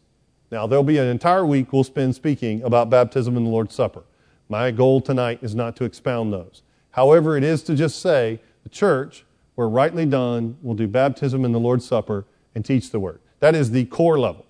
Now, 0.50 0.66
there'll 0.66 0.82
be 0.84 0.98
an 0.98 1.06
entire 1.06 1.44
week 1.44 1.72
we'll 1.72 1.84
spend 1.84 2.14
speaking 2.14 2.62
about 2.62 2.90
baptism 2.90 3.36
and 3.36 3.46
the 3.46 3.50
Lord's 3.50 3.74
Supper. 3.74 4.02
My 4.48 4.70
goal 4.70 5.00
tonight 5.00 5.40
is 5.42 5.54
not 5.54 5.76
to 5.76 5.84
expound 5.84 6.32
those. 6.32 6.62
However, 6.92 7.36
it 7.36 7.44
is 7.44 7.62
to 7.64 7.74
just 7.74 8.00
say 8.00 8.40
the 8.62 8.70
church, 8.70 9.24
where 9.54 9.68
rightly 9.68 10.06
done, 10.06 10.56
will 10.62 10.74
do 10.74 10.88
baptism 10.88 11.44
and 11.44 11.54
the 11.54 11.58
Lord's 11.58 11.86
Supper 11.86 12.24
and 12.54 12.64
teach 12.64 12.90
the 12.90 12.98
Word. 12.98 13.20
That 13.40 13.54
is 13.54 13.70
the 13.70 13.84
core 13.84 14.18
level. 14.18 14.46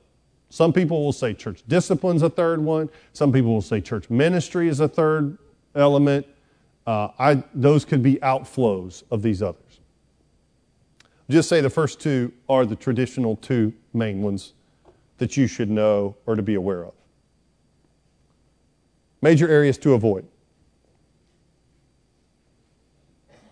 Some 0.50 0.72
people 0.72 1.04
will 1.04 1.12
say 1.12 1.34
church 1.34 1.62
discipline 1.68 2.16
is 2.16 2.22
a 2.22 2.30
third 2.30 2.60
one. 2.60 2.88
Some 3.12 3.32
people 3.32 3.52
will 3.52 3.60
say 3.60 3.80
church 3.80 4.08
ministry 4.08 4.68
is 4.68 4.80
a 4.80 4.88
third 4.88 5.36
element. 5.74 6.26
Uh, 6.86 7.08
I, 7.18 7.42
those 7.52 7.84
could 7.84 8.02
be 8.02 8.16
outflows 8.16 9.02
of 9.10 9.20
these 9.20 9.42
others. 9.42 9.67
Just 11.30 11.48
say 11.48 11.60
the 11.60 11.70
first 11.70 12.00
two 12.00 12.32
are 12.48 12.64
the 12.64 12.76
traditional 12.76 13.36
two 13.36 13.74
main 13.92 14.22
ones 14.22 14.54
that 15.18 15.36
you 15.36 15.46
should 15.46 15.70
know 15.70 16.16
or 16.26 16.36
to 16.36 16.42
be 16.42 16.54
aware 16.54 16.84
of. 16.84 16.94
Major 19.20 19.48
areas 19.48 19.76
to 19.78 19.92
avoid. 19.94 20.26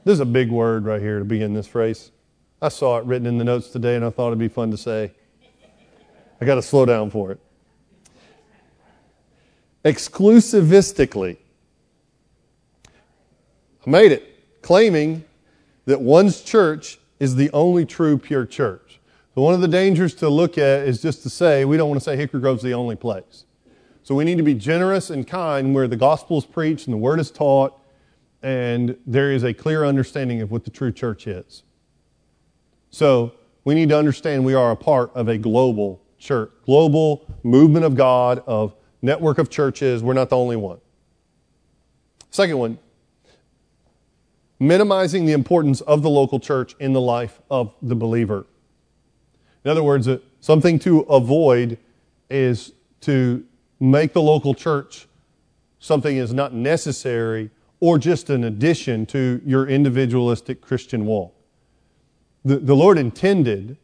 This 0.05 0.14
is 0.14 0.20
a 0.20 0.27
big 0.27 0.51
word 0.51 0.85
right 0.85 1.03
here 1.03 1.18
to 1.18 1.24
begin 1.24 1.53
this 1.53 1.66
phrase. 1.66 2.12
I 2.62 2.68
saw 2.68 2.99
it 2.99 3.05
written 3.05 3.27
in 3.27 3.39
the 3.39 3.45
notes 3.45 3.68
today 3.68 3.97
and 3.97 4.05
I 4.05 4.11
thought 4.11 4.29
it'd 4.29 4.39
be 4.39 4.49
fun 4.49 4.70
to 4.70 4.77
say. 4.77 5.12
I 6.41 6.45
got 6.45 6.55
to 6.55 6.62
slow 6.62 6.87
down 6.87 7.11
for 7.11 7.33
it. 7.33 7.41
Exclusivistically. 9.85 11.37
I 13.87 13.91
made 13.91 14.12
it, 14.12 14.62
claiming 14.62 15.24
that 15.87 16.01
one's 16.01 16.43
church 16.43 16.99
is 17.18 17.36
the 17.36 17.50
only 17.52 17.84
true 17.84 18.18
pure 18.18 18.46
church. 18.46 19.00
So 19.34 19.42
one 19.42 19.54
of 19.54 19.60
the 19.60 19.68
dangers 19.68 20.14
to 20.16 20.28
look 20.28 20.56
at 20.56 20.86
is 20.86 21.02
just 21.02 21.22
to 21.24 21.30
say, 21.30 21.64
we 21.64 21.76
don't 21.76 21.88
want 21.88 22.00
to 22.00 22.04
say 22.04 22.16
Hickory 22.16 22.40
Grove's 22.40 22.62
the 22.62 22.74
only 22.74 22.96
place. 22.96 23.44
So 24.02 24.14
we 24.14 24.24
need 24.24 24.36
to 24.38 24.42
be 24.42 24.54
generous 24.54 25.10
and 25.10 25.26
kind 25.26 25.74
where 25.74 25.88
the 25.88 25.96
gospel 25.96 26.38
is 26.38 26.46
preached 26.46 26.86
and 26.86 26.94
the 26.94 26.98
word 26.98 27.20
is 27.20 27.30
taught 27.30 27.78
and 28.42 28.96
there 29.06 29.32
is 29.32 29.42
a 29.42 29.52
clear 29.52 29.84
understanding 29.84 30.40
of 30.40 30.50
what 30.50 30.64
the 30.64 30.70
true 30.70 30.92
church 30.92 31.26
is. 31.26 31.64
So 32.90 33.32
we 33.64 33.74
need 33.74 33.88
to 33.88 33.98
understand 33.98 34.44
we 34.44 34.54
are 34.54 34.70
a 34.70 34.76
part 34.76 35.10
of 35.14 35.28
a 35.28 35.36
global 35.36 36.00
church, 36.18 36.50
global 36.64 37.26
movement 37.42 37.84
of 37.84 37.96
God, 37.96 38.42
of 38.46 38.74
network 39.02 39.38
of 39.38 39.50
churches. 39.50 40.02
We're 40.02 40.14
not 40.14 40.30
the 40.30 40.36
only 40.36 40.56
one. 40.56 40.78
Second 42.30 42.58
one, 42.58 42.78
minimizing 44.59 45.26
the 45.26 45.32
importance 45.32 45.80
of 45.82 46.02
the 46.02 46.11
local 46.11 46.40
church 46.40 46.74
in 46.78 46.92
the 46.92 47.00
life 47.00 47.40
of 47.50 47.74
the 47.82 47.94
believer. 47.94 48.46
In 49.64 49.70
other 49.70 49.82
words, 49.82 50.09
uh, 50.09 50.18
something 50.40 50.78
to 50.80 51.00
avoid 51.00 51.78
is 52.30 52.72
to 53.02 53.44
make 53.80 54.12
the 54.12 54.22
local 54.22 54.54
church 54.54 55.07
something 55.78 56.16
is 56.16 56.32
not 56.32 56.52
necessary 56.52 57.50
or 57.80 57.98
just 57.98 58.30
an 58.30 58.44
addition 58.44 59.07
to 59.07 59.40
your 59.44 59.68
individualistic 59.68 60.61
Christian 60.61 61.07
walk. 61.07 61.34
The, 62.44 62.59
the 62.59 62.74
Lord 62.74 62.98
intended 62.98 63.76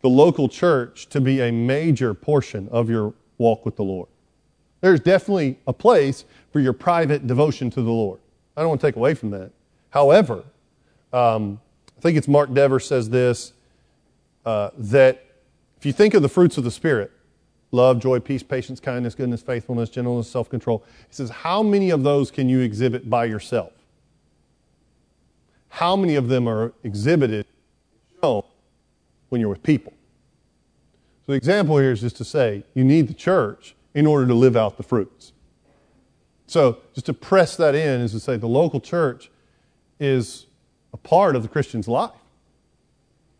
the 0.00 0.08
local 0.08 0.48
church 0.48 1.08
to 1.10 1.20
be 1.20 1.40
a 1.40 1.50
major 1.50 2.14
portion 2.14 2.68
of 2.70 2.88
your 2.88 3.14
walk 3.38 3.64
with 3.64 3.76
the 3.76 3.82
Lord. 3.82 4.08
There's 4.80 5.00
definitely 5.00 5.58
a 5.66 5.72
place 5.72 6.24
for 6.52 6.60
your 6.60 6.72
private 6.72 7.26
devotion 7.26 7.70
to 7.70 7.82
the 7.82 7.90
Lord. 7.90 8.20
I 8.56 8.60
don't 8.60 8.70
want 8.70 8.80
to 8.80 8.86
take 8.86 8.96
away 8.96 9.14
from 9.14 9.30
that. 9.30 9.50
However, 9.90 10.44
um, 11.12 11.60
I 11.96 12.00
think 12.00 12.18
it's 12.18 12.28
Mark 12.28 12.52
Dever 12.52 12.80
says 12.80 13.10
this 13.10 13.52
uh, 14.44 14.70
that 14.76 15.24
If 15.78 15.86
you 15.86 15.92
think 15.92 16.14
of 16.14 16.22
the 16.22 16.28
fruits 16.28 16.58
of 16.58 16.64
the 16.64 16.70
Spirit, 16.70 17.10
love, 17.72 18.00
joy, 18.00 18.20
peace, 18.20 18.42
patience, 18.42 18.80
kindness, 18.80 19.14
goodness, 19.14 19.42
faithfulness, 19.42 19.90
gentleness, 19.90 20.28
self 20.28 20.48
control, 20.48 20.84
he 21.08 21.14
says, 21.14 21.30
how 21.30 21.62
many 21.62 21.90
of 21.90 22.02
those 22.02 22.30
can 22.30 22.48
you 22.48 22.60
exhibit 22.60 23.08
by 23.08 23.24
yourself? 23.24 23.72
How 25.68 25.94
many 25.96 26.14
of 26.14 26.28
them 26.28 26.48
are 26.48 26.72
exhibited, 26.84 27.46
when 28.20 29.40
you're 29.40 29.50
with 29.50 29.62
people? 29.62 29.92
So 31.26 31.32
the 31.32 31.36
example 31.36 31.78
here 31.78 31.92
is 31.92 32.00
just 32.00 32.16
to 32.16 32.24
say 32.24 32.64
you 32.74 32.84
need 32.84 33.08
the 33.08 33.14
church 33.14 33.74
in 33.94 34.06
order 34.06 34.26
to 34.26 34.34
live 34.34 34.56
out 34.56 34.76
the 34.76 34.82
fruits. 34.82 35.32
So 36.46 36.78
just 36.94 37.06
to 37.06 37.12
press 37.12 37.56
that 37.56 37.74
in 37.74 38.00
is 38.00 38.12
to 38.12 38.20
say 38.20 38.36
the 38.36 38.46
local 38.46 38.80
church 38.80 39.30
is 39.98 40.46
a 40.92 40.96
part 40.96 41.36
of 41.36 41.42
the 41.42 41.48
Christian's 41.48 41.88
life. 41.88 42.10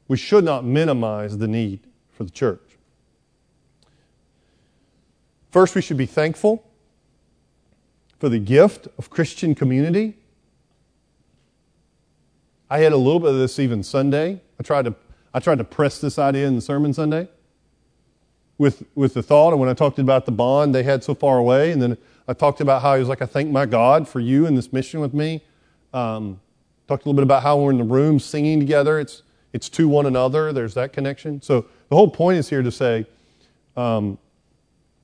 We 0.09 0.17
should 0.17 0.45
not 0.45 0.65
minimize 0.65 1.39
the 1.39 1.49
need 1.49 1.81
for 2.11 2.25
the 2.25 2.31
church. 2.31 2.61
First, 5.51 5.75
we 5.75 5.83
should 5.83 5.97
be 5.97 6.07
thankful 6.07 6.65
for 8.19 8.29
the 8.29 8.39
gift 8.39 8.89
of 8.99 9.11
Christian 9.11 9.55
community. 9.55 10.17
I 12.69 12.79
had 12.79 12.93
a 12.93 12.97
little 12.97 13.21
bit 13.21 13.31
of 13.31 13.37
this 13.37 13.59
even 13.59 13.83
Sunday. 13.83 14.41
I 14.59 14.63
tried 14.63 14.87
to, 14.87 14.95
I 15.33 15.41
tried 15.41 15.59
to 15.59 15.65
press 15.65 16.01
this 16.01 16.19
idea 16.19 16.47
in 16.47 16.57
the 16.57 16.61
sermon 16.61 16.93
Sunday 16.93 17.29
with, 18.59 18.85
with 18.95 19.15
the 19.15 19.23
thought, 19.23 19.53
and 19.53 19.61
when 19.61 19.69
I 19.69 19.75
talked 19.75 19.99
about 19.99 20.27
the 20.27 20.33
bond 20.33 20.75
they 20.75 20.83
had 20.83 21.05
so 21.05 21.15
far 21.15 21.39
away, 21.39 21.73
and 21.73 21.81
then 21.81 21.97
I 22.27 22.33
talked 22.33 22.61
about 22.61 22.83
how 22.83 22.95
he 22.95 23.01
was 23.01 23.09
like, 23.09 23.23
I 23.23 23.27
thank 23.27 23.51
my 23.51 23.67
God 23.67 24.09
for 24.09 24.21
you 24.21 24.47
and 24.47 24.57
this 24.57 24.73
mission 24.73 25.01
with 25.01 25.15
me. 25.15 25.45
Um, 25.93 26.41
talked 26.89 27.05
a 27.05 27.09
little 27.09 27.17
bit 27.17 27.25
about 27.25 27.43
how 27.43 27.59
we're 27.59 27.71
in 27.71 27.79
the 27.79 27.85
room 27.85 28.19
singing 28.21 28.61
together. 28.61 29.01
It's, 29.01 29.23
it's 29.53 29.69
to 29.71 29.89
one 29.89 30.07
another. 30.07 30.53
There's 30.53 30.75
that 30.75 30.93
connection. 30.93 31.43
So 31.43 31.67
the 31.89 31.97
whole 31.97 32.11
point 32.11 32.39
is 32.39 32.49
here 32.49 32.63
to 32.63 32.71
say 32.71 33.07
um, 33.77 34.19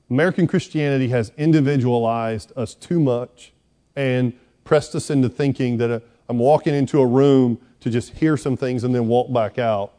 American 0.09 0.47
Christianity 0.47 1.09
has 1.09 1.31
individualized 1.37 2.51
us 2.55 2.73
too 2.73 2.99
much 2.99 3.53
and 3.95 4.33
pressed 4.63 4.95
us 4.95 5.09
into 5.09 5.29
thinking 5.29 5.77
that 5.77 5.89
a, 5.89 5.95
uh, 5.95 5.99
I'm 6.29 6.39
walking 6.39 6.73
into 6.73 7.01
a 7.01 7.05
room 7.05 7.59
to 7.81 7.89
just 7.89 8.13
hear 8.13 8.37
some 8.37 8.55
things 8.55 8.85
and 8.85 8.95
then 8.95 9.07
walk 9.07 9.31
back 9.33 9.59
out. 9.59 9.91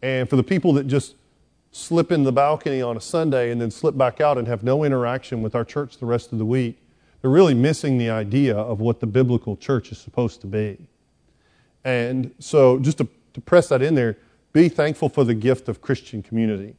And 0.00 0.28
for 0.28 0.36
the 0.36 0.42
people 0.42 0.72
that 0.74 0.86
just 0.86 1.14
slip 1.72 2.10
in 2.10 2.22
the 2.22 2.32
balcony 2.32 2.80
on 2.80 2.96
a 2.96 3.00
Sunday 3.00 3.50
and 3.50 3.60
then 3.60 3.70
slip 3.70 3.96
back 3.96 4.20
out 4.20 4.38
and 4.38 4.48
have 4.48 4.62
no 4.62 4.82
interaction 4.82 5.42
with 5.42 5.54
our 5.54 5.64
church 5.64 5.98
the 5.98 6.06
rest 6.06 6.32
of 6.32 6.38
the 6.38 6.46
week, 6.46 6.80
they're 7.20 7.30
really 7.30 7.52
missing 7.52 7.98
the 7.98 8.08
idea 8.08 8.56
of 8.56 8.80
what 8.80 9.00
the 9.00 9.06
biblical 9.06 9.56
church 9.56 9.92
is 9.92 9.98
supposed 9.98 10.40
to 10.40 10.46
be. 10.46 10.88
And 11.88 12.34
so, 12.38 12.78
just 12.78 12.98
to, 12.98 13.08
to 13.32 13.40
press 13.40 13.70
that 13.70 13.80
in 13.80 13.94
there, 13.94 14.18
be 14.52 14.68
thankful 14.68 15.08
for 15.08 15.24
the 15.24 15.32
gift 15.32 15.70
of 15.70 15.80
Christian 15.80 16.22
community. 16.22 16.76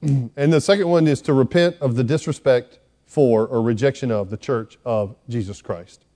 And 0.00 0.30
the 0.34 0.62
second 0.62 0.88
one 0.88 1.06
is 1.06 1.20
to 1.22 1.34
repent 1.34 1.76
of 1.82 1.94
the 1.94 2.04
disrespect 2.04 2.78
for 3.04 3.46
or 3.46 3.60
rejection 3.60 4.10
of 4.10 4.30
the 4.30 4.38
church 4.38 4.78
of 4.86 5.14
Jesus 5.28 5.60
Christ. 5.60 6.06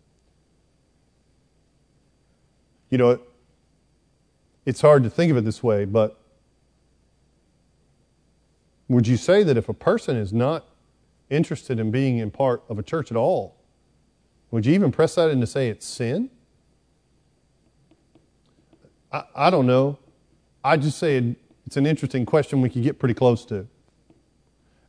You 2.88 2.96
know, 2.96 3.20
it's 4.64 4.80
hard 4.80 5.02
to 5.02 5.10
think 5.10 5.30
of 5.30 5.36
it 5.36 5.44
this 5.44 5.62
way, 5.62 5.84
but 5.84 6.18
would 8.88 9.06
you 9.06 9.18
say 9.18 9.42
that 9.42 9.58
if 9.58 9.68
a 9.68 9.74
person 9.74 10.16
is 10.16 10.32
not 10.32 10.64
interested 11.28 11.78
in 11.78 11.90
being 11.90 12.16
in 12.16 12.30
part 12.30 12.62
of 12.70 12.78
a 12.78 12.82
church 12.82 13.10
at 13.10 13.18
all, 13.18 13.55
would 14.50 14.66
you 14.66 14.74
even 14.74 14.92
press 14.92 15.14
that 15.16 15.30
in 15.30 15.40
to 15.40 15.46
say 15.46 15.68
it's 15.68 15.86
sin? 15.86 16.30
I, 19.12 19.24
I 19.34 19.50
don't 19.50 19.66
know. 19.66 19.98
I 20.64 20.76
just 20.76 20.98
say 20.98 21.36
it's 21.66 21.76
an 21.76 21.86
interesting 21.86 22.26
question 22.26 22.60
we 22.60 22.70
could 22.70 22.82
get 22.82 22.98
pretty 22.98 23.14
close 23.14 23.44
to. 23.46 23.66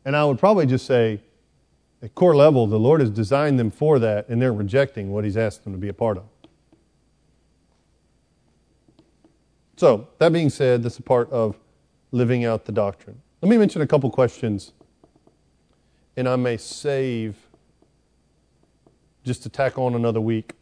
And 0.06 0.16
I 0.16 0.24
would 0.26 0.40
probably 0.40 0.66
just 0.66 0.86
say, 0.86 1.22
at 2.02 2.14
core 2.16 2.36
level, 2.36 2.68
the 2.68 2.80
Lord 2.80 3.02
has 3.02 3.10
designed 3.10 3.60
them 3.60 3.72
for 3.72 4.00
that, 4.00 4.30
and 4.30 4.42
they're 4.42 4.54
rejecting 4.54 5.12
what 5.12 5.24
He's 5.24 5.38
asked 5.38 5.64
them 5.64 5.74
to 5.74 5.80
be 5.80 5.90
a 5.90 5.94
part 5.94 6.18
of. 6.18 6.24
So, 9.76 10.08
that 10.20 10.32
being 10.32 10.50
said, 10.50 10.84
that's 10.84 10.98
a 10.98 11.04
part 11.04 11.30
of 11.32 11.58
living 12.12 12.46
out 12.46 12.66
the 12.66 12.72
doctrine. 12.72 13.22
Let 13.42 13.50
me 13.50 13.58
mention 13.58 13.82
a 13.82 13.88
couple 13.88 14.10
questions, 14.10 14.72
and 16.16 16.28
I 16.28 16.36
may 16.36 16.58
save 16.58 17.36
just 19.28 19.44
to 19.44 19.50
tack 19.50 19.78
on 19.78 19.94
another 19.94 20.22
week 20.22 20.54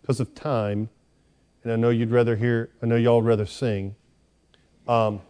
because 0.00 0.20
of 0.20 0.34
time. 0.34 0.88
And 1.64 1.72
I 1.72 1.76
know 1.76 1.90
you'd 1.90 2.10
rather 2.10 2.36
hear, 2.36 2.70
I 2.82 2.86
know 2.86 2.96
y'all 2.96 3.22
rather 3.22 3.46
sing. 3.46 3.96
Um, 4.86 5.20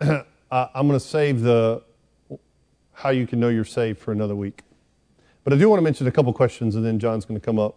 I, 0.00 0.24
I'm 0.50 0.86
going 0.86 0.98
to 0.98 1.00
save 1.00 1.40
the 1.40 1.82
how 2.92 3.10
you 3.10 3.26
can 3.26 3.40
know 3.40 3.48
you're 3.48 3.64
saved 3.64 3.98
for 3.98 4.12
another 4.12 4.36
week. 4.36 4.62
But 5.44 5.52
I 5.52 5.56
do 5.56 5.68
want 5.68 5.78
to 5.78 5.82
mention 5.82 6.06
a 6.06 6.12
couple 6.12 6.32
questions, 6.32 6.76
and 6.76 6.84
then 6.84 7.00
John's 7.00 7.24
going 7.24 7.40
to 7.40 7.44
come 7.44 7.58
up 7.58 7.76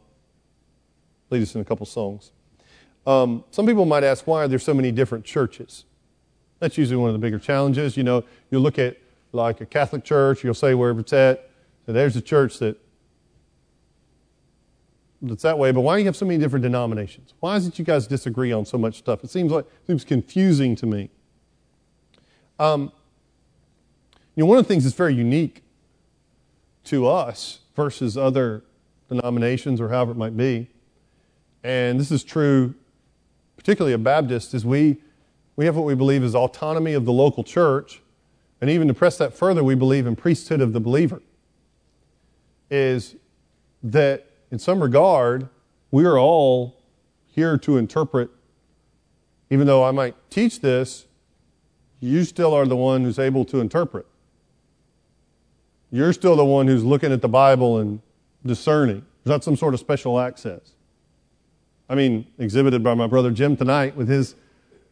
lead 1.29 1.41
us 1.41 1.55
in 1.55 1.61
a 1.61 1.65
couple 1.65 1.85
songs. 1.85 2.31
Um, 3.07 3.43
some 3.51 3.65
people 3.65 3.85
might 3.85 4.03
ask, 4.03 4.25
why 4.27 4.43
are 4.43 4.47
there 4.47 4.59
so 4.59 4.73
many 4.73 4.91
different 4.91 5.25
churches? 5.25 5.85
That's 6.59 6.77
usually 6.77 6.97
one 6.97 7.09
of 7.09 7.13
the 7.13 7.19
bigger 7.19 7.39
challenges. 7.39 7.97
You 7.97 8.03
know, 8.03 8.23
you 8.51 8.59
look 8.59 8.79
at 8.79 8.97
like 9.35 9.61
a 9.61 9.65
Catholic 9.65 10.03
church, 10.03 10.43
you'll 10.43 10.53
say 10.53 10.73
wherever 10.73 11.01
it's 11.01 11.13
at, 11.13 11.49
so 11.85 11.93
there's 11.93 12.15
a 12.15 12.21
church 12.21 12.59
that 12.59 12.77
that's 15.21 15.43
that 15.43 15.57
way. 15.57 15.71
But 15.71 15.81
why 15.81 15.95
do 15.95 15.99
you 15.99 16.05
have 16.05 16.15
so 16.15 16.25
many 16.25 16.39
different 16.39 16.63
denominations? 16.63 17.33
Why 17.39 17.55
is 17.55 17.67
it 17.67 17.79
you 17.79 17.85
guys 17.85 18.05
disagree 18.05 18.51
on 18.51 18.65
so 18.65 18.77
much 18.77 18.97
stuff? 18.97 19.23
It 19.23 19.29
seems 19.29 19.51
like 19.51 19.65
it 19.65 19.87
seems 19.87 20.03
confusing 20.03 20.75
to 20.77 20.85
me. 20.85 21.09
Um, 22.59 22.91
you 24.35 24.43
know, 24.43 24.45
one 24.45 24.57
of 24.57 24.65
the 24.65 24.67
things 24.67 24.83
that's 24.83 24.95
very 24.95 25.13
unique 25.13 25.63
to 26.85 27.07
us 27.07 27.59
versus 27.75 28.17
other 28.17 28.63
denominations 29.09 29.81
or 29.81 29.89
however 29.89 30.11
it 30.11 30.17
might 30.17 30.35
be 30.35 30.69
and 31.65 31.99
this 31.99 32.11
is 32.11 32.23
true 32.23 32.75
particularly 33.57 33.93
of 33.93 34.03
Baptists, 34.03 34.53
is 34.53 34.63
we, 34.63 34.97
we 35.55 35.65
have 35.65 35.75
what 35.75 35.85
we 35.85 35.95
believe 35.95 36.23
is 36.23 36.35
autonomy 36.35 36.93
of 36.93 37.05
the 37.05 37.11
local 37.11 37.43
church. 37.43 38.03
And 38.65 38.71
even 38.71 38.87
to 38.87 38.95
press 38.95 39.15
that 39.19 39.31
further, 39.31 39.63
we 39.63 39.75
believe 39.75 40.07
in 40.07 40.15
priesthood 40.15 40.59
of 40.59 40.73
the 40.73 40.79
believer. 40.79 41.21
Is 42.71 43.15
that 43.83 44.25
in 44.49 44.57
some 44.57 44.81
regard, 44.81 45.49
we 45.91 46.03
are 46.03 46.17
all 46.17 46.81
here 47.27 47.59
to 47.59 47.77
interpret, 47.77 48.31
even 49.51 49.67
though 49.67 49.83
I 49.83 49.91
might 49.91 50.15
teach 50.31 50.61
this, 50.61 51.05
you 51.99 52.23
still 52.23 52.55
are 52.55 52.65
the 52.65 52.75
one 52.75 53.03
who's 53.03 53.19
able 53.19 53.45
to 53.45 53.59
interpret. 53.59 54.07
You're 55.91 56.11
still 56.11 56.35
the 56.35 56.43
one 56.43 56.65
who's 56.65 56.83
looking 56.83 57.11
at 57.11 57.21
the 57.21 57.29
Bible 57.29 57.77
and 57.77 58.01
discerning. 58.43 59.05
There's 59.23 59.31
not 59.31 59.43
some 59.43 59.55
sort 59.55 59.75
of 59.75 59.79
special 59.79 60.19
access. 60.19 60.71
I 61.87 61.93
mean, 61.93 62.25
exhibited 62.39 62.81
by 62.81 62.95
my 62.95 63.05
brother 63.05 63.29
Jim 63.29 63.57
tonight 63.57 63.95
with 63.95 64.07
his 64.07 64.33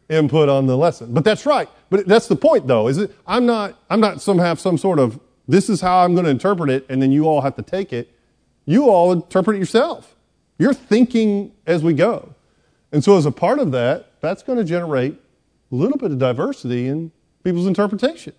input 0.08 0.48
on 0.48 0.66
the 0.66 0.76
lesson. 0.76 1.12
But 1.12 1.24
that's 1.24 1.46
right. 1.46 1.68
But 1.90 2.06
that's 2.06 2.28
the 2.28 2.36
point, 2.36 2.66
though. 2.66 2.88
Is 2.88 2.98
it? 2.98 3.14
I'm 3.26 3.46
not. 3.46 3.78
I'm 3.90 4.00
not 4.00 4.20
some 4.20 4.38
have 4.38 4.60
some 4.60 4.78
sort 4.78 4.98
of. 4.98 5.20
This 5.46 5.68
is 5.68 5.80
how 5.80 6.04
I'm 6.04 6.14
going 6.14 6.24
to 6.24 6.30
interpret 6.30 6.70
it, 6.70 6.86
and 6.88 7.02
then 7.02 7.12
you 7.12 7.26
all 7.26 7.42
have 7.42 7.56
to 7.56 7.62
take 7.62 7.92
it. 7.92 8.10
You 8.64 8.88
all 8.88 9.12
interpret 9.12 9.56
it 9.56 9.58
yourself. 9.58 10.16
You're 10.58 10.74
thinking 10.74 11.52
as 11.66 11.82
we 11.82 11.92
go, 11.92 12.34
and 12.92 13.04
so 13.04 13.16
as 13.18 13.26
a 13.26 13.32
part 13.32 13.58
of 13.58 13.72
that, 13.72 14.20
that's 14.20 14.42
going 14.42 14.58
to 14.58 14.64
generate 14.64 15.14
a 15.70 15.74
little 15.74 15.98
bit 15.98 16.12
of 16.12 16.18
diversity 16.18 16.86
in 16.86 17.12
people's 17.42 17.66
interpretation. 17.66 18.32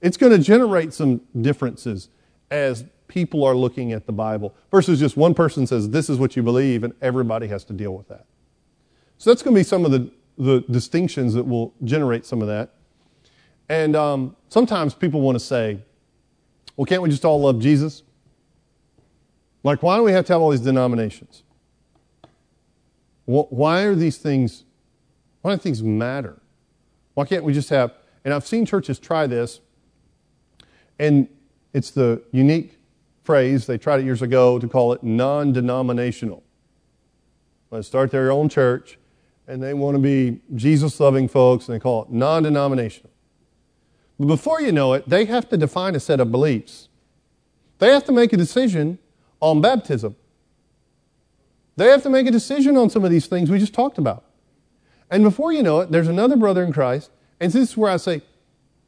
It's 0.00 0.16
going 0.16 0.32
to 0.32 0.38
generate 0.38 0.94
some 0.94 1.20
differences 1.40 2.08
as 2.50 2.84
people 3.08 3.44
are 3.44 3.54
looking 3.54 3.92
at 3.92 4.06
the 4.06 4.12
Bible 4.12 4.54
versus 4.70 4.98
just 4.98 5.16
one 5.16 5.34
person 5.34 5.66
says, 5.66 5.90
This 5.90 6.08
is 6.08 6.18
what 6.18 6.36
you 6.36 6.42
believe, 6.42 6.84
and 6.84 6.94
everybody 7.02 7.48
has 7.48 7.64
to 7.64 7.72
deal 7.72 7.94
with 7.94 8.08
that. 8.08 8.24
So 9.18 9.30
that's 9.30 9.42
going 9.42 9.54
to 9.54 9.60
be 9.60 9.64
some 9.64 9.84
of 9.84 9.90
the, 9.90 10.10
the 10.40 10.64
distinctions 10.70 11.34
that 11.34 11.46
will 11.46 11.74
generate 11.84 12.24
some 12.24 12.40
of 12.40 12.48
that. 12.48 12.74
And 13.68 13.94
um, 13.94 14.36
sometimes 14.48 14.94
people 14.94 15.20
want 15.20 15.36
to 15.36 15.44
say, 15.44 15.78
Well, 16.76 16.86
can't 16.86 17.02
we 17.02 17.10
just 17.10 17.24
all 17.24 17.40
love 17.40 17.60
Jesus? 17.60 18.02
Like, 19.62 19.82
why 19.82 19.96
do 19.98 20.02
we 20.02 20.12
have 20.12 20.24
to 20.26 20.32
have 20.32 20.40
all 20.40 20.50
these 20.50 20.60
denominations? 20.60 21.42
Why 23.26 23.82
are 23.82 23.94
these 23.94 24.16
things, 24.16 24.64
why 25.42 25.54
do 25.54 25.58
things 25.58 25.82
matter? 25.82 26.40
Why 27.14 27.26
can't 27.26 27.44
we 27.44 27.52
just 27.52 27.68
have, 27.68 27.92
and 28.24 28.32
I've 28.34 28.46
seen 28.46 28.64
churches 28.64 28.98
try 28.98 29.26
this, 29.26 29.60
and 30.98 31.28
it's 31.72 31.90
the 31.90 32.22
unique 32.32 32.78
phrase, 33.22 33.66
they 33.66 33.78
tried 33.78 34.00
it 34.00 34.04
years 34.04 34.22
ago 34.22 34.58
to 34.58 34.66
call 34.66 34.92
it 34.92 35.04
non 35.04 35.52
denominational. 35.52 36.42
Let's 37.70 37.86
start 37.86 38.10
their 38.10 38.32
own 38.32 38.48
church, 38.48 38.98
and 39.50 39.60
they 39.60 39.74
want 39.74 39.96
to 39.96 39.98
be 39.98 40.40
Jesus 40.54 41.00
loving 41.00 41.26
folks, 41.26 41.68
and 41.68 41.74
they 41.74 41.80
call 41.80 42.04
it 42.04 42.10
non 42.10 42.44
denominational. 42.44 43.10
But 44.18 44.26
before 44.26 44.60
you 44.60 44.70
know 44.70 44.92
it, 44.92 45.08
they 45.08 45.24
have 45.24 45.48
to 45.48 45.56
define 45.56 45.96
a 45.96 46.00
set 46.00 46.20
of 46.20 46.30
beliefs. 46.30 46.88
They 47.78 47.88
have 47.88 48.04
to 48.04 48.12
make 48.12 48.32
a 48.32 48.36
decision 48.36 48.98
on 49.40 49.60
baptism. 49.60 50.14
They 51.76 51.86
have 51.86 52.02
to 52.04 52.10
make 52.10 52.28
a 52.28 52.30
decision 52.30 52.76
on 52.76 52.90
some 52.90 53.04
of 53.04 53.10
these 53.10 53.26
things 53.26 53.50
we 53.50 53.58
just 53.58 53.74
talked 53.74 53.98
about. 53.98 54.24
And 55.10 55.24
before 55.24 55.52
you 55.52 55.64
know 55.64 55.80
it, 55.80 55.90
there's 55.90 56.08
another 56.08 56.36
brother 56.36 56.62
in 56.62 56.72
Christ. 56.72 57.10
And 57.40 57.50
this 57.50 57.70
is 57.70 57.76
where 57.76 57.90
I 57.90 57.96
say, 57.96 58.22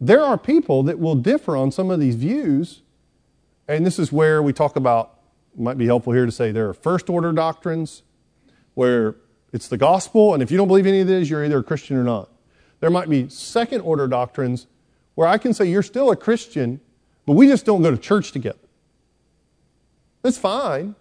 there 0.00 0.22
are 0.22 0.38
people 0.38 0.84
that 0.84 0.98
will 0.98 1.16
differ 1.16 1.56
on 1.56 1.72
some 1.72 1.90
of 1.90 1.98
these 1.98 2.14
views. 2.14 2.82
And 3.66 3.84
this 3.84 3.98
is 3.98 4.12
where 4.12 4.42
we 4.42 4.52
talk 4.52 4.76
about, 4.76 5.18
might 5.56 5.78
be 5.78 5.86
helpful 5.86 6.12
here 6.12 6.26
to 6.26 6.32
say 6.32 6.52
there 6.52 6.68
are 6.68 6.74
first 6.74 7.10
order 7.10 7.32
doctrines 7.32 8.02
where 8.74 9.16
it's 9.52 9.68
the 9.68 9.76
gospel, 9.76 10.34
and 10.34 10.42
if 10.42 10.50
you 10.50 10.56
don't 10.56 10.68
believe 10.68 10.86
any 10.86 11.00
of 11.00 11.06
this, 11.06 11.28
you're 11.28 11.44
either 11.44 11.58
a 11.58 11.62
Christian 11.62 11.96
or 11.96 12.04
not. 12.04 12.30
There 12.80 12.90
might 12.90 13.08
be 13.08 13.28
second 13.28 13.82
order 13.82 14.08
doctrines 14.08 14.66
where 15.14 15.28
I 15.28 15.38
can 15.38 15.52
say 15.52 15.66
you're 15.66 15.82
still 15.82 16.10
a 16.10 16.16
Christian, 16.16 16.80
but 17.26 17.34
we 17.34 17.46
just 17.46 17.64
don't 17.64 17.82
go 17.82 17.90
to 17.90 17.98
church 17.98 18.32
together. 18.32 18.58
That's 20.22 20.38
fine. 20.38 20.94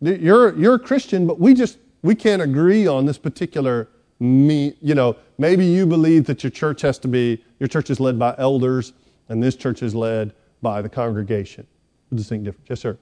You're, 0.00 0.56
you're 0.56 0.74
a 0.74 0.78
Christian, 0.78 1.26
but 1.26 1.40
we 1.40 1.54
just 1.54 1.78
we 2.02 2.14
can't 2.14 2.42
agree 2.42 2.86
on 2.86 3.06
this 3.06 3.18
particular 3.18 3.88
me, 4.20 4.74
you 4.80 4.94
know, 4.94 5.16
maybe 5.38 5.66
you 5.66 5.86
believe 5.86 6.24
that 6.26 6.42
your 6.42 6.50
church 6.50 6.80
has 6.82 6.98
to 7.00 7.08
be, 7.08 7.44
your 7.58 7.68
church 7.68 7.90
is 7.90 8.00
led 8.00 8.18
by 8.18 8.34
elders, 8.38 8.92
and 9.28 9.42
this 9.42 9.56
church 9.56 9.82
is 9.82 9.94
led 9.94 10.32
by 10.62 10.80
the 10.80 10.88
congregation. 10.88 11.66
What 12.08 12.16
does 12.16 12.28
think 12.28 12.44
different? 12.44 12.66
Yes, 12.70 12.80
sir. 12.80 12.96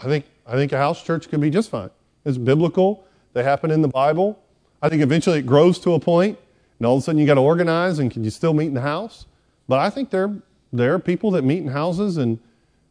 I 0.00 0.04
think, 0.04 0.24
I 0.46 0.52
think 0.52 0.72
a 0.72 0.78
house 0.78 1.02
church 1.02 1.28
can 1.28 1.40
be 1.40 1.50
just 1.50 1.70
fine. 1.70 1.90
It's 2.24 2.38
biblical. 2.38 3.04
They 3.32 3.42
happen 3.42 3.70
in 3.70 3.82
the 3.82 3.88
Bible. 3.88 4.38
I 4.82 4.88
think 4.88 5.02
eventually 5.02 5.38
it 5.38 5.46
grows 5.46 5.78
to 5.80 5.94
a 5.94 6.00
point, 6.00 6.38
and 6.78 6.86
all 6.86 6.96
of 6.96 7.02
a 7.02 7.04
sudden 7.04 7.20
you 7.20 7.26
got 7.26 7.34
to 7.34 7.40
organize, 7.40 7.98
and 7.98 8.10
can 8.10 8.24
you 8.24 8.30
still 8.30 8.52
meet 8.52 8.66
in 8.66 8.74
the 8.74 8.80
house? 8.80 9.26
But 9.68 9.78
I 9.78 9.90
think 9.90 10.10
there, 10.10 10.34
there 10.72 10.94
are 10.94 10.98
people 10.98 11.30
that 11.32 11.42
meet 11.42 11.58
in 11.58 11.68
houses, 11.68 12.16
and 12.16 12.38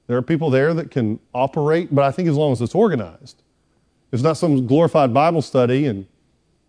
there 0.07 0.17
are 0.17 0.21
people 0.21 0.49
there 0.49 0.73
that 0.73 0.91
can 0.91 1.19
operate, 1.33 1.93
but 1.93 2.03
I 2.03 2.11
think 2.11 2.29
as 2.29 2.35
long 2.35 2.51
as 2.51 2.61
it's 2.61 2.75
organized. 2.75 3.41
It's 4.11 4.23
not 4.23 4.37
some 4.37 4.67
glorified 4.67 5.13
Bible 5.13 5.41
study 5.41 5.87
and, 5.87 6.05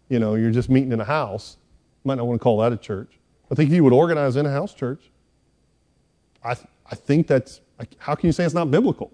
you 0.08 0.18
know, 0.18 0.34
you're 0.34 0.50
just 0.50 0.70
meeting 0.70 0.92
in 0.92 1.00
a 1.00 1.04
house. 1.04 1.58
Might 2.04 2.16
not 2.16 2.26
want 2.26 2.40
to 2.40 2.42
call 2.42 2.58
that 2.58 2.72
a 2.72 2.76
church. 2.76 3.18
I 3.50 3.54
think 3.54 3.70
if 3.70 3.76
you 3.76 3.84
would 3.84 3.92
organize 3.92 4.36
in 4.36 4.46
a 4.46 4.50
house 4.50 4.74
church, 4.74 5.10
I, 6.42 6.54
th- 6.54 6.66
I 6.90 6.94
think 6.94 7.26
that's, 7.26 7.60
how 7.98 8.14
can 8.14 8.26
you 8.26 8.32
say 8.32 8.44
it's 8.44 8.54
not 8.54 8.70
biblical? 8.70 9.12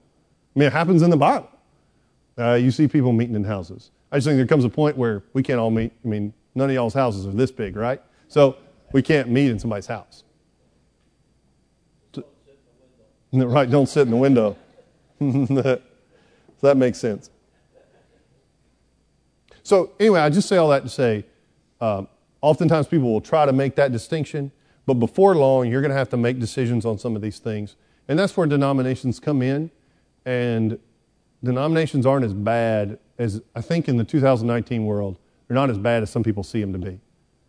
I 0.55 0.59
mean, 0.59 0.66
it 0.66 0.72
happens 0.72 1.03
in 1.03 1.11
the 1.11 1.16
Bible. 1.16 1.48
Uh, 2.38 2.55
you 2.55 2.70
see 2.70 2.88
people 2.88 3.12
meeting 3.12 3.34
in 3.34 3.44
houses. 3.44 3.90
I 4.11 4.16
just 4.16 4.26
think 4.26 4.36
there 4.36 4.46
comes 4.46 4.64
a 4.64 4.68
point 4.68 4.96
where 4.96 5.22
we 5.32 5.42
can't 5.42 5.59
all 5.59 5.70
meet. 5.70 5.92
I 6.05 6.09
mean, 6.09 6.34
none 6.55 6.68
of 6.68 6.74
y'all's 6.74 6.94
houses 6.94 7.26
are 7.26 7.32
this 7.32 7.50
big, 7.50 7.76
right? 7.76 8.03
So 8.28 8.57
we 8.92 9.03
can't 9.03 9.28
meet 9.30 9.50
in 9.50 9.59
somebody's 9.59 9.86
house. 9.86 10.24
Right, 13.34 13.70
don't 13.70 13.88
sit 13.88 14.03
in 14.03 14.11
the 14.11 14.16
window. 14.16 14.59
so 15.18 15.80
that 16.61 16.76
makes 16.76 16.98
sense. 16.98 17.30
So, 19.62 19.92
anyway, 19.98 20.20
I 20.20 20.28
just 20.28 20.48
say 20.48 20.59
all 20.59 20.68
that 20.68 20.82
to 20.82 20.88
say 20.90 21.24
um, 21.80 22.09
oftentimes 22.42 22.88
people 22.88 23.11
will 23.11 23.20
try 23.22 23.46
to 23.46 23.53
make 23.53 23.76
that 23.76 23.90
distinction, 23.90 24.53
but 24.84 24.94
before 24.94 25.34
long, 25.34 25.70
you're 25.70 25.80
going 25.80 25.92
to 25.92 25.96
have 25.96 26.11
to 26.11 26.16
make 26.16 26.38
decisions 26.38 26.84
on 26.84 26.98
some 26.98 27.16
of 27.16 27.22
these 27.22 27.38
things. 27.38 27.76
And 28.09 28.18
that's 28.18 28.36
where 28.36 28.46
denominations 28.46 29.18
come 29.18 29.40
in. 29.40 29.70
And 30.25 30.79
denominations 31.43 32.07
aren't 32.07 32.25
as 32.25 32.35
bad 32.35 32.99
as, 33.18 33.43
I 33.55 33.61
think, 33.61 33.89
in 33.89 33.97
the 33.97 34.05
2019 34.05 34.85
world, 34.85 35.18
they're 35.47 35.55
not 35.55 35.70
as 35.70 35.79
bad 35.79 36.03
as 36.03 36.11
some 36.11 36.23
people 36.23 36.43
see 36.43 36.61
them 36.61 36.73
to 36.73 36.79
be. 36.79 36.93
It 36.93 37.01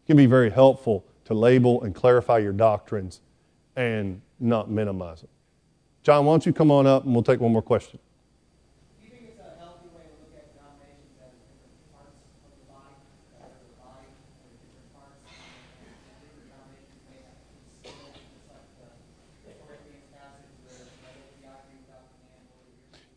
can 0.08 0.18
be 0.18 0.26
very 0.26 0.50
helpful 0.50 1.06
to 1.26 1.34
label 1.34 1.84
and 1.84 1.96
clarify 1.96 2.40
your 2.40 2.54
doctrines 2.54 3.22
and 3.76 4.22
not 4.40 4.70
minimize 4.70 5.22
them. 5.22 5.30
John, 6.04 6.26
why 6.26 6.34
don't 6.34 6.46
you 6.46 6.54
come 6.54 6.70
on 6.70 6.86
up 6.86 7.06
and 7.06 7.14
we'll 7.14 7.24
take 7.24 7.40
one 7.40 7.54
more 7.54 7.62
question. 7.62 8.00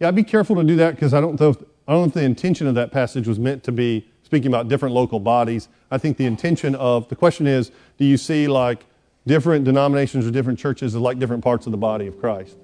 Yeah, 0.00 0.08
I'd 0.08 0.14
be 0.14 0.24
careful 0.24 0.56
to 0.56 0.64
do 0.64 0.76
that 0.76 0.94
because 0.94 1.14
I 1.14 1.20
don't 1.20 1.40
know 1.40 1.50
if, 1.50 1.56
I 1.88 1.92
don't 1.92 2.02
know 2.02 2.06
if 2.08 2.14
the 2.14 2.22
intention 2.22 2.66
of 2.66 2.74
that 2.74 2.92
passage 2.92 3.26
was 3.26 3.38
meant 3.38 3.64
to 3.64 3.72
be 3.72 4.08
speaking 4.22 4.48
about 4.48 4.68
different 4.68 4.94
local 4.94 5.20
bodies. 5.20 5.68
I 5.90 5.98
think 5.98 6.16
the 6.16 6.26
intention 6.26 6.74
of 6.74 7.08
the 7.08 7.16
question 7.16 7.46
is, 7.46 7.70
do 7.96 8.04
you 8.04 8.16
see 8.16 8.48
like 8.48 8.84
different 9.26 9.64
denominations 9.64 10.26
or 10.26 10.30
different 10.30 10.58
churches 10.58 10.94
as 10.94 11.00
like 11.00 11.18
different 11.18 11.42
parts 11.42 11.66
of 11.66 11.72
the 11.72 11.78
body 11.78 12.06
of 12.06 12.18
Christ? 12.18 12.58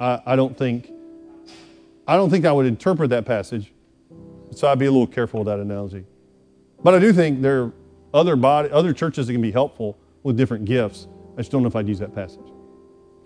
I, 0.00 0.20
I 0.26 0.36
don't 0.36 0.56
think 0.56 0.90
I 2.06 2.16
don't 2.16 2.30
think 2.30 2.44
I 2.44 2.50
would 2.50 2.66
interpret 2.66 3.10
that 3.10 3.24
passage. 3.24 3.72
So 4.52 4.66
I'd 4.66 4.80
be 4.80 4.86
a 4.86 4.90
little 4.90 5.06
careful 5.06 5.40
with 5.40 5.46
that 5.46 5.60
analogy. 5.60 6.04
But 6.82 6.94
I 6.94 6.98
do 6.98 7.12
think 7.12 7.40
there 7.40 7.64
are 7.64 7.72
other 8.12 8.34
body, 8.34 8.68
other 8.70 8.92
churches 8.92 9.28
that 9.28 9.32
can 9.32 9.42
be 9.42 9.52
helpful 9.52 9.96
with 10.24 10.36
different 10.36 10.64
gifts. 10.64 11.06
I 11.34 11.42
just 11.42 11.52
don't 11.52 11.62
know 11.62 11.68
if 11.68 11.76
I'd 11.76 11.86
use 11.86 12.00
that 12.00 12.14
passage. 12.14 12.40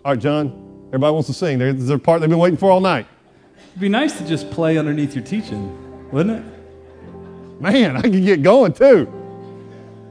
All 0.05 0.12
right, 0.12 0.18
John. 0.18 0.64
Everybody 0.89 1.12
wants 1.12 1.26
to 1.28 1.35
sing. 1.35 1.59
There's 1.59 1.91
a 1.91 1.99
part 1.99 2.20
they've 2.20 2.30
been 2.30 2.39
waiting 2.39 2.57
for 2.57 2.70
all 2.70 2.80
night. 2.80 3.07
It'd 3.70 3.80
be 3.80 3.89
nice 3.89 4.16
to 4.18 4.26
just 4.26 4.51
play 4.51 4.78
underneath 4.78 5.14
your 5.14 5.24
teaching, 5.24 6.11
wouldn't 6.11 6.45
it? 6.45 7.61
Man, 7.61 7.97
I 7.97 8.03
can 8.03 8.24
get 8.24 8.43
going 8.43 8.72
too. 8.72 9.12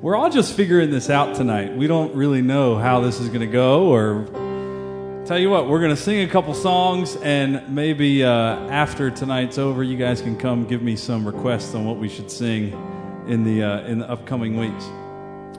We're 0.01 0.15
all 0.17 0.29
just 0.29 0.55
figuring 0.55 0.91
this 0.91 1.09
out 1.09 1.35
tonight. 1.35 1.75
We 1.75 1.87
don't 1.87 2.13
really 2.13 2.41
know 2.41 2.75
how 2.75 2.99
this 2.99 3.19
is 3.19 3.29
going 3.29 3.41
to 3.41 3.47
go 3.47 3.87
or 3.87 4.27
Tell 5.25 5.39
you 5.39 5.49
what, 5.49 5.69
we're 5.69 5.79
going 5.79 5.95
to 5.95 6.01
sing 6.01 6.27
a 6.27 6.27
couple 6.27 6.53
songs, 6.53 7.15
and 7.15 7.73
maybe 7.73 8.25
uh, 8.25 8.29
after 8.67 9.09
tonight's 9.09 9.57
over, 9.57 9.81
you 9.81 9.95
guys 9.95 10.21
can 10.21 10.37
come 10.37 10.65
give 10.65 10.81
me 10.81 10.97
some 10.97 11.25
requests 11.25 11.73
on 11.75 11.85
what 11.85 11.95
we 11.95 12.09
should 12.09 12.29
sing 12.29 12.73
in 13.25 13.45
the 13.45 13.63
uh, 13.63 13.87
in 13.87 13.99
the 13.99 14.09
upcoming 14.09 14.57
weeks. 14.57 14.83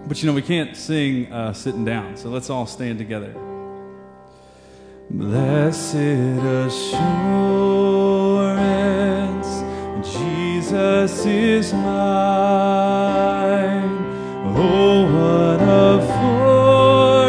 But 0.07 0.23
you 0.23 0.27
know, 0.29 0.35
we 0.35 0.43
can't 0.43 0.77
sing 0.77 1.33
uh, 1.33 1.55
sitting 1.55 1.83
down, 1.83 2.19
so 2.19 2.29
let's 2.29 2.51
all 2.51 2.67
stand 2.67 2.99
together. 2.99 3.35
Blessed 5.11 5.95
assurance, 5.95 7.03
Jesus 10.03 11.27
is 11.27 11.75
mine. 11.75 11.85
Oh, 14.57 15.05
what 15.15 15.61
a 15.61 16.01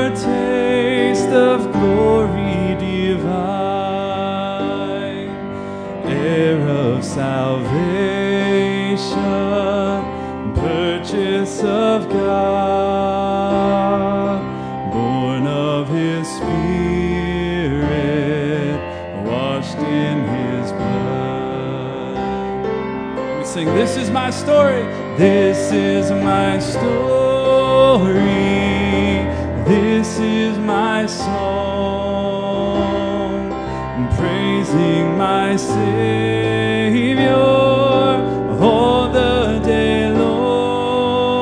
foretaste 0.08 1.30
of 1.30 1.72
glory 1.74 2.76
divine, 2.80 3.36
heir 6.06 6.62
of 6.68 7.04
salvation, 7.04 7.76
purchase 10.56 11.60
of 11.62 12.10
God, 12.10 12.85
my 24.16 24.30
story. 24.32 24.84
This 25.18 25.74
is 25.74 26.10
my 26.10 26.58
story. 26.58 28.14
This 29.68 30.20
is 30.20 30.58
my 30.58 31.06
song. 31.06 32.56
I'm 33.52 34.08
praising 34.18 35.18
my 35.18 35.58
Savior. 35.58 37.34
all 38.70 39.10
the 39.10 39.60
day 39.66 40.10
long. 40.10 41.36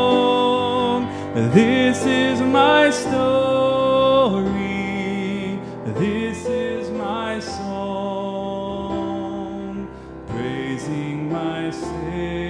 This 1.54 2.08
is 2.08 2.42
my 2.42 2.90
story. 2.90 4.50
This 6.02 6.48
is 6.48 6.90
my 6.90 7.40
song. 7.40 8.74
Praising 10.28 11.32
my 11.32 11.70
Savior. 11.70 12.43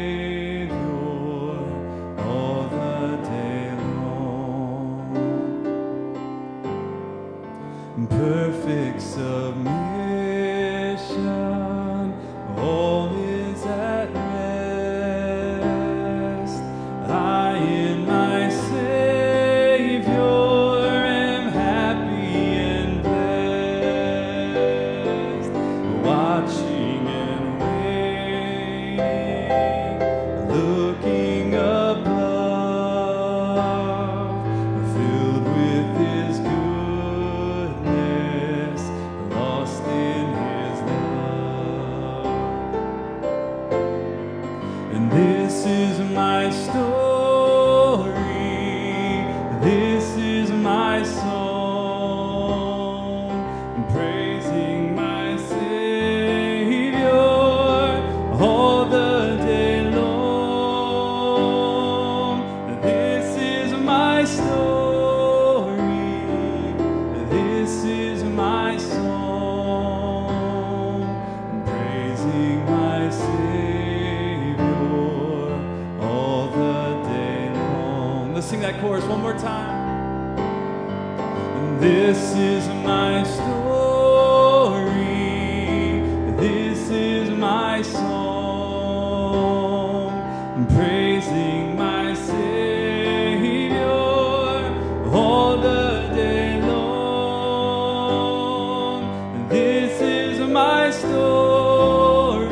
My 100.53 100.91
story. 100.91 102.51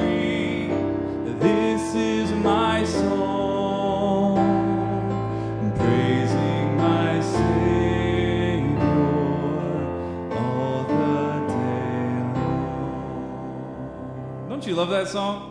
This 1.40 1.96
is 1.96 2.32
my 2.32 2.84
song. 2.84 4.38
Praising 5.78 6.78
my 6.78 7.22
Savior 7.22 8.82
all 10.36 10.84
the 10.86 11.48
day 11.48 12.34
long. 12.40 13.30
Don't 14.50 14.66
you 14.66 14.74
love 14.76 14.90
that 14.90 15.08
song? 15.08 15.50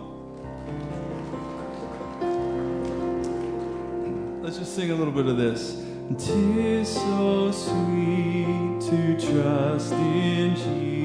Let's 4.43 4.59
just 4.59 4.75
sing 4.75 4.91
a 4.91 4.95
little 4.97 5.13
bit 5.13 5.27
of 5.27 5.37
this. 5.37 5.77
Tis 6.19 6.89
so 6.93 7.53
sweet 7.53 8.81
to 8.81 9.17
trust 9.17 9.93
in 9.93 10.57
Jesus, 10.57 11.00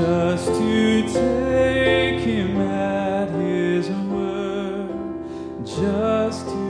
just 0.00 0.46
to 0.46 1.02
take 1.12 2.20
him 2.20 2.60
at 2.60 3.28
his 3.30 3.90
word, 3.90 5.26
just 5.66 6.46
to 6.46 6.67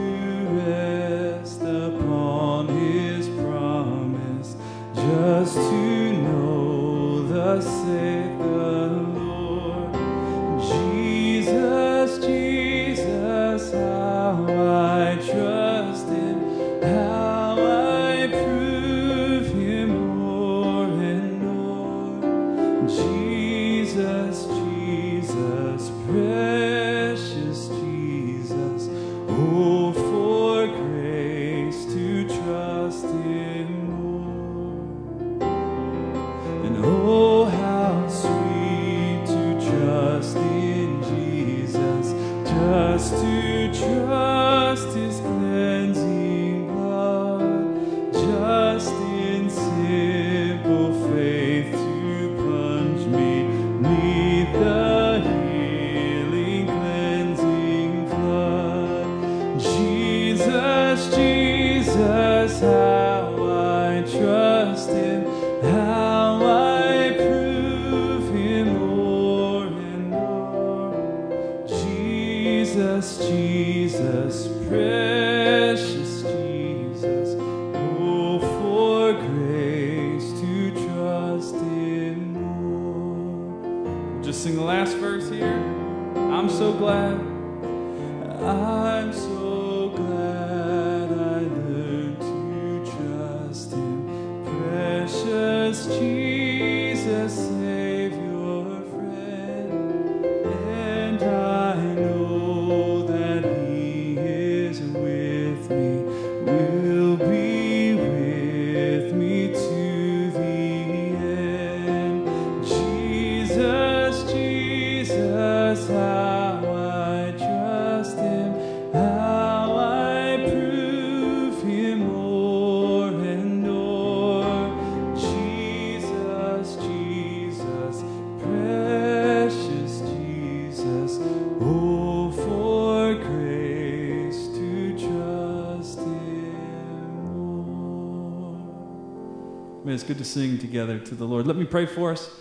good 140.09 140.17
to 140.17 140.25
sing 140.25 140.57
together 140.57 140.97
to 140.97 141.13
the 141.13 141.25
Lord. 141.25 141.45
Let 141.45 141.55
me 141.55 141.65
pray 141.65 141.85
for 141.85 142.11
us. 142.11 142.31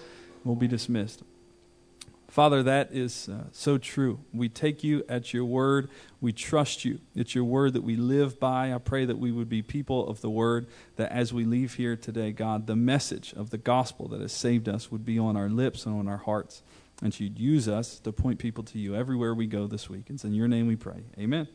We'll 0.42 0.56
be 0.56 0.66
dismissed. 0.66 1.22
Father, 2.26 2.62
that 2.62 2.88
is 2.92 3.28
uh, 3.28 3.44
so 3.52 3.76
true. 3.76 4.20
We 4.32 4.48
take 4.48 4.82
you 4.82 5.04
at 5.06 5.34
your 5.34 5.44
word. 5.44 5.90
We 6.18 6.32
trust 6.32 6.86
you. 6.86 7.00
It's 7.14 7.34
your 7.34 7.44
word 7.44 7.74
that 7.74 7.82
we 7.82 7.94
live 7.94 8.40
by. 8.40 8.72
I 8.72 8.78
pray 8.78 9.04
that 9.04 9.18
we 9.18 9.30
would 9.30 9.50
be 9.50 9.60
people 9.60 10.08
of 10.08 10.22
the 10.22 10.30
word, 10.30 10.66
that 10.96 11.12
as 11.12 11.34
we 11.34 11.44
leave 11.44 11.74
here 11.74 11.94
today, 11.94 12.32
God, 12.32 12.66
the 12.66 12.74
message 12.74 13.34
of 13.34 13.50
the 13.50 13.58
gospel 13.58 14.08
that 14.08 14.22
has 14.22 14.32
saved 14.32 14.66
us 14.66 14.90
would 14.90 15.04
be 15.04 15.18
on 15.18 15.36
our 15.36 15.50
lips 15.50 15.84
and 15.84 15.94
on 15.94 16.08
our 16.08 16.16
hearts. 16.16 16.62
And 17.02 17.20
you'd 17.20 17.38
use 17.38 17.68
us 17.68 17.98
to 17.98 18.12
point 18.12 18.38
people 18.38 18.64
to 18.64 18.78
you 18.78 18.96
everywhere 18.96 19.34
we 19.34 19.46
go 19.46 19.66
this 19.66 19.90
week. 19.90 20.04
It's 20.08 20.24
in 20.24 20.32
your 20.32 20.48
name 20.48 20.68
we 20.68 20.76
pray. 20.76 21.02
Amen. 21.18 21.48